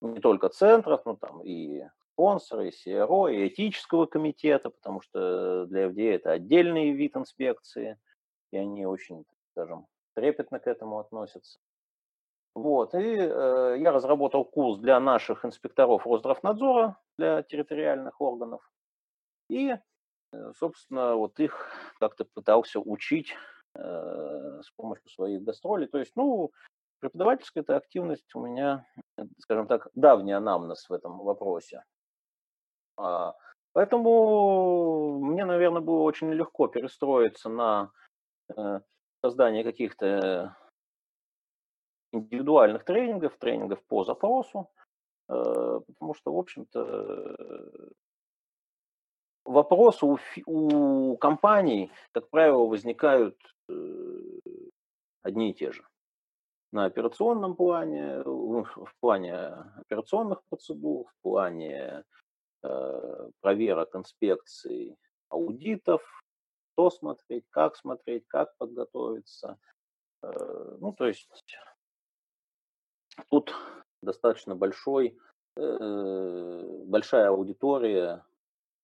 не 0.00 0.20
только 0.20 0.50
центров, 0.50 1.04
но 1.06 1.16
там 1.16 1.42
и 1.42 1.82
спонсоры, 2.12 2.68
и 2.68 2.70
CRO, 2.70 3.32
и 3.32 3.48
этического 3.48 4.06
комитета, 4.06 4.70
потому 4.70 5.00
что 5.00 5.66
для 5.66 5.88
FDA 5.88 6.12
это 6.14 6.32
отдельный 6.32 6.92
вид 6.92 7.16
инспекции, 7.16 7.98
и 8.52 8.58
они 8.58 8.86
очень, 8.86 9.24
скажем, 9.52 9.86
трепетно 10.14 10.60
к 10.60 10.66
этому 10.66 10.98
относятся. 10.98 11.58
Вот, 12.54 12.94
и 12.94 13.16
э, 13.16 13.76
я 13.78 13.92
разработал 13.92 14.44
курс 14.44 14.78
для 14.78 14.98
наших 15.00 15.44
инспекторов 15.44 16.06
Росздравнадзора, 16.06 16.98
для 17.18 17.42
территориальных 17.42 18.20
органов, 18.20 18.62
и, 19.48 19.74
э, 20.32 20.52
собственно, 20.58 21.16
вот 21.16 21.38
их 21.38 21.70
как-то 21.98 22.24
пытался 22.24 22.80
учить 22.80 23.34
Э, 23.34 23.55
с 23.76 24.70
помощью 24.76 25.08
своих 25.10 25.42
гастролей. 25.42 25.86
То 25.86 25.98
есть, 25.98 26.12
ну, 26.16 26.50
преподавательская 27.00 27.62
эта 27.62 27.76
активность 27.76 28.34
у 28.34 28.40
меня, 28.40 28.86
скажем 29.38 29.66
так, 29.66 29.88
давний 29.94 30.32
анамнез 30.32 30.88
в 30.88 30.92
этом 30.92 31.18
вопросе. 31.18 31.82
А, 32.96 33.34
поэтому 33.72 35.18
мне, 35.20 35.44
наверное, 35.44 35.82
было 35.82 36.02
очень 36.02 36.32
легко 36.32 36.66
перестроиться 36.68 37.48
на 37.48 37.90
э, 38.56 38.80
создание 39.22 39.64
каких-то 39.64 40.56
индивидуальных 42.12 42.84
тренингов, 42.84 43.36
тренингов 43.38 43.84
по 43.86 44.04
запросу, 44.04 44.70
э, 45.28 45.80
потому 45.86 46.14
что, 46.14 46.32
в 46.32 46.38
общем-то, 46.38 47.36
вопросы 49.44 50.06
у, 50.06 50.18
у 50.46 51.16
компаний, 51.18 51.90
как 52.12 52.30
правило, 52.30 52.66
возникают 52.66 53.36
э, 53.44 53.55
одни 55.22 55.50
и 55.50 55.54
те 55.54 55.72
же. 55.72 55.84
На 56.72 56.84
операционном 56.84 57.56
плане, 57.56 58.22
в 58.22 58.92
плане 59.00 59.34
операционных 59.76 60.42
процедур, 60.48 61.06
в 61.06 61.22
плане 61.22 62.04
э, 62.62 63.30
проверок, 63.40 63.94
инспекций, 63.94 64.96
аудитов, 65.28 66.02
что 66.72 66.90
смотреть, 66.90 67.44
как 67.50 67.76
смотреть, 67.76 68.26
как 68.28 68.56
подготовиться. 68.58 69.58
Э, 70.22 70.76
ну, 70.80 70.92
то 70.92 71.06
есть 71.06 71.30
тут 73.30 73.54
достаточно 74.02 74.54
большой, 74.54 75.16
э, 75.56 76.82
большая 76.86 77.28
аудитория 77.28 78.24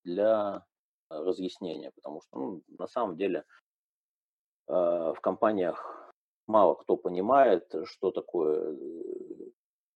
для 0.03 0.65
разъяснения, 1.09 1.91
потому 1.91 2.21
что 2.21 2.39
ну, 2.39 2.63
на 2.79 2.87
самом 2.87 3.17
деле 3.17 3.45
в 4.67 5.17
компаниях 5.21 6.03
мало 6.47 6.75
кто 6.75 6.97
понимает, 6.97 7.73
что 7.85 8.11
такое 8.11 8.73
э, 8.73 9.51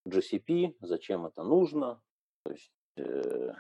GCP, 0.08 0.76
зачем 0.82 1.26
это 1.26 1.44
нужно. 1.44 2.02
То 2.44 2.52
есть, 2.52 2.72
э, 2.98 3.54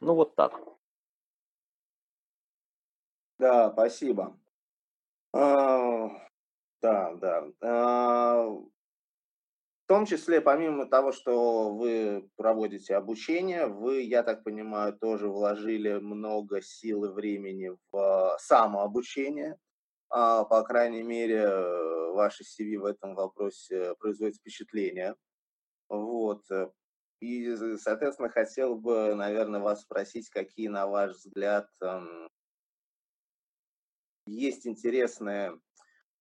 ну 0.00 0.14
вот 0.14 0.34
так. 0.34 0.60
Да, 3.38 3.70
спасибо. 3.72 4.36
А, 5.32 6.08
да, 6.80 7.14
да. 7.14 7.44
А, 7.60 8.48
в 9.88 9.90
том 9.90 10.04
числе, 10.04 10.42
помимо 10.42 10.84
того, 10.84 11.12
что 11.12 11.74
вы 11.74 12.28
проводите 12.36 12.94
обучение, 12.94 13.64
вы, 13.64 14.02
я 14.02 14.22
так 14.22 14.44
понимаю, 14.44 14.92
тоже 14.92 15.28
вложили 15.28 15.94
много 15.94 16.60
сил 16.60 17.06
и 17.06 17.08
времени 17.08 17.70
в 17.90 18.36
самообучение. 18.38 19.56
а, 20.10 20.44
по 20.44 20.62
крайней 20.62 21.02
мере, 21.02 21.48
ваше 22.12 22.44
CV 22.44 22.76
в 22.76 22.84
этом 22.84 23.14
вопросе 23.14 23.94
производит 23.98 24.36
впечатление. 24.36 25.16
Вот. 25.88 26.44
И, 27.20 27.56
соответственно, 27.78 28.28
хотел 28.28 28.76
бы, 28.76 29.14
наверное, 29.14 29.60
вас 29.60 29.80
спросить, 29.80 30.28
какие, 30.28 30.68
на 30.68 30.86
ваш 30.86 31.12
взгляд, 31.12 31.66
есть 34.26 34.66
интересные, 34.66 35.58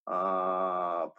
а, 0.05 1.11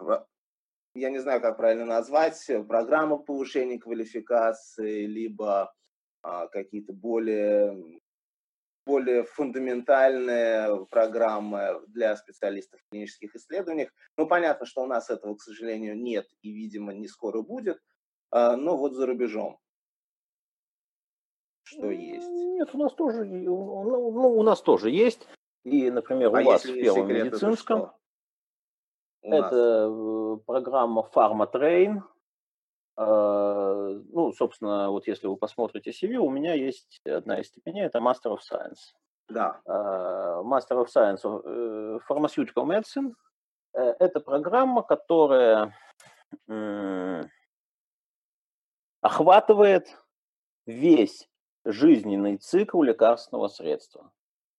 я 0.99 1.11
не 1.11 1.18
знаю, 1.18 1.40
как 1.40 1.57
правильно 1.57 1.84
назвать, 1.84 2.44
программы 2.66 3.18
повышения 3.18 3.78
квалификации, 3.78 5.07
либо 5.07 5.72
а, 6.22 6.49
какие-то 6.49 6.92
более 6.92 8.01
более 8.86 9.24
фундаментальные 9.24 10.86
программы 10.86 11.82
для 11.88 12.16
специалистов 12.16 12.80
в 12.80 12.90
клинических 12.90 13.34
исследованиях. 13.36 13.90
Ну, 14.16 14.26
понятно, 14.26 14.64
что 14.64 14.82
у 14.82 14.86
нас 14.86 15.11
этого, 15.11 15.34
к 15.34 15.42
сожалению, 15.42 15.94
нет 15.94 16.26
и, 16.40 16.51
видимо, 16.51 16.94
не 16.94 17.07
скоро 17.07 17.42
будет, 17.42 17.78
а, 18.30 18.57
но 18.57 18.78
вот 18.78 18.94
за 18.94 19.07
рубежом 19.07 19.59
что 21.68 21.90
есть? 21.90 22.28
Нет, 22.28 22.70
у 22.72 22.78
нас 22.78 22.94
тоже, 22.94 23.24
ну, 23.24 23.55
у 23.55 24.42
нас 24.42 24.62
тоже 24.62 24.90
есть. 24.90 25.28
И, 25.64 25.90
например, 25.90 26.34
а 26.34 26.40
у 26.40 26.44
вас 26.44 26.64
в 26.64 26.72
первом 26.72 27.09
медицинском 27.09 27.92
это, 29.23 29.47
это 29.47 29.89
э, 29.91 30.37
программа 30.47 31.09
PharmaTrain. 31.14 32.03
Ну, 33.01 34.33
собственно, 34.33 34.91
вот 34.91 35.07
если 35.07 35.29
вы 35.29 35.37
посмотрите 35.37 35.91
CV, 35.91 36.16
у 36.16 36.31
меня 36.31 36.55
есть 36.55 37.01
одна 37.05 37.39
из 37.41 37.47
степеней, 37.47 37.83
это 37.83 37.99
Master 38.01 38.35
of 38.35 38.39
Science. 38.39 38.93
Да. 39.29 39.61
А, 39.66 40.43
Master 40.43 40.85
of 40.85 40.87
Science 40.87 41.23
of 41.23 42.01
Pharmaceutical 42.09 42.64
Medicine. 42.64 43.14
Э, 43.75 43.95
это 44.01 44.21
программа, 44.21 44.83
которая 44.83 45.75
охватывает 49.01 49.87
весь 50.66 51.29
жизненный 51.64 52.37
цикл 52.37 52.83
лекарственного 52.83 53.49
средства. 53.49 54.11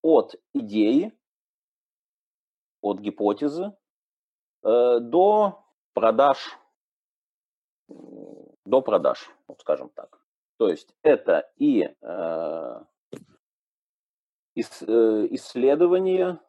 От 0.01 0.35
идеи, 0.53 1.13
от 2.81 2.99
гипотезы 2.99 3.65
э, 3.65 3.71
до 4.61 5.63
продаж, 5.93 6.57
до 8.65 8.81
продаж, 8.81 9.29
вот 9.47 9.61
скажем 9.61 9.89
так. 9.89 10.19
То 10.57 10.67
есть 10.67 10.93
это 11.03 11.49
и 11.57 11.89
э, 12.01 12.81
э, 14.55 15.27
исследование, 15.31 16.39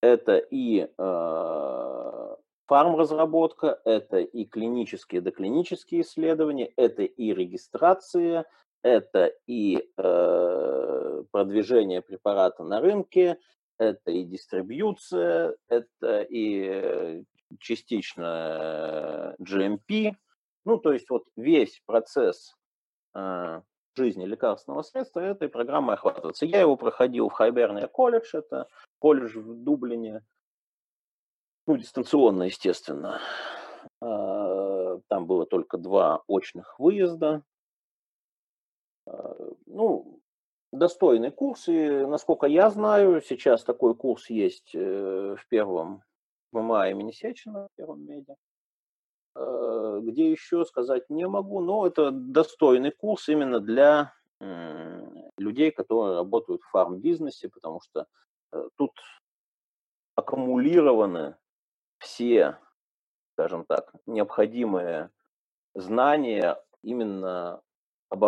это 0.00 0.38
и 0.38 0.88
э, 0.96 2.36
фармразработка, 2.66 3.80
это 3.84 4.18
и 4.18 4.44
клинические 4.44 5.20
доклинические 5.20 6.00
исследования, 6.00 6.72
это 6.76 7.02
и 7.02 7.34
регистрация, 7.34 8.46
это 8.82 9.32
и 9.46 9.86
э, 9.96 11.24
продвижение 11.30 12.02
препарата 12.02 12.64
на 12.64 12.80
рынке, 12.80 13.38
это 13.78 14.10
и 14.10 14.24
дистрибьюция, 14.24 15.54
это 15.68 16.22
и 16.22 16.64
э, 16.64 17.24
частично 17.58 19.34
GMP. 19.40 20.14
Ну, 20.64 20.78
то 20.78 20.92
есть 20.92 21.08
вот 21.10 21.24
весь 21.36 21.80
процесс 21.86 22.56
э, 23.14 23.62
жизни 23.94 24.24
лекарственного 24.24 24.82
средства 24.82 25.20
этой 25.20 25.48
программой 25.48 25.94
охватывается. 25.94 26.46
Я 26.46 26.60
его 26.60 26.76
проходил 26.76 27.28
в 27.28 27.32
Хайберния 27.32 27.86
колледж, 27.86 28.30
это 28.34 28.68
колледж 28.98 29.38
в 29.38 29.62
Дублине, 29.62 30.24
ну, 31.66 31.76
дистанционно, 31.76 32.44
естественно. 32.44 33.20
Э, 34.02 35.00
там 35.08 35.26
было 35.26 35.46
только 35.46 35.78
два 35.78 36.22
очных 36.26 36.78
выезда, 36.78 37.42
ну, 39.66 40.15
достойный 40.72 41.30
курс, 41.30 41.68
и, 41.68 41.88
насколько 42.06 42.46
я 42.46 42.70
знаю, 42.70 43.22
сейчас 43.22 43.64
такой 43.64 43.94
курс 43.94 44.30
есть 44.30 44.74
э, 44.74 45.36
в 45.38 45.48
первом 45.48 46.02
ММА 46.52 46.90
имени 46.90 47.12
Сечина, 47.12 47.68
в 47.68 47.76
первом 47.76 48.06
меди. 48.06 48.34
Э, 49.34 50.00
где 50.02 50.30
еще 50.30 50.64
сказать 50.64 51.08
не 51.10 51.26
могу, 51.26 51.60
но 51.60 51.86
это 51.86 52.10
достойный 52.10 52.90
курс 52.90 53.28
именно 53.28 53.60
для 53.60 54.12
людей, 55.38 55.70
которые 55.70 56.16
работают 56.16 56.62
в 56.62 56.70
фарм-бизнесе, 56.70 57.48
потому 57.48 57.80
что 57.80 58.06
э, 58.52 58.68
тут 58.76 58.92
аккумулированы 60.14 61.36
все, 61.98 62.58
скажем 63.32 63.64
так, 63.64 63.94
необходимые 64.06 65.10
знания 65.74 66.62
именно 66.82 67.62
об, 68.08 68.24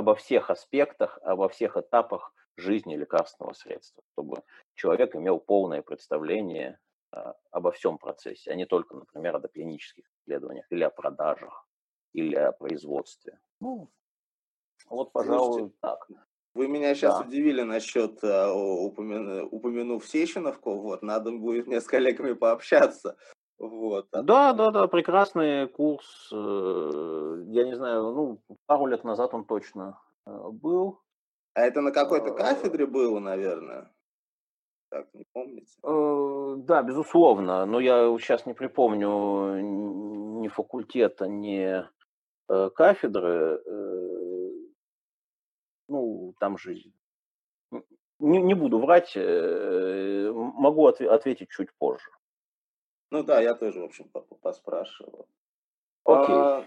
обо 0.00 0.14
всех 0.14 0.50
аспектах, 0.50 1.18
обо 1.22 1.48
всех 1.48 1.76
этапах 1.76 2.34
жизни 2.56 2.96
лекарственного 2.96 3.52
средства, 3.52 4.02
чтобы 4.12 4.42
человек 4.74 5.14
имел 5.14 5.38
полное 5.38 5.82
представление 5.82 6.78
а, 7.12 7.34
обо 7.50 7.70
всем 7.70 7.98
процессе, 7.98 8.50
а 8.50 8.54
не 8.54 8.64
только, 8.64 8.96
например, 8.96 9.36
о 9.36 9.40
доклинических 9.40 10.04
исследованиях 10.16 10.66
или 10.70 10.84
о 10.84 10.90
продажах, 10.90 11.68
или 12.14 12.34
о 12.34 12.52
производстве. 12.52 13.38
Ну, 13.60 13.90
вот, 14.88 15.12
пожалуй, 15.12 15.52
Слушайте, 15.52 15.76
так. 15.80 16.08
Вы 16.54 16.66
меня 16.66 16.94
сейчас 16.94 17.18
да. 17.18 17.26
удивили 17.26 17.62
насчет, 17.62 18.24
а, 18.24 18.52
упомяну, 18.54 19.46
упомянув 19.48 20.06
Сеченовку, 20.06 20.80
вот, 20.80 21.02
надо 21.02 21.30
будет 21.30 21.66
мне 21.66 21.80
с 21.80 21.86
коллегами 21.86 22.32
пообщаться, 22.32 23.18
вот. 23.60 24.08
Да, 24.10 24.54
да, 24.54 24.70
да, 24.70 24.88
прекрасный 24.88 25.68
курс. 25.68 26.30
Э, 26.32 27.44
я 27.48 27.64
не 27.64 27.76
знаю, 27.76 28.10
ну, 28.12 28.42
пару 28.64 28.86
лет 28.86 29.04
назад 29.04 29.34
он 29.34 29.44
точно 29.44 30.00
э, 30.26 30.30
был. 30.50 31.02
А 31.52 31.60
это 31.60 31.82
на 31.82 31.92
какой-то 31.92 32.28
э, 32.28 32.36
кафедре 32.36 32.86
было, 32.86 33.18
наверное? 33.18 33.92
Так, 34.88 35.12
не 35.12 35.26
помните? 35.34 35.76
Да, 36.64 36.82
безусловно, 36.82 37.66
но 37.66 37.80
я 37.80 38.16
сейчас 38.18 38.46
не 38.46 38.54
припомню 38.54 39.60
ни 40.40 40.48
факультета, 40.48 41.28
ни 41.28 41.84
кафедры. 42.48 43.62
Ну, 45.86 46.34
там 46.40 46.56
же 46.56 46.76
не, 48.18 48.42
не 48.42 48.54
буду 48.54 48.78
врать, 48.80 49.14
могу 49.14 50.86
ответить 50.86 51.50
чуть 51.50 51.72
позже. 51.78 52.10
Ну 53.10 53.22
да, 53.24 53.40
я 53.40 53.54
тоже, 53.54 53.80
в 53.80 53.84
общем, 53.84 54.08
поспрашивал. 54.40 55.26
Окей. 56.04 56.34
А, 56.34 56.64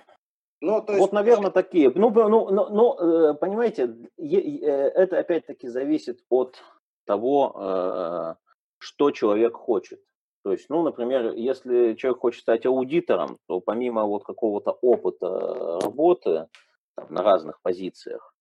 ну, 0.61 0.81
то 0.81 0.93
есть... 0.93 1.01
Вот, 1.01 1.13
наверное, 1.13 1.51
такие. 1.51 1.91
Ну, 1.93 2.09
ну, 2.09 2.49
ну, 2.49 2.69
ну 2.69 2.93
э, 2.97 3.33
понимаете, 3.33 3.95
э, 4.17 4.67
это 4.67 5.19
опять-таки 5.19 5.67
зависит 5.67 6.23
от 6.29 6.61
того, 7.05 7.53
э, 7.55 8.35
что 8.77 9.11
человек 9.11 9.55
хочет. 9.55 10.01
То 10.43 10.51
есть, 10.51 10.69
ну, 10.69 10.83
например, 10.83 11.33
если 11.33 11.95
человек 11.95 12.19
хочет 12.19 12.41
стать 12.41 12.65
аудитором, 12.65 13.39
то 13.47 13.61
помимо 13.61 14.03
вот 14.03 14.25
какого-то 14.25 14.71
опыта 14.71 15.79
работы 15.81 16.47
там, 16.95 17.07
на 17.09 17.23
разных 17.23 17.61
позициях, 17.61 18.33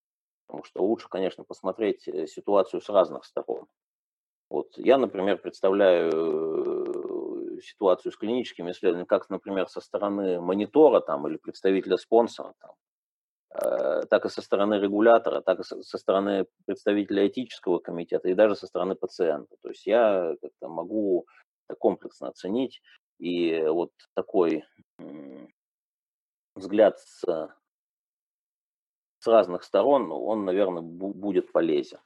потому 0.47 0.65
что 0.65 0.83
лучше, 0.83 1.09
конечно, 1.09 1.45
посмотреть 1.45 2.03
ситуацию 2.03 2.81
с 2.81 2.89
разных 2.89 3.25
сторон. 3.25 3.67
Вот 4.51 4.77
я, 4.77 4.99
например, 4.99 5.39
представляю 5.39 6.11
ситуацию 7.63 8.13
с 8.13 8.17
клиническими 8.17 8.71
исследованиями, 8.71 9.07
как, 9.07 9.31
например, 9.31 9.69
со 9.69 9.81
стороны 9.81 10.41
монитора 10.41 11.01
там, 11.01 11.27
или 11.29 11.37
представителя 11.37 11.97
спонсора, 11.97 12.55
там, 12.61 12.75
э, 13.55 14.07
так 14.07 14.27
и 14.27 14.29
со 14.29 14.43
стороны 14.43 14.75
регулятора, 14.75 15.41
так 15.41 15.61
и 15.61 15.63
со, 15.65 15.83
со 15.83 15.99
стороны 15.99 16.47
представителя 16.67 17.27
этического 17.27 17.79
комитета 17.79 18.29
и 18.29 18.35
даже 18.35 18.57
со 18.57 18.67
стороны 18.67 18.95
пациента. 18.95 19.57
То 19.63 19.69
есть 19.69 19.87
я 19.87 20.35
как-то 20.41 20.69
могу 20.69 21.27
комплексно 21.79 22.29
оценить, 22.29 22.83
и 23.19 23.63
вот 23.67 23.93
такой 24.15 24.65
взгляд 26.55 26.99
с, 26.99 27.23
с 29.19 29.27
разных 29.27 29.63
сторон, 29.63 30.11
он, 30.11 30.45
наверное, 30.45 30.83
будет 30.83 31.53
полезен. 31.53 32.01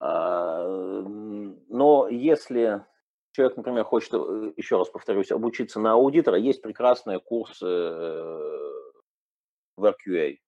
А, 0.00 0.66
но 0.66 2.08
если 2.08 2.84
человек, 3.32 3.56
например, 3.56 3.84
хочет, 3.84 4.14
э, 4.14 4.52
еще 4.56 4.78
раз 4.78 4.88
повторюсь, 4.88 5.32
обучиться 5.32 5.80
на 5.80 5.92
аудитора, 5.92 6.38
есть 6.38 6.62
прекрасные 6.62 7.18
курсы 7.18 7.66
э, 7.66 8.62
в 9.76 9.84
RQA, 9.84 10.38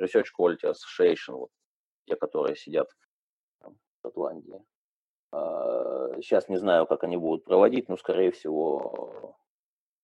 Research 0.00 0.26
Quality 0.38 0.72
Association, 0.72 1.32
вот, 1.34 1.50
те, 2.06 2.16
которые 2.16 2.56
сидят 2.56 2.88
там, 3.60 3.74
в 3.74 4.06
Шотландии. 4.06 4.62
Сейчас 6.16 6.44
а, 6.48 6.52
не 6.52 6.58
знаю, 6.58 6.86
как 6.86 7.04
они 7.04 7.16
будут 7.16 7.44
проводить, 7.44 7.88
но, 7.88 7.96
скорее 7.96 8.32
всего, 8.32 9.34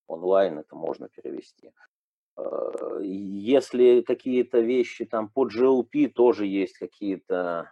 онлайн 0.07 0.59
это 0.59 0.74
можно 0.74 1.09
перевести. 1.11 1.72
А, 2.36 2.99
если 3.01 4.01
какие-то 4.01 4.61
вещи 4.61 5.05
там 5.05 5.28
по 5.28 5.47
GLP 5.47 6.09
тоже 6.09 6.47
есть 6.47 6.78
какие-то 6.78 7.70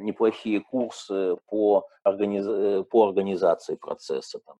неплохие 0.00 0.60
курсы 0.60 1.36
по, 1.46 1.86
организ... 2.02 2.46
Э, 2.46 2.84
по 2.84 3.08
организации 3.08 3.76
процесса. 3.76 4.40
Там, 4.40 4.58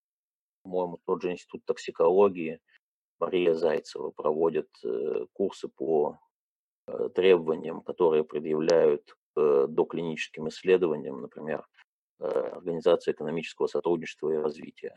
по-моему, 0.62 0.98
тот 1.06 1.22
же 1.22 1.32
институт 1.32 1.64
токсикологии 1.64 2.60
Мария 3.18 3.54
Зайцева 3.54 4.10
проводит 4.10 4.68
э, 4.84 5.26
курсы 5.32 5.68
по 5.68 6.18
э, 6.86 7.08
требованиям, 7.14 7.80
которые 7.80 8.24
предъявляют 8.24 9.16
к 9.34 9.66
доклиническим 9.68 10.48
исследованиям, 10.48 11.20
например, 11.20 11.66
Организация 12.20 13.14
экономического 13.14 13.68
сотрудничества 13.68 14.32
и 14.32 14.36
развития. 14.38 14.92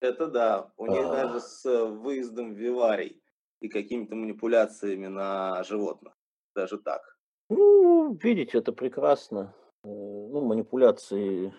Это 0.00 0.26
да, 0.26 0.70
у 0.76 0.86
них 0.86 1.06
а... 1.06 1.10
даже 1.10 1.40
с 1.40 1.64
выездом 1.64 2.52
в 2.52 2.58
виварий 2.58 3.22
и 3.60 3.68
какими-то 3.68 4.16
манипуляциями 4.16 5.06
на 5.06 5.62
животных, 5.62 6.12
даже 6.54 6.76
так. 6.76 7.11
Ну, 7.48 8.14
видите, 8.22 8.58
это 8.58 8.72
прекрасно. 8.72 9.54
Э, 9.84 9.88
ну, 9.88 10.40
манипуляции 10.40 11.52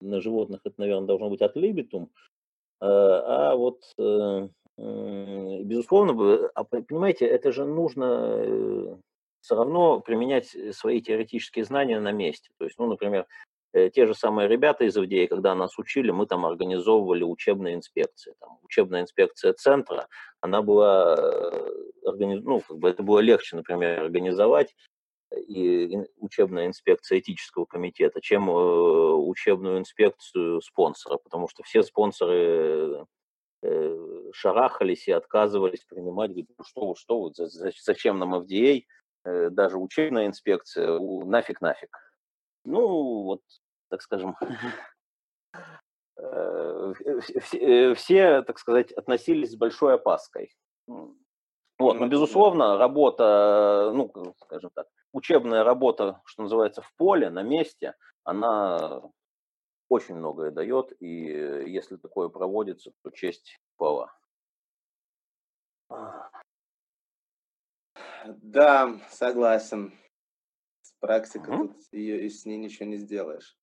на 0.00 0.20
животных, 0.20 0.60
это, 0.64 0.74
наверное, 0.78 1.06
должно 1.06 1.30
быть 1.30 1.42
от 1.42 1.56
либитум. 1.56 2.10
Э, 2.80 2.86
а 2.86 3.56
вот, 3.56 3.82
э, 3.98 4.48
безусловно, 4.76 6.50
а 6.54 6.64
понимаете, 6.64 7.26
это 7.26 7.50
же 7.52 7.64
нужно 7.64 8.98
все 9.40 9.54
равно 9.54 10.00
применять 10.00 10.54
свои 10.72 11.00
теоретические 11.00 11.64
знания 11.64 11.98
на 12.00 12.12
месте. 12.12 12.50
То 12.58 12.64
есть, 12.64 12.78
ну, 12.78 12.86
например, 12.86 13.26
те 13.72 14.06
же 14.06 14.14
самые 14.14 14.48
ребята 14.48 14.84
из 14.84 14.96
ИВДЕ, 14.96 15.28
когда 15.28 15.54
нас 15.54 15.78
учили, 15.78 16.10
мы 16.10 16.26
там 16.26 16.46
организовывали 16.46 17.22
учебные 17.22 17.74
инспекции. 17.74 18.34
Там, 18.40 18.58
учебная 18.62 19.02
инспекция 19.02 19.52
центра, 19.52 20.08
она 20.40 20.62
была, 20.62 21.52
ну, 22.12 22.60
как 22.60 22.78
бы 22.78 22.88
это 22.88 23.02
было 23.02 23.18
легче, 23.18 23.56
например, 23.56 24.00
организовать, 24.00 24.74
и 25.34 25.98
учебная 26.18 26.66
инспекция 26.66 27.18
этического 27.18 27.64
комитета, 27.64 28.20
чем 28.20 28.48
э, 28.48 28.52
учебную 28.52 29.78
инспекцию 29.78 30.60
спонсора, 30.62 31.18
потому 31.18 31.48
что 31.48 31.62
все 31.62 31.82
спонсоры 31.82 33.06
э, 33.62 34.30
шарахались 34.32 35.08
и 35.08 35.12
отказывались 35.12 35.84
принимать, 35.84 36.30
говорят, 36.30 36.50
ну 36.56 36.64
что 36.64 36.88
вы, 36.88 36.96
что 36.96 37.20
вы, 37.20 37.32
зачем 37.34 38.18
нам 38.18 38.34
FDA, 38.36 38.84
э, 39.24 39.50
даже 39.50 39.78
учебная 39.78 40.26
инспекция, 40.26 40.98
нафиг, 40.98 41.60
нафиг. 41.60 41.96
Ну, 42.64 43.24
вот, 43.24 43.42
так 43.88 44.02
скажем, 44.02 44.36
все, 47.96 48.42
так 48.42 48.58
сказать, 48.58 48.92
относились 48.92 49.52
с 49.52 49.56
большой 49.56 49.94
опаской. 49.94 50.52
Вот, 51.78 52.00
но, 52.00 52.08
безусловно, 52.08 52.78
работа, 52.78 53.92
ну, 53.94 54.10
скажем 54.38 54.70
так, 54.74 54.86
учебная 55.12 55.62
работа, 55.62 56.22
что 56.24 56.42
называется, 56.42 56.80
в 56.80 56.94
поле, 56.96 57.28
на 57.28 57.42
месте, 57.42 57.94
она 58.24 59.02
очень 59.88 60.14
многое 60.16 60.50
дает, 60.50 60.92
и 61.00 61.06
если 61.06 61.96
такое 61.96 62.28
проводится, 62.28 62.92
то 63.02 63.10
честь 63.10 63.60
хвала. 63.76 64.12
Да, 68.26 68.98
согласен. 69.10 69.92
С 70.82 70.92
практикой 70.98 71.54
угу. 71.54 71.68
тут 71.68 71.92
ее, 71.92 72.24
и 72.24 72.28
с 72.28 72.44
ней 72.44 72.56
ничего 72.56 72.86
не 72.86 72.96
сделаешь. 72.96 73.56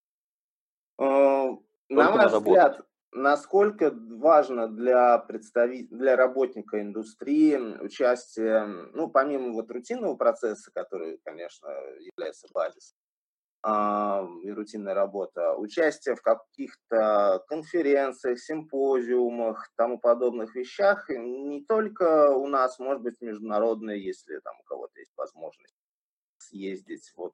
Э, 1.00 1.50
на 1.90 2.12
ваш 2.12 2.32
взгляд, 2.32 2.86
насколько 3.14 3.92
важно 3.92 4.68
для 4.68 5.18
представителя, 5.20 5.98
для 5.98 6.16
работника 6.16 6.82
индустрии 6.82 7.56
участие, 7.82 8.66
ну, 8.94 9.10
помимо 9.10 9.54
вот 9.54 9.72
рутинного 9.72 10.16
процесса, 10.16 10.72
который, 10.74 11.20
конечно, 11.24 11.68
является 12.00 12.48
базисом, 12.54 12.98
и 14.42 14.52
рутинная 14.52 14.94
работа, 14.94 15.56
участие 15.56 16.16
в 16.16 16.22
каких-то 16.22 17.44
конференциях, 17.48 18.40
симпозиумах, 18.40 19.70
тому 19.78 20.00
подобных 20.00 20.54
вещах, 20.54 21.08
не 21.10 21.64
только 21.64 22.32
у 22.32 22.48
нас, 22.48 22.78
может 22.80 23.02
быть, 23.04 23.22
международные, 23.22 24.04
если 24.04 24.40
там 24.40 24.60
у 24.60 24.64
кого-то 24.64 25.00
есть 25.00 25.14
возможность 25.16 25.76
съездить, 26.40 27.14
вот 27.16 27.34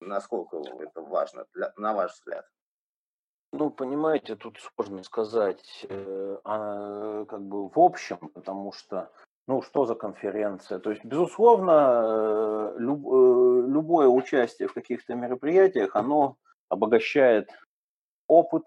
насколько 0.00 0.62
это 0.80 1.02
важно, 1.02 1.46
для, 1.52 1.74
на 1.76 1.92
ваш 1.92 2.14
взгляд? 2.14 2.46
Ну, 3.56 3.70
понимаете, 3.70 4.34
тут 4.34 4.58
сложно 4.58 5.04
сказать, 5.04 5.86
э, 5.88 6.38
а, 6.42 7.24
как 7.26 7.40
бы 7.40 7.68
в 7.68 7.78
общем, 7.78 8.16
потому 8.34 8.72
что, 8.72 9.12
ну, 9.46 9.62
что 9.62 9.86
за 9.86 9.94
конференция? 9.94 10.80
То 10.80 10.90
есть, 10.90 11.04
безусловно, 11.04 12.72
э, 12.74 12.74
люб, 12.78 13.06
э, 13.06 13.70
любое 13.70 14.08
участие 14.08 14.66
в 14.66 14.74
каких-то 14.74 15.14
мероприятиях, 15.14 15.94
оно 15.94 16.36
обогащает 16.68 17.48
опыт, 18.26 18.64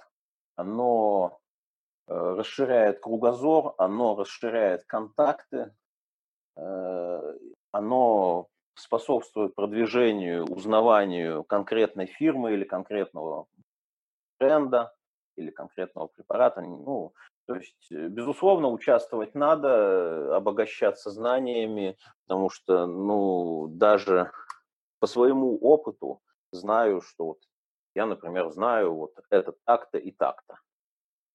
оно 0.55 1.37
э, 2.07 2.13
расширяет 2.13 3.01
кругозор, 3.01 3.73
оно 3.77 4.15
расширяет 4.15 4.85
контакты, 4.85 5.75
э, 6.55 7.33
оно 7.73 8.47
способствует 8.75 9.53
продвижению, 9.53 10.45
узнаванию 10.45 11.43
конкретной 11.43 12.05
фирмы 12.05 12.53
или 12.53 12.63
конкретного 12.63 13.47
бренда 14.39 14.93
или 15.35 15.51
конкретного 15.51 16.07
препарата. 16.07 16.61
Ну, 16.61 17.13
то 17.45 17.55
есть, 17.55 17.91
э, 17.91 18.07
безусловно, 18.07 18.69
участвовать 18.69 19.35
надо, 19.35 20.35
обогащаться 20.35 21.11
знаниями, 21.11 21.97
потому 22.27 22.49
что, 22.49 22.87
ну, 22.87 23.67
даже 23.67 24.31
по 24.99 25.07
своему 25.07 25.57
опыту 25.57 26.21
знаю, 26.51 27.01
что 27.01 27.25
вот 27.25 27.39
я, 27.95 28.05
например, 28.05 28.49
знаю 28.51 28.93
вот 28.93 29.13
это 29.29 29.53
так-то 29.65 29.97
и 29.97 30.11
так-то. 30.11 30.59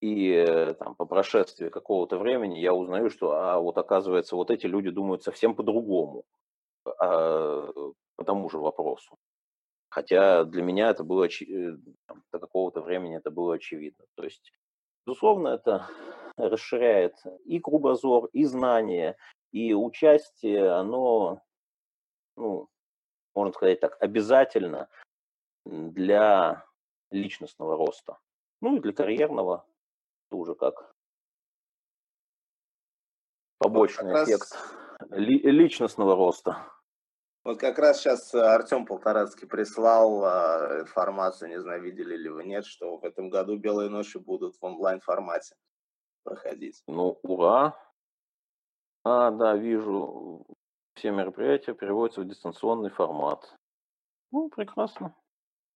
И 0.00 0.30
э, 0.32 0.74
там, 0.74 0.94
по 0.96 1.07
прошествии 1.07 1.68
какого-то 1.68 2.18
времени 2.18 2.59
я 2.59 2.74
узнаю, 2.74 3.09
что 3.09 3.32
а 3.32 3.59
вот 3.59 3.78
оказывается 3.78 4.36
вот 4.36 4.50
эти 4.50 4.66
люди 4.66 4.90
думают 4.90 5.22
совсем 5.22 5.55
по-другому 5.55 6.24
а, 6.84 7.68
по 8.16 8.24
тому 8.24 8.50
же 8.50 8.59
вопросу. 8.59 9.16
Хотя 9.93 10.45
для 10.45 10.62
меня 10.62 10.88
это 10.88 11.05
было 11.05 11.28
э, 11.28 11.76
до 12.32 12.38
какого-то 12.38 12.80
времени 12.80 13.18
это 13.18 13.30
было 13.30 13.57
очевидно. 13.57 14.07
То 14.14 14.24
есть, 14.24 14.51
безусловно, 15.07 15.49
это 15.49 15.86
расширяет 16.38 17.14
и 17.45 17.61
кругозор, 17.61 18.30
и 18.32 18.45
знания, 18.45 19.18
и 19.51 19.74
участие, 19.74 20.70
оно, 20.70 21.43
ну, 22.38 22.70
можно 23.34 23.53
сказать 23.53 23.80
так, 23.80 23.99
обязательно 24.01 24.88
для 25.66 26.64
личностного 27.11 27.76
роста. 27.76 28.18
Ну 28.62 28.76
и 28.76 28.80
для 28.80 28.95
карьерного 28.95 29.66
тоже 30.30 30.55
как 30.55 30.95
побочный 33.59 34.12
вот 34.12 34.26
эффект 34.26 34.53
раз... 35.01 35.11
личностного 35.11 36.16
роста. 36.16 36.66
Вот 37.45 37.59
как 37.59 37.78
раз 37.78 38.01
сейчас 38.01 38.32
Артем 38.34 38.86
Полторацкий 38.86 39.49
прислал 39.49 40.24
а, 40.24 40.80
информацию, 40.80 41.49
не 41.49 41.61
знаю, 41.61 41.82
видели 41.82 42.16
ли 42.16 42.28
вы, 42.28 42.45
нет, 42.45 42.64
что 42.64 42.99
в 42.99 43.05
этом 43.05 43.30
году 43.30 43.57
«Белые 43.57 43.90
ночи» 43.90 44.18
будут 44.18 44.57
в 44.57 44.64
онлайн-формате 44.64 45.57
проходить. 46.22 46.82
Ну, 46.86 47.18
ура! 47.22 47.76
А, 49.05 49.32
да, 49.32 49.57
вижу, 49.57 50.47
все 50.95 51.11
мероприятия 51.11 51.74
переводятся 51.74 52.20
в 52.20 52.28
дистанционный 52.28 52.90
формат. 52.90 53.57
Ну, 54.30 54.49
прекрасно. 54.49 55.14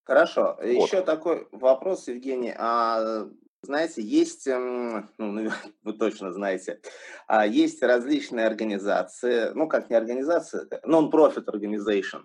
Хорошо. 0.04 0.54
Вот. 0.58 0.64
Еще 0.64 1.02
такой 1.02 1.48
вопрос, 1.50 2.06
Евгений. 2.06 2.54
А 2.56 3.28
знаете, 3.66 4.02
есть, 4.02 4.46
эм, 4.46 5.10
ну, 5.18 5.50
вы 5.82 5.92
точно 5.92 6.32
знаете, 6.32 6.80
а, 7.26 7.46
есть 7.46 7.82
различные 7.82 8.46
организации, 8.46 9.50
ну, 9.54 9.68
как 9.68 9.90
не 9.90 9.96
организация, 9.96 10.66
non-profit 10.84 11.46
organization, 11.46 12.24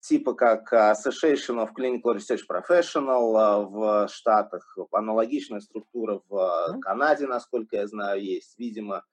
типа 0.00 0.34
как 0.34 0.72
Association 0.72 1.58
of 1.58 1.70
Clinical 1.76 2.14
Research 2.14 2.42
Professional 2.48 3.36
а, 3.36 3.60
в 3.60 4.08
Штатах, 4.08 4.78
аналогичная 4.92 5.60
структура 5.60 6.20
в 6.28 6.78
Канаде, 6.80 7.26
насколько 7.26 7.76
я 7.76 7.86
знаю, 7.86 8.22
есть, 8.22 8.58
видимо, 8.58 9.04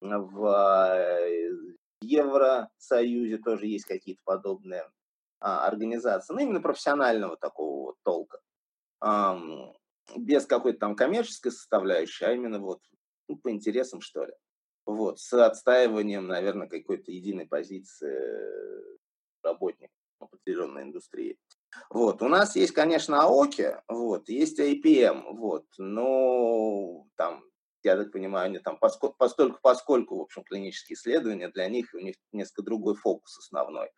в 0.00 0.46
э, 0.96 1.50
Евросоюзе 2.00 3.38
тоже 3.38 3.66
есть 3.66 3.84
какие-то 3.84 4.22
подобные 4.24 4.84
а, 5.38 5.66
организации, 5.66 6.32
ну, 6.32 6.40
именно 6.40 6.60
профессионального 6.60 7.36
такого 7.36 7.86
вот 7.86 7.96
толка 8.02 8.38
без 10.16 10.46
какой-то 10.46 10.78
там 10.78 10.96
коммерческой 10.96 11.52
составляющей, 11.52 12.24
а 12.24 12.32
именно 12.32 12.58
вот 12.58 12.80
ну, 13.28 13.36
по 13.36 13.50
интересам, 13.50 14.00
что 14.00 14.24
ли. 14.24 14.32
Вот, 14.84 15.20
с 15.20 15.32
отстаиванием, 15.32 16.26
наверное, 16.26 16.68
какой-то 16.68 17.12
единой 17.12 17.46
позиции 17.46 18.18
работников 19.42 19.96
определенной 20.18 20.82
индустрии. 20.82 21.38
Вот, 21.90 22.22
у 22.22 22.28
нас 22.28 22.56
есть, 22.56 22.72
конечно, 22.72 23.22
АОКи, 23.22 23.76
вот, 23.88 24.28
есть 24.28 24.60
IPM, 24.60 25.32
вот, 25.32 25.66
но 25.78 27.06
там, 27.16 27.44
я 27.82 27.96
так 27.96 28.12
понимаю, 28.12 28.46
они 28.46 28.58
там 28.58 28.76
поскольку, 28.78 29.16
поскольку, 29.16 29.58
поскольку, 29.62 30.18
в 30.18 30.22
общем, 30.22 30.44
клинические 30.44 30.96
исследования, 30.96 31.48
для 31.48 31.68
них 31.68 31.94
у 31.94 31.98
них 31.98 32.16
несколько 32.32 32.62
другой 32.62 32.94
фокус 32.94 33.38
основной. 33.38 33.90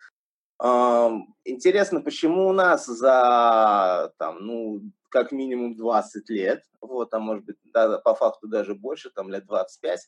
Интересно, 1.44 2.00
почему 2.00 2.46
у 2.48 2.52
нас 2.52 2.86
за, 2.86 4.12
там, 4.18 4.38
ну, 4.46 4.82
как 5.14 5.30
минимум 5.30 5.76
20 5.76 6.28
лет, 6.30 6.64
вот, 6.80 7.14
а 7.14 7.20
может 7.20 7.44
быть, 7.44 7.56
да, 7.72 7.98
по 7.98 8.16
факту 8.16 8.48
даже 8.48 8.74
больше, 8.74 9.10
там, 9.10 9.30
лет 9.30 9.46
25, 9.46 10.00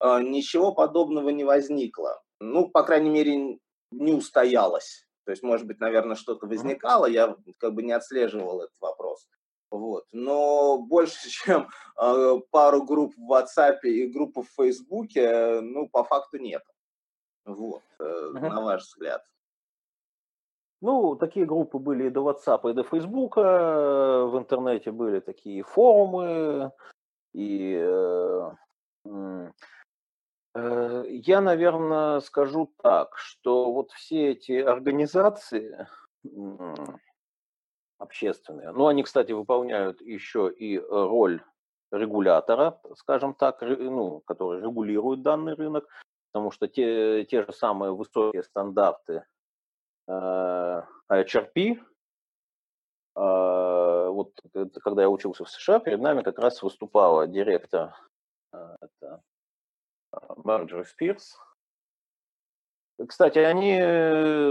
а, 0.00 0.20
ничего 0.20 0.74
подобного 0.74 1.28
не 1.28 1.44
возникло. 1.44 2.20
Ну, 2.40 2.68
по 2.68 2.82
крайней 2.82 3.10
мере, 3.10 3.60
не 3.92 4.12
устоялось. 4.12 5.06
То 5.24 5.30
есть, 5.30 5.44
может 5.44 5.64
быть, 5.68 5.78
наверное, 5.78 6.16
что-то 6.16 6.48
возникало, 6.48 7.06
я 7.06 7.36
как 7.58 7.72
бы 7.74 7.84
не 7.84 7.92
отслеживал 7.92 8.62
этот 8.62 8.74
вопрос. 8.80 9.28
Вот. 9.70 10.06
Но 10.10 10.78
больше, 10.78 11.28
чем 11.30 11.68
э, 12.02 12.34
пару 12.50 12.82
групп 12.82 13.14
в 13.16 13.32
WhatsApp 13.32 13.78
и 13.84 14.08
группу 14.08 14.42
в 14.42 14.48
Facebook, 14.56 15.10
ну, 15.14 15.88
по 15.88 16.02
факту 16.02 16.38
нет. 16.38 16.64
Вот, 17.44 17.84
э, 18.00 18.02
uh-huh. 18.02 18.40
на 18.40 18.60
ваш 18.60 18.82
взгляд. 18.82 19.22
Ну, 20.80 21.16
такие 21.16 21.44
группы 21.44 21.78
были 21.78 22.06
и 22.06 22.10
до 22.10 22.20
WhatsApp, 22.20 22.70
и 22.70 22.74
до 22.74 22.84
Facebook. 22.84 23.36
В 23.36 24.38
интернете 24.38 24.92
были 24.92 25.20
такие 25.20 25.64
форумы. 25.64 26.70
И 27.34 27.74
э, 27.76 28.50
э, 30.54 31.04
я, 31.08 31.40
наверное, 31.40 32.20
скажу 32.20 32.72
так, 32.82 33.16
что 33.16 33.72
вот 33.72 33.90
все 33.92 34.30
эти 34.30 34.52
организации 34.52 35.86
общественные, 37.98 38.70
ну, 38.72 38.86
они, 38.86 39.02
кстати, 39.02 39.32
выполняют 39.32 40.00
еще 40.00 40.50
и 40.50 40.78
роль 40.78 41.42
регулятора, 41.90 42.80
скажем 42.96 43.34
так, 43.34 43.60
ну, 43.62 44.20
который 44.20 44.62
регулирует 44.62 45.22
данный 45.22 45.54
рынок, 45.54 45.88
потому 46.32 46.50
что 46.50 46.68
те, 46.68 47.24
те 47.24 47.42
же 47.44 47.52
самые 47.52 47.92
высокие 47.92 48.42
стандарты 48.42 49.24
HRP, 50.08 51.56
э, 51.56 51.76
э, 53.16 54.08
вот 54.08 54.32
когда 54.82 55.02
я 55.02 55.10
учился 55.10 55.44
в 55.44 55.50
США, 55.50 55.80
перед 55.80 56.00
нами 56.00 56.22
как 56.22 56.38
раз 56.38 56.62
выступала 56.62 57.26
директор 57.26 57.94
э, 58.52 58.76
это 58.80 59.22
Марджори 60.36 60.84
Спирс. 60.84 61.38
Кстати, 63.06 63.38
они 63.38 63.78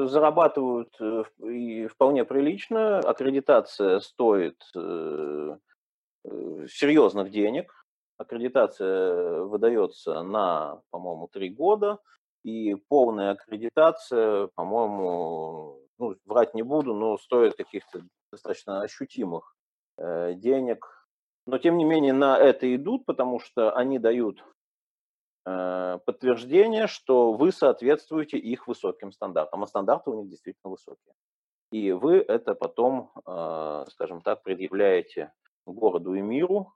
зарабатывают 0.08 0.98
и 1.44 1.88
вполне 1.88 2.24
прилично. 2.24 3.00
Аккредитация 3.00 4.00
стоит 4.00 4.64
серьезных 6.24 7.30
денег. 7.30 7.86
Аккредитация 8.16 9.42
выдается 9.42 10.24
на, 10.24 10.82
по-моему, 10.92 11.28
три 11.28 11.50
года 11.50 12.00
и 12.44 12.76
полная 12.76 13.32
аккредитация, 13.32 14.48
по-моему, 14.56 15.82
ну, 16.00 16.16
врать 16.26 16.54
не 16.54 16.64
буду, 16.64 16.94
но 16.94 17.18
стоит 17.18 17.56
каких-то 17.56 18.02
достаточно 18.32 18.82
ощутимых 18.82 19.56
э, 19.98 20.34
денег. 20.34 21.08
Но, 21.46 21.58
тем 21.58 21.78
не 21.78 21.86
менее, 21.86 22.14
на 22.14 22.38
это 22.38 22.74
идут, 22.76 23.06
потому 23.06 23.40
что 23.40 23.76
они 23.76 24.00
дают 24.00 24.44
э, 25.46 26.00
подтверждение, 26.06 26.88
что 26.88 27.34
вы 27.34 27.52
соответствуете 27.52 28.38
их 28.38 28.68
высоким 28.68 29.12
стандартам, 29.12 29.64
а 29.64 29.68
стандарты 29.68 30.10
у 30.10 30.22
них 30.22 30.30
действительно 30.30 30.72
высокие. 30.72 31.14
И 31.72 31.92
вы 31.92 32.18
это 32.18 32.56
потом, 32.56 33.12
э, 33.26 33.86
скажем 33.90 34.22
так, 34.22 34.44
предъявляете 34.44 35.34
городу 35.66 36.14
и 36.14 36.22
миру, 36.22 36.74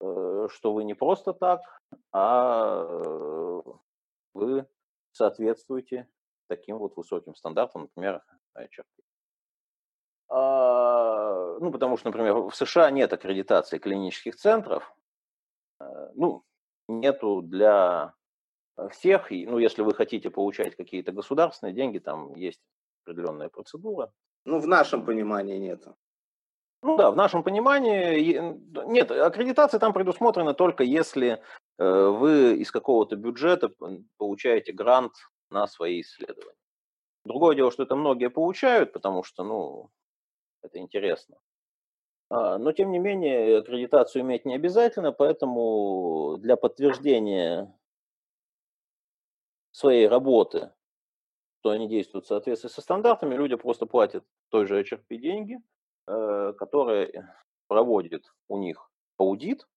э, 0.00 0.48
что 0.50 0.72
вы 0.72 0.84
не 0.84 0.94
просто 0.94 1.32
так, 1.32 1.60
а 2.12 2.84
э, 2.84 3.62
вы 4.34 4.66
соответствуете 5.20 6.08
таким 6.48 6.78
вот 6.78 6.96
высоким 6.96 7.34
стандартам, 7.34 7.82
например, 7.82 8.22
HRP. 8.56 9.02
А, 10.28 11.58
ну, 11.60 11.70
потому 11.70 11.98
что, 11.98 12.08
например, 12.08 12.34
в 12.34 12.54
США 12.54 12.90
нет 12.90 13.12
аккредитации 13.12 13.78
клинических 13.78 14.36
центров, 14.36 14.96
э, 15.80 16.10
ну, 16.14 16.42
нету 16.88 17.42
для 17.42 18.14
всех, 18.90 19.30
и, 19.30 19.46
ну, 19.46 19.58
если 19.58 19.82
вы 19.82 19.92
хотите 19.94 20.30
получать 20.30 20.74
какие-то 20.74 21.12
государственные 21.12 21.74
деньги, 21.74 21.98
там 21.98 22.34
есть 22.34 22.62
определенная 23.04 23.50
процедура. 23.50 24.10
Ну, 24.46 24.58
в 24.58 24.66
нашем 24.66 25.04
понимании 25.04 25.58
нет. 25.58 25.86
Ну 26.82 26.96
да, 26.96 27.10
в 27.10 27.16
нашем 27.16 27.42
понимании 27.42 28.58
нет, 28.86 29.10
аккредитация 29.10 29.78
там 29.78 29.92
предусмотрена 29.92 30.54
только 30.54 30.82
если 30.82 31.42
Э, 31.80 32.08
вы 32.08 32.56
из 32.56 32.70
какого-то 32.70 33.16
бюджета 33.16 33.70
получаете 34.18 34.72
грант 34.72 35.14
на 35.50 35.66
свои 35.66 36.02
исследования. 36.02 36.58
Другое 37.24 37.56
дело, 37.56 37.70
что 37.72 37.84
это 37.84 37.96
многие 37.96 38.28
получают, 38.28 38.92
потому 38.92 39.22
что, 39.22 39.44
ну, 39.44 39.90
это 40.62 40.78
интересно. 40.78 41.38
А, 42.28 42.58
но, 42.58 42.72
тем 42.72 42.92
не 42.92 42.98
менее, 42.98 43.58
аккредитацию 43.58 44.22
иметь 44.22 44.44
не 44.44 44.54
обязательно, 44.54 45.10
поэтому 45.10 46.36
для 46.38 46.56
подтверждения 46.56 47.74
своей 49.72 50.06
работы, 50.06 50.70
что 51.60 51.70
они 51.70 51.88
действуют 51.88 52.26
в 52.26 52.28
соответствии 52.28 52.68
со 52.68 52.82
стандартами, 52.82 53.34
люди 53.34 53.56
просто 53.56 53.86
платят 53.86 54.24
той 54.50 54.66
же 54.66 54.82
HRP 54.82 55.16
деньги, 55.16 55.58
э, 56.10 56.52
которые 56.58 57.34
проводит 57.68 58.24
у 58.48 58.58
них 58.58 58.90
аудит, 59.16 59.68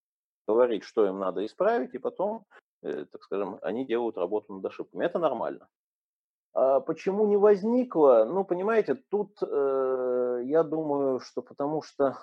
говорить, 0.48 0.84
что 0.84 1.06
им 1.06 1.20
надо 1.20 1.46
исправить, 1.46 1.94
и 1.94 2.00
потом, 2.00 2.46
э, 2.82 3.06
так 3.06 3.24
скажем, 3.24 3.60
они 3.62 3.86
делают 3.86 4.18
работу 4.18 4.54
над 4.54 4.66
ошибками. 4.66 5.06
Это 5.06 5.20
нормально. 5.20 5.68
А 6.54 6.80
почему 6.80 7.28
не 7.28 7.38
возникло? 7.38 8.26
Ну, 8.26 8.44
понимаете, 8.46 8.96
тут 8.96 9.38
э, 9.42 10.42
я 10.46 10.64
думаю, 10.64 11.20
что 11.20 11.42
потому 11.42 11.82
что 11.82 12.18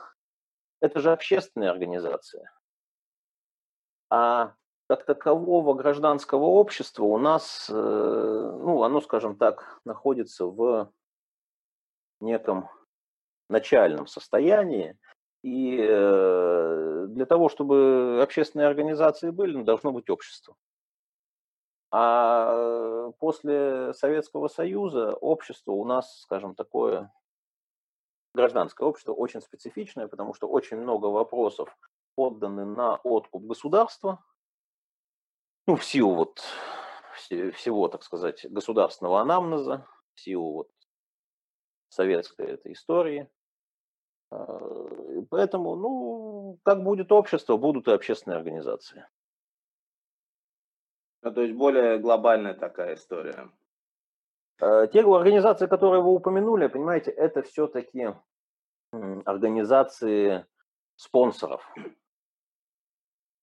это 0.81 1.01
же 1.01 1.13
общественная 1.13 1.71
организация. 1.71 2.53
А 4.09 4.55
как 4.89 5.05
такового 5.05 5.75
гражданского 5.75 6.45
общества 6.45 7.05
у 7.05 7.19
нас, 7.19 7.69
э, 7.71 7.73
ну, 7.73 8.83
оно, 8.83 9.01
скажем 9.01 9.37
так, 9.37 9.81
находится 9.85 10.47
в 10.47 10.93
неком 12.21 12.69
начальном 13.51 14.07
состоянии, 14.07 14.97
и 15.43 15.79
э, 15.81 17.07
для 17.09 17.27
того, 17.27 17.49
чтобы 17.49 18.21
общественные 18.23 18.69
организации 18.69 19.31
были, 19.31 19.57
ну, 19.57 19.65
должно 19.65 19.93
быть 19.93 20.11
общество. 20.11 20.57
А 21.91 23.11
после 23.19 23.93
Советского 23.95 24.49
Союза 24.49 25.15
общество 25.15 25.73
у 25.73 25.85
нас, 25.85 26.21
скажем, 26.21 26.55
такое 26.55 27.13
гражданское 28.35 28.87
общество 28.87 29.13
очень 29.13 29.41
специфичное, 29.41 30.07
потому 30.07 30.35
что 30.35 30.47
очень 30.47 30.77
много 30.77 31.07
вопросов 31.07 31.77
подданы 32.15 32.65
на 32.65 32.97
откуп 32.97 33.45
государства, 33.45 34.23
ну, 35.67 35.77
в 35.77 35.85
силу 35.85 36.15
вот 36.15 36.43
всего, 37.55 37.89
так 37.89 38.03
сказать, 38.03 38.45
государственного 38.51 39.21
анамнеза, 39.21 39.87
в 40.15 40.21
силу 40.21 40.53
вот 40.53 40.71
советской 41.89 42.47
этой 42.47 42.73
истории. 42.73 43.29
А, 44.31 44.59
поэтому, 45.31 45.77
ну, 45.77 46.59
как 46.63 46.83
будет 46.83 47.13
общество, 47.13 47.57
будут 47.57 47.89
и 47.89 47.93
общественные 47.93 48.37
организации. 48.39 49.07
Ну, 51.23 51.33
то 51.33 51.43
есть 51.43 51.55
более 51.55 51.99
глобальная 51.99 52.55
такая 52.55 52.95
история. 52.95 53.51
А, 54.61 54.87
те 54.87 55.01
организации, 55.01 55.67
которые 55.67 56.03
вы 56.03 56.13
упомянули, 56.13 56.67
понимаете, 56.67 57.11
это 57.11 57.43
все-таки 57.43 58.15
организации 58.93 60.47
спонсоров. 60.97 61.63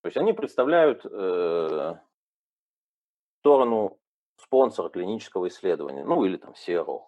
То 0.01 0.09
есть 0.09 0.17
они 0.17 0.33
представляют 0.33 1.05
э, 1.05 1.95
сторону 3.39 3.97
спонсора 4.38 4.89
клинического 4.89 5.47
исследования, 5.47 6.03
ну 6.03 6.23
или 6.25 6.38
там 6.38 6.53
CRO. 6.53 7.03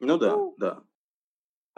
Ну 0.00 0.18
да, 0.18 0.36
ну, 0.36 0.54
да. 0.58 0.82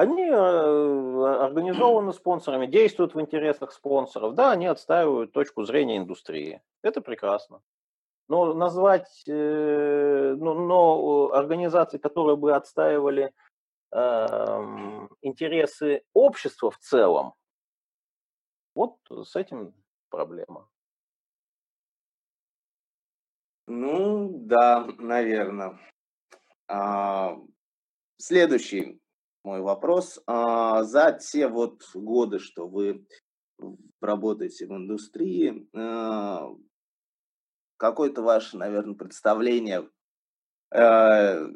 Они 0.00 0.22
э, 0.22 0.32
организованы 0.32 2.14
спонсорами, 2.14 2.64
действуют 2.64 3.14
в 3.14 3.20
интересах 3.20 3.70
спонсоров. 3.70 4.34
Да, 4.34 4.50
они 4.50 4.64
отстаивают 4.64 5.32
точку 5.32 5.64
зрения 5.64 5.98
индустрии. 5.98 6.62
Это 6.80 7.02
прекрасно. 7.02 7.60
Но 8.26 8.54
назвать, 8.54 9.22
э, 9.28 10.34
но, 10.38 10.54
но 10.54 11.32
организации, 11.34 11.98
которые 11.98 12.38
бы 12.38 12.56
отстаивали 12.56 13.34
э, 13.92 15.08
интересы 15.20 16.02
общества 16.14 16.70
в 16.70 16.78
целом, 16.78 17.34
вот 18.74 18.96
с 19.10 19.36
этим 19.36 19.74
проблема. 20.08 20.66
Ну, 23.66 24.30
да, 24.32 24.88
наверное. 24.96 25.78
А, 26.68 27.36
следующий 28.16 28.98
мой 29.44 29.60
вопрос. 29.60 30.20
А, 30.26 30.82
за 30.84 31.12
те 31.12 31.48
вот 31.48 31.82
годы, 31.94 32.38
что 32.38 32.68
вы 32.68 33.06
работаете 34.00 34.66
в 34.66 34.72
индустрии, 34.72 35.68
а, 35.74 36.48
какое-то 37.76 38.22
ваше, 38.22 38.58
наверное, 38.58 38.94
представление, 38.94 39.88
э, 40.70 41.46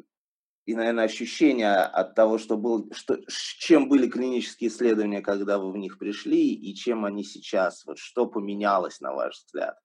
и, 0.65 0.73
наверное, 0.73 1.05
ощущение 1.05 1.77
от 1.77 2.15
того, 2.15 2.39
что 2.39 2.57
был, 2.57 2.91
что, 2.91 3.19
чем 3.27 3.87
были 3.87 4.09
клинические 4.09 4.69
исследования, 4.69 5.21
когда 5.21 5.59
вы 5.59 5.71
в 5.71 5.77
них 5.77 5.99
пришли, 5.99 6.53
и 6.53 6.73
чем 6.73 7.05
они 7.05 7.23
сейчас. 7.23 7.85
Вот 7.85 7.99
что 7.99 8.25
поменялось, 8.25 8.99
на 8.99 9.13
ваш 9.13 9.43
взгляд? 9.45 9.77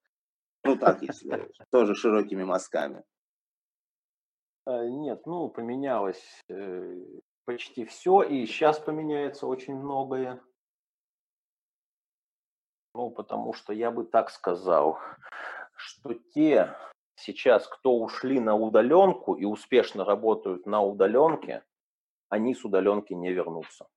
Ну, 0.64 0.76
так, 0.76 1.02
если 1.02 1.50
тоже 1.70 1.94
широкими 1.94 2.44
мазками. 2.44 3.04
Э, 4.66 4.88
нет, 4.88 5.26
ну, 5.26 5.50
поменялось 5.50 6.24
э, 6.48 7.04
почти 7.50 7.84
все, 7.84 8.22
и 8.22 8.46
сейчас 8.46 8.78
поменяется 8.78 9.44
очень 9.48 9.74
многое. 9.74 10.40
Ну, 12.94 13.10
потому 13.10 13.54
что 13.54 13.72
я 13.72 13.90
бы 13.90 14.04
так 14.04 14.30
сказал, 14.30 15.00
что 15.74 16.14
те 16.14 16.76
сейчас, 17.16 17.66
кто 17.66 17.98
ушли 17.98 18.38
на 18.38 18.54
удаленку 18.54 19.34
и 19.34 19.44
успешно 19.44 20.04
работают 20.04 20.64
на 20.64 20.80
удаленке, 20.80 21.64
они 22.28 22.54
с 22.54 22.64
удаленки 22.64 23.14
не 23.14 23.32
вернутся. 23.32 23.88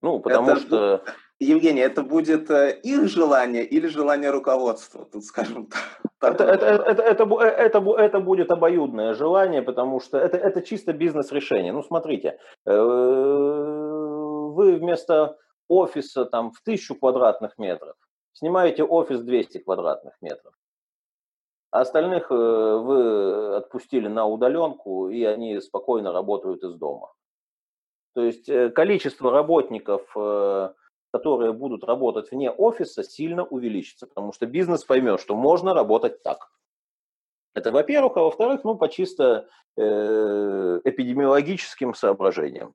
Ну, 0.00 0.20
потому 0.20 0.52
это, 0.52 0.60
что... 0.60 1.04
Евгений, 1.38 1.80
это 1.80 2.02
будет 2.02 2.50
э, 2.50 2.80
их 2.82 3.08
желание 3.08 3.64
или 3.64 3.88
желание 3.88 4.30
руководства, 4.30 5.04
тут 5.04 5.24
скажем 5.24 5.66
так. 5.66 6.00
Это, 6.22 6.44
это, 6.44 6.66
это, 6.66 7.02
это, 7.02 7.24
это, 7.44 7.78
это 7.98 8.20
будет 8.20 8.50
обоюдное 8.50 9.14
желание, 9.14 9.62
потому 9.62 10.00
что 10.00 10.18
это, 10.18 10.38
это 10.38 10.62
чисто 10.62 10.92
бизнес-решение. 10.92 11.72
Ну, 11.72 11.82
смотрите, 11.82 12.38
э, 12.64 12.74
вы 12.74 14.76
вместо 14.76 15.36
офиса 15.68 16.24
там 16.24 16.52
в 16.52 16.62
тысячу 16.62 16.94
квадратных 16.94 17.58
метров 17.58 17.96
снимаете 18.36 18.84
офис 18.84 19.20
200 19.20 19.58
квадратных 19.58 20.14
метров. 20.20 20.54
А 21.70 21.80
остальных 21.80 22.30
э, 22.30 22.34
вы 22.34 23.56
отпустили 23.56 24.08
на 24.08 24.26
удаленку, 24.26 25.08
и 25.08 25.24
они 25.24 25.60
спокойно 25.60 26.12
работают 26.12 26.62
из 26.62 26.74
дома. 26.74 27.12
То 28.14 28.22
есть 28.22 28.48
э, 28.48 28.70
количество 28.70 29.30
работников, 29.30 30.02
э, 30.16 30.70
которые 31.18 31.52
будут 31.52 31.84
работать 31.84 32.30
вне 32.30 32.50
офиса, 32.50 33.02
сильно 33.02 33.44
увеличится, 33.44 34.06
потому 34.06 34.32
что 34.32 34.46
бизнес 34.46 34.84
поймет, 34.84 35.20
что 35.20 35.34
можно 35.34 35.74
работать 35.74 36.22
так. 36.22 36.50
Это 37.54 37.72
во-первых, 37.72 38.16
а 38.16 38.22
во-вторых, 38.22 38.64
ну, 38.64 38.76
по 38.76 38.88
чисто 38.88 39.48
эпидемиологическим 39.76 41.94
соображениям. 41.94 42.74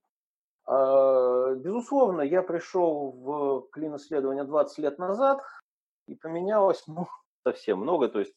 А, 0.66 1.56
безусловно, 1.56 2.22
я 2.22 2.44
пришел 2.44 3.12
в 3.12 3.70
клин-исследование 3.72 4.44
20 4.44 4.78
лет 4.80 5.00
назад, 5.00 5.42
и 6.08 6.16
поменялось 6.16 6.84
ну, 6.88 7.08
совсем 7.44 7.80
много. 7.80 8.08
То 8.08 8.20
есть 8.20 8.36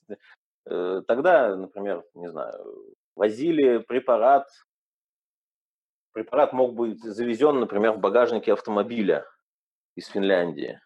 Э, 0.66 1.02
тогда, 1.06 1.54
например, 1.56 2.04
не 2.14 2.30
знаю, 2.30 2.94
возили 3.14 3.78
препарат, 3.78 4.48
препарат 6.12 6.52
мог 6.52 6.74
быть 6.74 7.02
завезен, 7.02 7.60
например, 7.60 7.92
в 7.92 7.98
багажнике 7.98 8.52
автомобиля 8.52 9.26
из 9.94 10.06
Финляндии. 10.06 10.80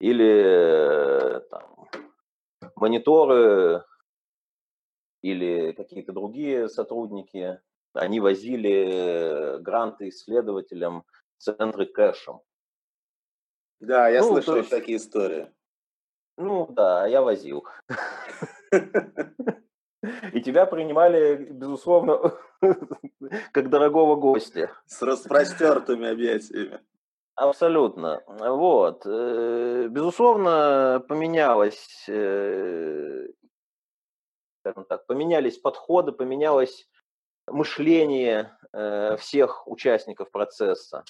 Или 0.00 1.40
там, 1.50 1.88
мониторы 2.76 3.84
или 5.22 5.72
какие-то 5.72 6.12
другие 6.12 6.68
сотрудники, 6.68 7.60
они 7.94 8.20
возили 8.20 9.58
гранты 9.60 10.08
исследователям 10.08 11.04
центры 11.38 11.86
кэшем. 11.86 12.40
Да, 13.80 14.08
я 14.08 14.20
ну, 14.20 14.28
слышал 14.28 14.56
есть, 14.56 14.70
такие 14.70 14.98
истории. 14.98 15.50
Ну 16.36 16.66
да, 16.66 17.06
я 17.06 17.22
возил. 17.22 17.64
И 20.32 20.42
тебя 20.42 20.66
принимали, 20.66 21.36
безусловно, 21.36 22.34
как 23.52 23.70
дорогого 23.70 24.16
гостя. 24.16 24.70
С 24.86 25.00
распростертыми 25.00 26.08
объятиями. 26.08 26.80
Абсолютно. 27.36 28.22
Вот. 28.28 29.04
Э, 29.06 29.88
безусловно, 29.88 31.04
поменялось, 31.08 32.04
э, 32.08 33.26
скажем 34.60 34.84
так, 34.84 35.06
поменялись 35.06 35.58
подходы, 35.58 36.12
поменялось 36.12 36.88
мышление 37.48 38.56
э, 38.72 39.16
всех 39.16 39.66
участников 39.66 40.30
процесса. 40.30 41.04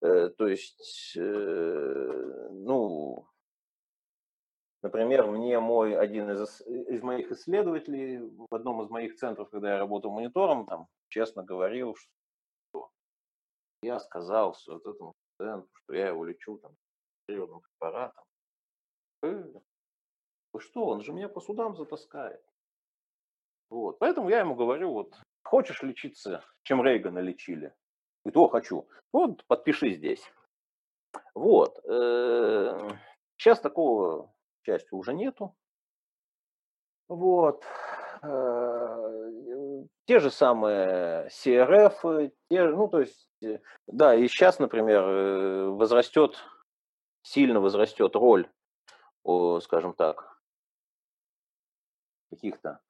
То 0.00 0.46
есть, 0.46 1.16
ну, 1.16 3.26
Например, 4.80 5.26
мне 5.26 5.58
мой 5.58 5.98
один 5.98 6.30
из, 6.30 6.60
из 6.60 7.02
моих 7.02 7.32
исследователей 7.32 8.18
в 8.18 8.54
одном 8.54 8.80
из 8.82 8.90
моих 8.90 9.16
центров, 9.16 9.50
когда 9.50 9.72
я 9.72 9.78
работал 9.78 10.12
монитором, 10.12 10.66
там 10.66 10.86
честно 11.08 11.42
говорил, 11.42 11.96
что 11.96 12.90
я 13.82 13.98
сказал 13.98 14.52
все 14.52 14.74
вот 14.74 14.86
этому 14.86 15.14
студенту, 15.38 15.68
что 15.74 15.94
я 15.94 16.08
его 16.08 16.24
лечу 16.24 16.58
там 16.58 16.76
природным 17.26 17.60
препаратом. 17.60 18.24
Вы, 19.22 19.62
вы 20.52 20.60
что, 20.60 20.86
он 20.86 21.02
же 21.02 21.12
меня 21.12 21.28
по 21.28 21.40
судам 21.40 21.76
затаскает. 21.76 22.44
Вот. 23.70 23.98
Поэтому 23.98 24.28
я 24.30 24.40
ему 24.40 24.54
говорю, 24.54 24.92
вот, 24.92 25.14
хочешь 25.44 25.82
лечиться, 25.82 26.44
чем 26.62 26.82
Рейгана 26.82 27.20
лечили? 27.20 27.74
Говорит, 28.24 28.36
о, 28.36 28.48
хочу. 28.48 28.88
Вот, 29.12 29.44
подпиши 29.46 29.92
здесь. 29.92 30.22
Вот. 31.34 31.78
Э, 31.84 32.90
сейчас 33.36 33.60
такого 33.60 34.34
частью 34.62 34.98
уже 34.98 35.14
нету. 35.14 35.54
Вот. 37.08 37.64
Э, 39.78 39.86
те 40.06 40.20
же 40.20 40.30
самые 40.30 41.28
CRF, 41.28 42.30
те, 42.50 42.64
ну, 42.68 42.88
то 42.88 43.00
есть, 43.00 43.28
э, 43.42 43.60
да, 43.86 44.14
и 44.14 44.28
сейчас, 44.28 44.58
например, 44.58 45.02
э, 45.02 45.68
возрастет, 45.68 46.36
сильно 47.22 47.60
возрастет 47.60 48.14
роль, 48.16 48.48
скажем 49.60 49.92
так, 49.92 50.40
каких-то 52.30 52.80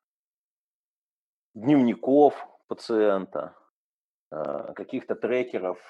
дневников 1.55 2.47
пациента, 2.69 3.57
каких-то 4.31 5.17
трекеров 5.17 5.81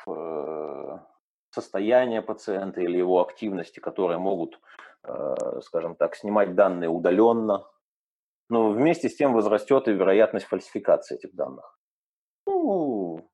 состояния 1.50 2.22
пациента 2.22 2.80
или 2.80 2.96
его 2.96 3.20
активности, 3.20 3.80
которые 3.80 4.18
могут 4.18 4.58
Э, 5.04 5.60
скажем 5.62 5.94
так, 5.94 6.16
снимать 6.16 6.54
данные 6.54 6.90
удаленно, 6.90 7.66
но 8.48 8.70
вместе 8.70 9.08
с 9.08 9.16
тем 9.16 9.32
возрастет 9.32 9.88
и 9.88 9.92
вероятность 9.92 10.46
фальсификации 10.46 11.16
этих 11.16 11.34
данных. 11.34 11.78
Ну, 12.46 13.28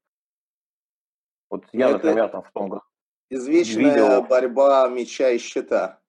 вот 1.51 1.65
я, 1.73 1.91
Это 1.91 1.95
например, 1.95 2.29
там 2.29 2.43
в 2.43 2.51
том 2.53 2.69
году 2.69 2.83
извечная 3.31 3.95
видел... 3.95 4.23
борьба 4.23 4.89
меча 4.89 5.31
и 5.31 5.39
щита. 5.39 6.01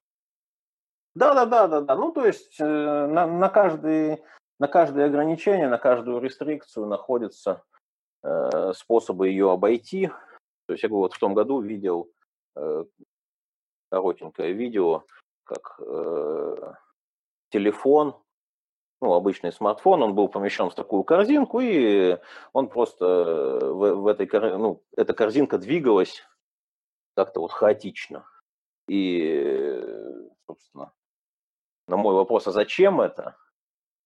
Да, 1.13 1.33
да, 1.33 1.45
да, 1.45 1.67
да, 1.67 1.81
да. 1.81 1.95
Ну, 1.95 2.11
то 2.11 2.25
есть 2.25 2.59
э, 2.59 2.65
на, 2.65 3.25
на, 3.25 3.49
каждый, 3.49 4.23
на 4.59 4.67
каждое 4.67 5.05
ограничение, 5.05 5.69
на 5.69 5.77
каждую 5.77 6.19
рестрикцию 6.19 6.87
находятся 6.87 7.63
э, 8.23 8.73
способы 8.73 9.29
ее 9.29 9.51
обойти. 9.51 10.07
То 10.67 10.73
есть 10.73 10.83
я 10.83 10.89
вот 10.89 11.13
в 11.13 11.19
том 11.19 11.33
году 11.33 11.61
видел 11.61 12.11
э, 12.55 12.85
коротенькое 13.89 14.51
видео, 14.53 15.05
как 15.45 15.79
э, 15.79 16.73
телефон, 17.49 18.15
ну, 19.05 19.13
обычный 19.13 19.51
смартфон, 19.51 20.01
он 20.01 20.15
был 20.15 20.29
помещен 20.29 20.67
в 20.67 20.73
такую 20.73 21.03
корзинку, 21.03 21.59
и 21.59 22.17
он 22.53 22.69
просто 22.69 23.05
э, 23.05 23.69
в, 23.69 23.95
в 23.97 24.07
этой, 24.07 24.27
ну, 24.57 24.81
эта 24.97 25.13
корзинка 25.13 25.59
двигалась 25.59 26.23
как-то 27.15 27.41
вот 27.41 27.51
хаотично. 27.51 28.27
И, 28.87 29.79
собственно, 30.47 30.91
на 31.87 31.97
мой 31.97 32.15
вопрос, 32.15 32.47
а 32.47 32.51
зачем 32.51 32.99
это? 32.99 33.37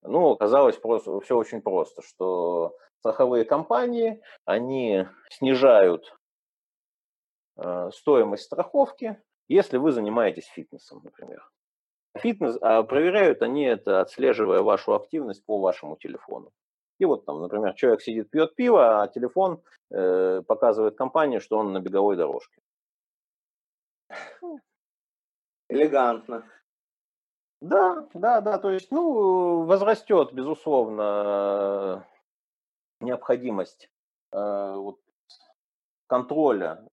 Ну, 0.01 0.31
оказалось 0.31 0.75
просто, 0.75 1.21
все 1.21 1.37
очень 1.37 1.61
просто, 1.61 2.01
что 2.01 2.75
страховые 2.99 3.45
компании, 3.45 4.21
они 4.43 5.07
снижают 5.29 6.13
э, 7.55 7.89
стоимость 7.93 8.43
страховки, 8.43 9.17
если 9.47 9.77
вы 9.77 9.93
занимаетесь 9.93 10.47
фитнесом, 10.47 10.99
например. 11.05 11.49
Фитнес, 12.17 12.57
а 12.61 12.83
проверяют 12.83 13.41
они 13.41 13.63
это, 13.63 14.01
отслеживая 14.01 14.61
вашу 14.61 14.95
активность 14.95 15.45
по 15.45 15.59
вашему 15.59 15.95
телефону. 15.97 16.51
И 16.99 17.05
вот 17.05 17.25
там, 17.25 17.41
например, 17.41 17.73
человек 17.75 18.01
сидит, 18.01 18.29
пьет 18.29 18.55
пиво, 18.55 19.01
а 19.01 19.07
телефон 19.07 19.61
э, 19.91 20.41
показывает 20.45 20.97
компании, 20.97 21.39
что 21.39 21.57
он 21.57 21.71
на 21.71 21.79
беговой 21.79 22.17
дорожке. 22.17 22.61
Элегантно. 25.69 26.43
Да, 27.61 28.07
да, 28.13 28.41
да, 28.41 28.57
то 28.57 28.71
есть, 28.71 28.91
ну, 28.91 29.63
возрастет, 29.65 30.33
безусловно, 30.33 32.07
необходимость 33.01 33.89
э, 34.31 34.73
вот, 34.75 34.99
контроля, 36.07 36.87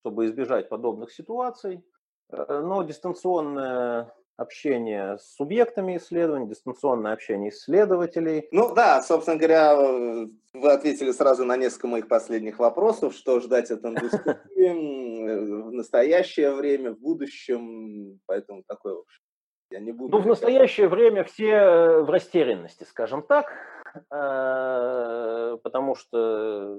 чтобы 0.00 0.26
избежать 0.26 0.68
подобных 0.68 1.12
ситуаций. 1.12 1.84
Э, 2.30 2.60
но 2.60 2.82
дистанционное 2.82 4.14
общение 4.36 5.18
с 5.18 5.36
субъектами 5.36 5.96
исследований, 5.96 6.48
дистанционное 6.48 7.12
общение 7.12 7.50
исследователей. 7.50 8.48
Ну 8.50 8.74
да, 8.74 9.02
собственно 9.02 9.36
говоря, 9.36 9.76
вы 9.76 10.72
ответили 10.72 11.12
сразу 11.12 11.44
на 11.44 11.56
несколько 11.56 11.86
моих 11.86 12.08
последних 12.08 12.58
вопросов, 12.58 13.14
что 13.14 13.40
ждать 13.40 13.70
от 13.70 13.84
индустрии 13.84 15.68
в 15.68 15.72
настоящее 15.72 16.54
время, 16.54 16.92
в 16.92 16.98
будущем, 16.98 18.20
поэтому 18.26 18.62
такое, 18.66 18.94
в 18.94 19.00
общем, 19.00 19.22
я 19.70 19.80
не 19.80 19.92
буду... 19.92 20.16
Ну, 20.16 20.22
в 20.22 20.26
настоящее 20.26 20.88
время 20.88 21.24
все 21.24 21.50
э, 21.50 22.02
в 22.02 22.10
растерянности, 22.10 22.84
скажем 22.84 23.22
так, 23.22 23.52
э, 23.94 25.58
потому 25.62 25.94
что 25.94 26.78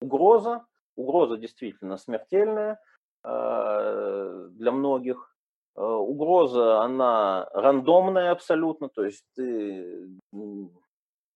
угроза, 0.00 0.64
угроза 0.96 1.36
действительно 1.36 1.96
смертельная 1.96 2.80
э, 3.24 4.48
для 4.52 4.70
многих, 4.70 5.33
Э, 5.33 5.33
угроза, 5.76 6.82
она 6.82 7.48
рандомная 7.52 8.30
абсолютно, 8.30 8.88
то 8.88 9.04
есть 9.04 9.24
ты, 9.34 10.08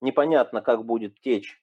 непонятно, 0.00 0.62
как 0.62 0.84
будет 0.84 1.20
течь, 1.20 1.60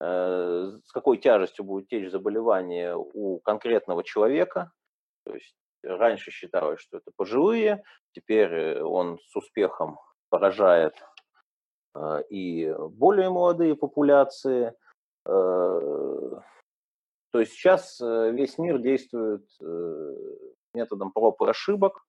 э, 0.00 0.72
с 0.84 0.92
какой 0.92 1.18
тяжестью 1.18 1.64
будет 1.64 1.88
течь 1.88 2.10
заболевание 2.10 2.94
у 2.96 3.38
конкретного 3.40 4.04
человека. 4.04 4.72
То 5.24 5.34
есть 5.34 5.56
раньше 5.82 6.30
считалось, 6.30 6.80
что 6.80 6.98
это 6.98 7.10
пожилые, 7.16 7.82
теперь 8.12 8.52
э, 8.52 8.82
он 8.82 9.18
с 9.20 9.36
успехом 9.36 9.98
поражает 10.28 10.94
и 12.28 12.72
более 12.90 13.30
молодые 13.30 13.74
популяции. 13.74 14.74
То 15.24 16.42
есть 17.32 17.52
сейчас 17.52 17.98
весь 17.98 18.58
мир 18.58 18.78
действует 18.78 19.48
методом 20.74 21.10
проб 21.10 21.42
и 21.42 21.48
ошибок, 21.48 22.04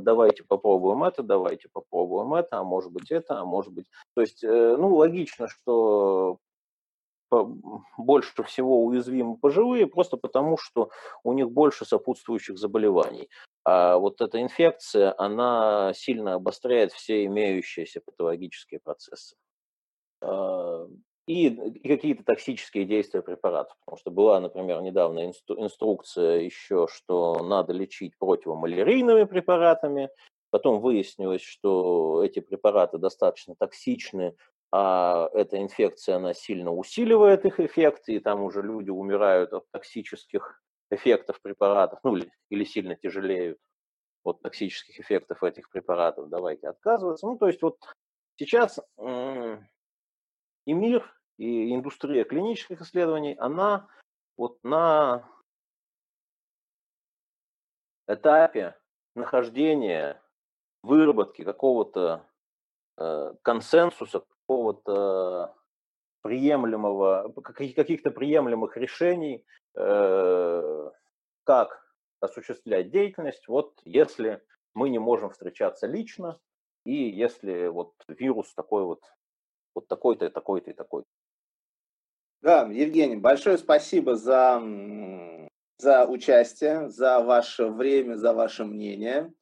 давайте 0.00 0.42
попробуем 0.44 1.04
это, 1.04 1.22
давайте 1.22 1.68
попробуем 1.72 2.34
это, 2.34 2.58
а 2.58 2.64
может 2.64 2.92
быть 2.92 3.10
это, 3.10 3.40
а 3.40 3.44
может 3.44 3.72
быть... 3.72 3.86
То 4.14 4.20
есть, 4.20 4.44
э, 4.44 4.76
ну, 4.76 4.94
логично, 4.94 5.48
что 5.48 6.38
больше 7.98 8.42
всего 8.44 8.84
уязвимы 8.84 9.36
пожилые, 9.36 9.86
просто 9.86 10.16
потому 10.16 10.56
что 10.58 10.90
у 11.24 11.32
них 11.32 11.50
больше 11.50 11.84
сопутствующих 11.84 12.58
заболеваний. 12.58 13.28
А 13.64 13.98
вот 13.98 14.20
эта 14.20 14.40
инфекция, 14.40 15.14
она 15.18 15.92
сильно 15.94 16.34
обостряет 16.34 16.92
все 16.92 17.24
имеющиеся 17.24 18.00
патологические 18.00 18.80
процессы. 18.80 19.36
А, 21.28 21.30
и 21.30 21.80
какие-то 21.80 22.24
токсические 22.24 22.84
действия 22.84 23.22
препаратов. 23.22 23.76
Потому 23.84 23.98
что 23.98 24.10
была, 24.10 24.40
например, 24.40 24.80
недавно 24.82 25.26
инструкция 25.26 26.40
еще, 26.40 26.86
что 26.90 27.42
надо 27.42 27.72
лечить 27.72 28.16
противомалярийными 28.18 29.24
препаратами. 29.24 30.10
Потом 30.50 30.80
выяснилось, 30.80 31.42
что 31.42 32.22
эти 32.24 32.40
препараты 32.40 32.98
достаточно 32.98 33.54
токсичны, 33.56 34.36
а 34.72 35.28
эта 35.32 35.60
инфекция, 35.60 36.16
она 36.16 36.34
сильно 36.34 36.72
усиливает 36.72 37.44
их 37.44 37.60
эффект, 37.60 38.08
и 38.08 38.20
там 38.20 38.42
уже 38.42 38.62
люди 38.62 38.90
умирают 38.90 39.52
от 39.52 39.64
токсических 39.72 40.62
эффектов 40.90 41.40
препаратов, 41.42 41.98
ну 42.04 42.16
или, 42.16 42.30
или 42.50 42.64
сильно 42.64 42.94
тяжелеют 42.94 43.58
от 44.22 44.40
токсических 44.42 45.00
эффектов 45.00 45.42
этих 45.42 45.68
препаратов. 45.70 46.28
Давайте 46.28 46.68
отказываться. 46.68 47.26
Ну, 47.26 47.36
то 47.36 47.48
есть 47.48 47.62
вот 47.62 47.78
сейчас 48.36 48.78
и 50.66 50.72
мир, 50.72 51.15
и 51.38 51.74
индустрия 51.74 52.24
клинических 52.24 52.80
исследований, 52.80 53.34
она 53.38 53.88
вот 54.36 54.58
на 54.62 55.28
этапе 58.06 58.76
нахождения, 59.14 60.22
выработки 60.82 61.42
какого-то 61.42 62.24
э, 62.96 63.34
консенсуса, 63.42 64.20
какого-то 64.20 65.56
приемлемого, 66.22 67.32
каких-то 67.42 68.10
приемлемых 68.10 68.76
решений, 68.76 69.44
э, 69.74 70.90
как 71.44 71.86
осуществлять 72.20 72.90
деятельность, 72.90 73.48
вот 73.48 73.80
если 73.84 74.42
мы 74.74 74.90
не 74.90 74.98
можем 74.98 75.30
встречаться 75.30 75.86
лично, 75.86 76.38
и 76.84 76.94
если 76.94 77.66
вот 77.68 77.94
вирус 78.08 78.52
такой 78.54 78.84
вот, 78.84 79.02
вот 79.74 79.88
такой-то, 79.88 80.30
такой-то 80.30 80.70
и 80.70 80.74
такой-то. 80.74 81.08
Да, 82.42 82.62
Евгений, 82.70 83.16
большое 83.16 83.58
спасибо 83.58 84.16
за, 84.16 84.62
за 85.78 86.06
участие, 86.06 86.88
за 86.90 87.20
ваше 87.20 87.66
время, 87.66 88.14
за 88.16 88.32
ваше 88.32 88.64
мнение. 88.64 89.32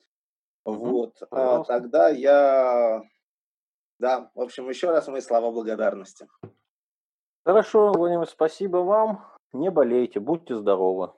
Угу, 0.65 0.89
вот, 0.89 1.23
а, 1.31 1.63
тогда 1.65 2.09
я, 2.09 3.03
да, 3.99 4.31
в 4.35 4.41
общем, 4.41 4.69
еще 4.69 4.91
раз 4.91 5.09
мои 5.09 5.21
слова 5.21 5.51
благодарности. 5.51 6.27
Хорошо, 7.45 7.93
Владимир, 7.93 8.27
спасибо 8.27 8.79
вам. 8.79 9.27
Не 9.53 9.71
болейте, 9.71 10.19
будьте 10.21 10.57
здоровы. 10.57 11.13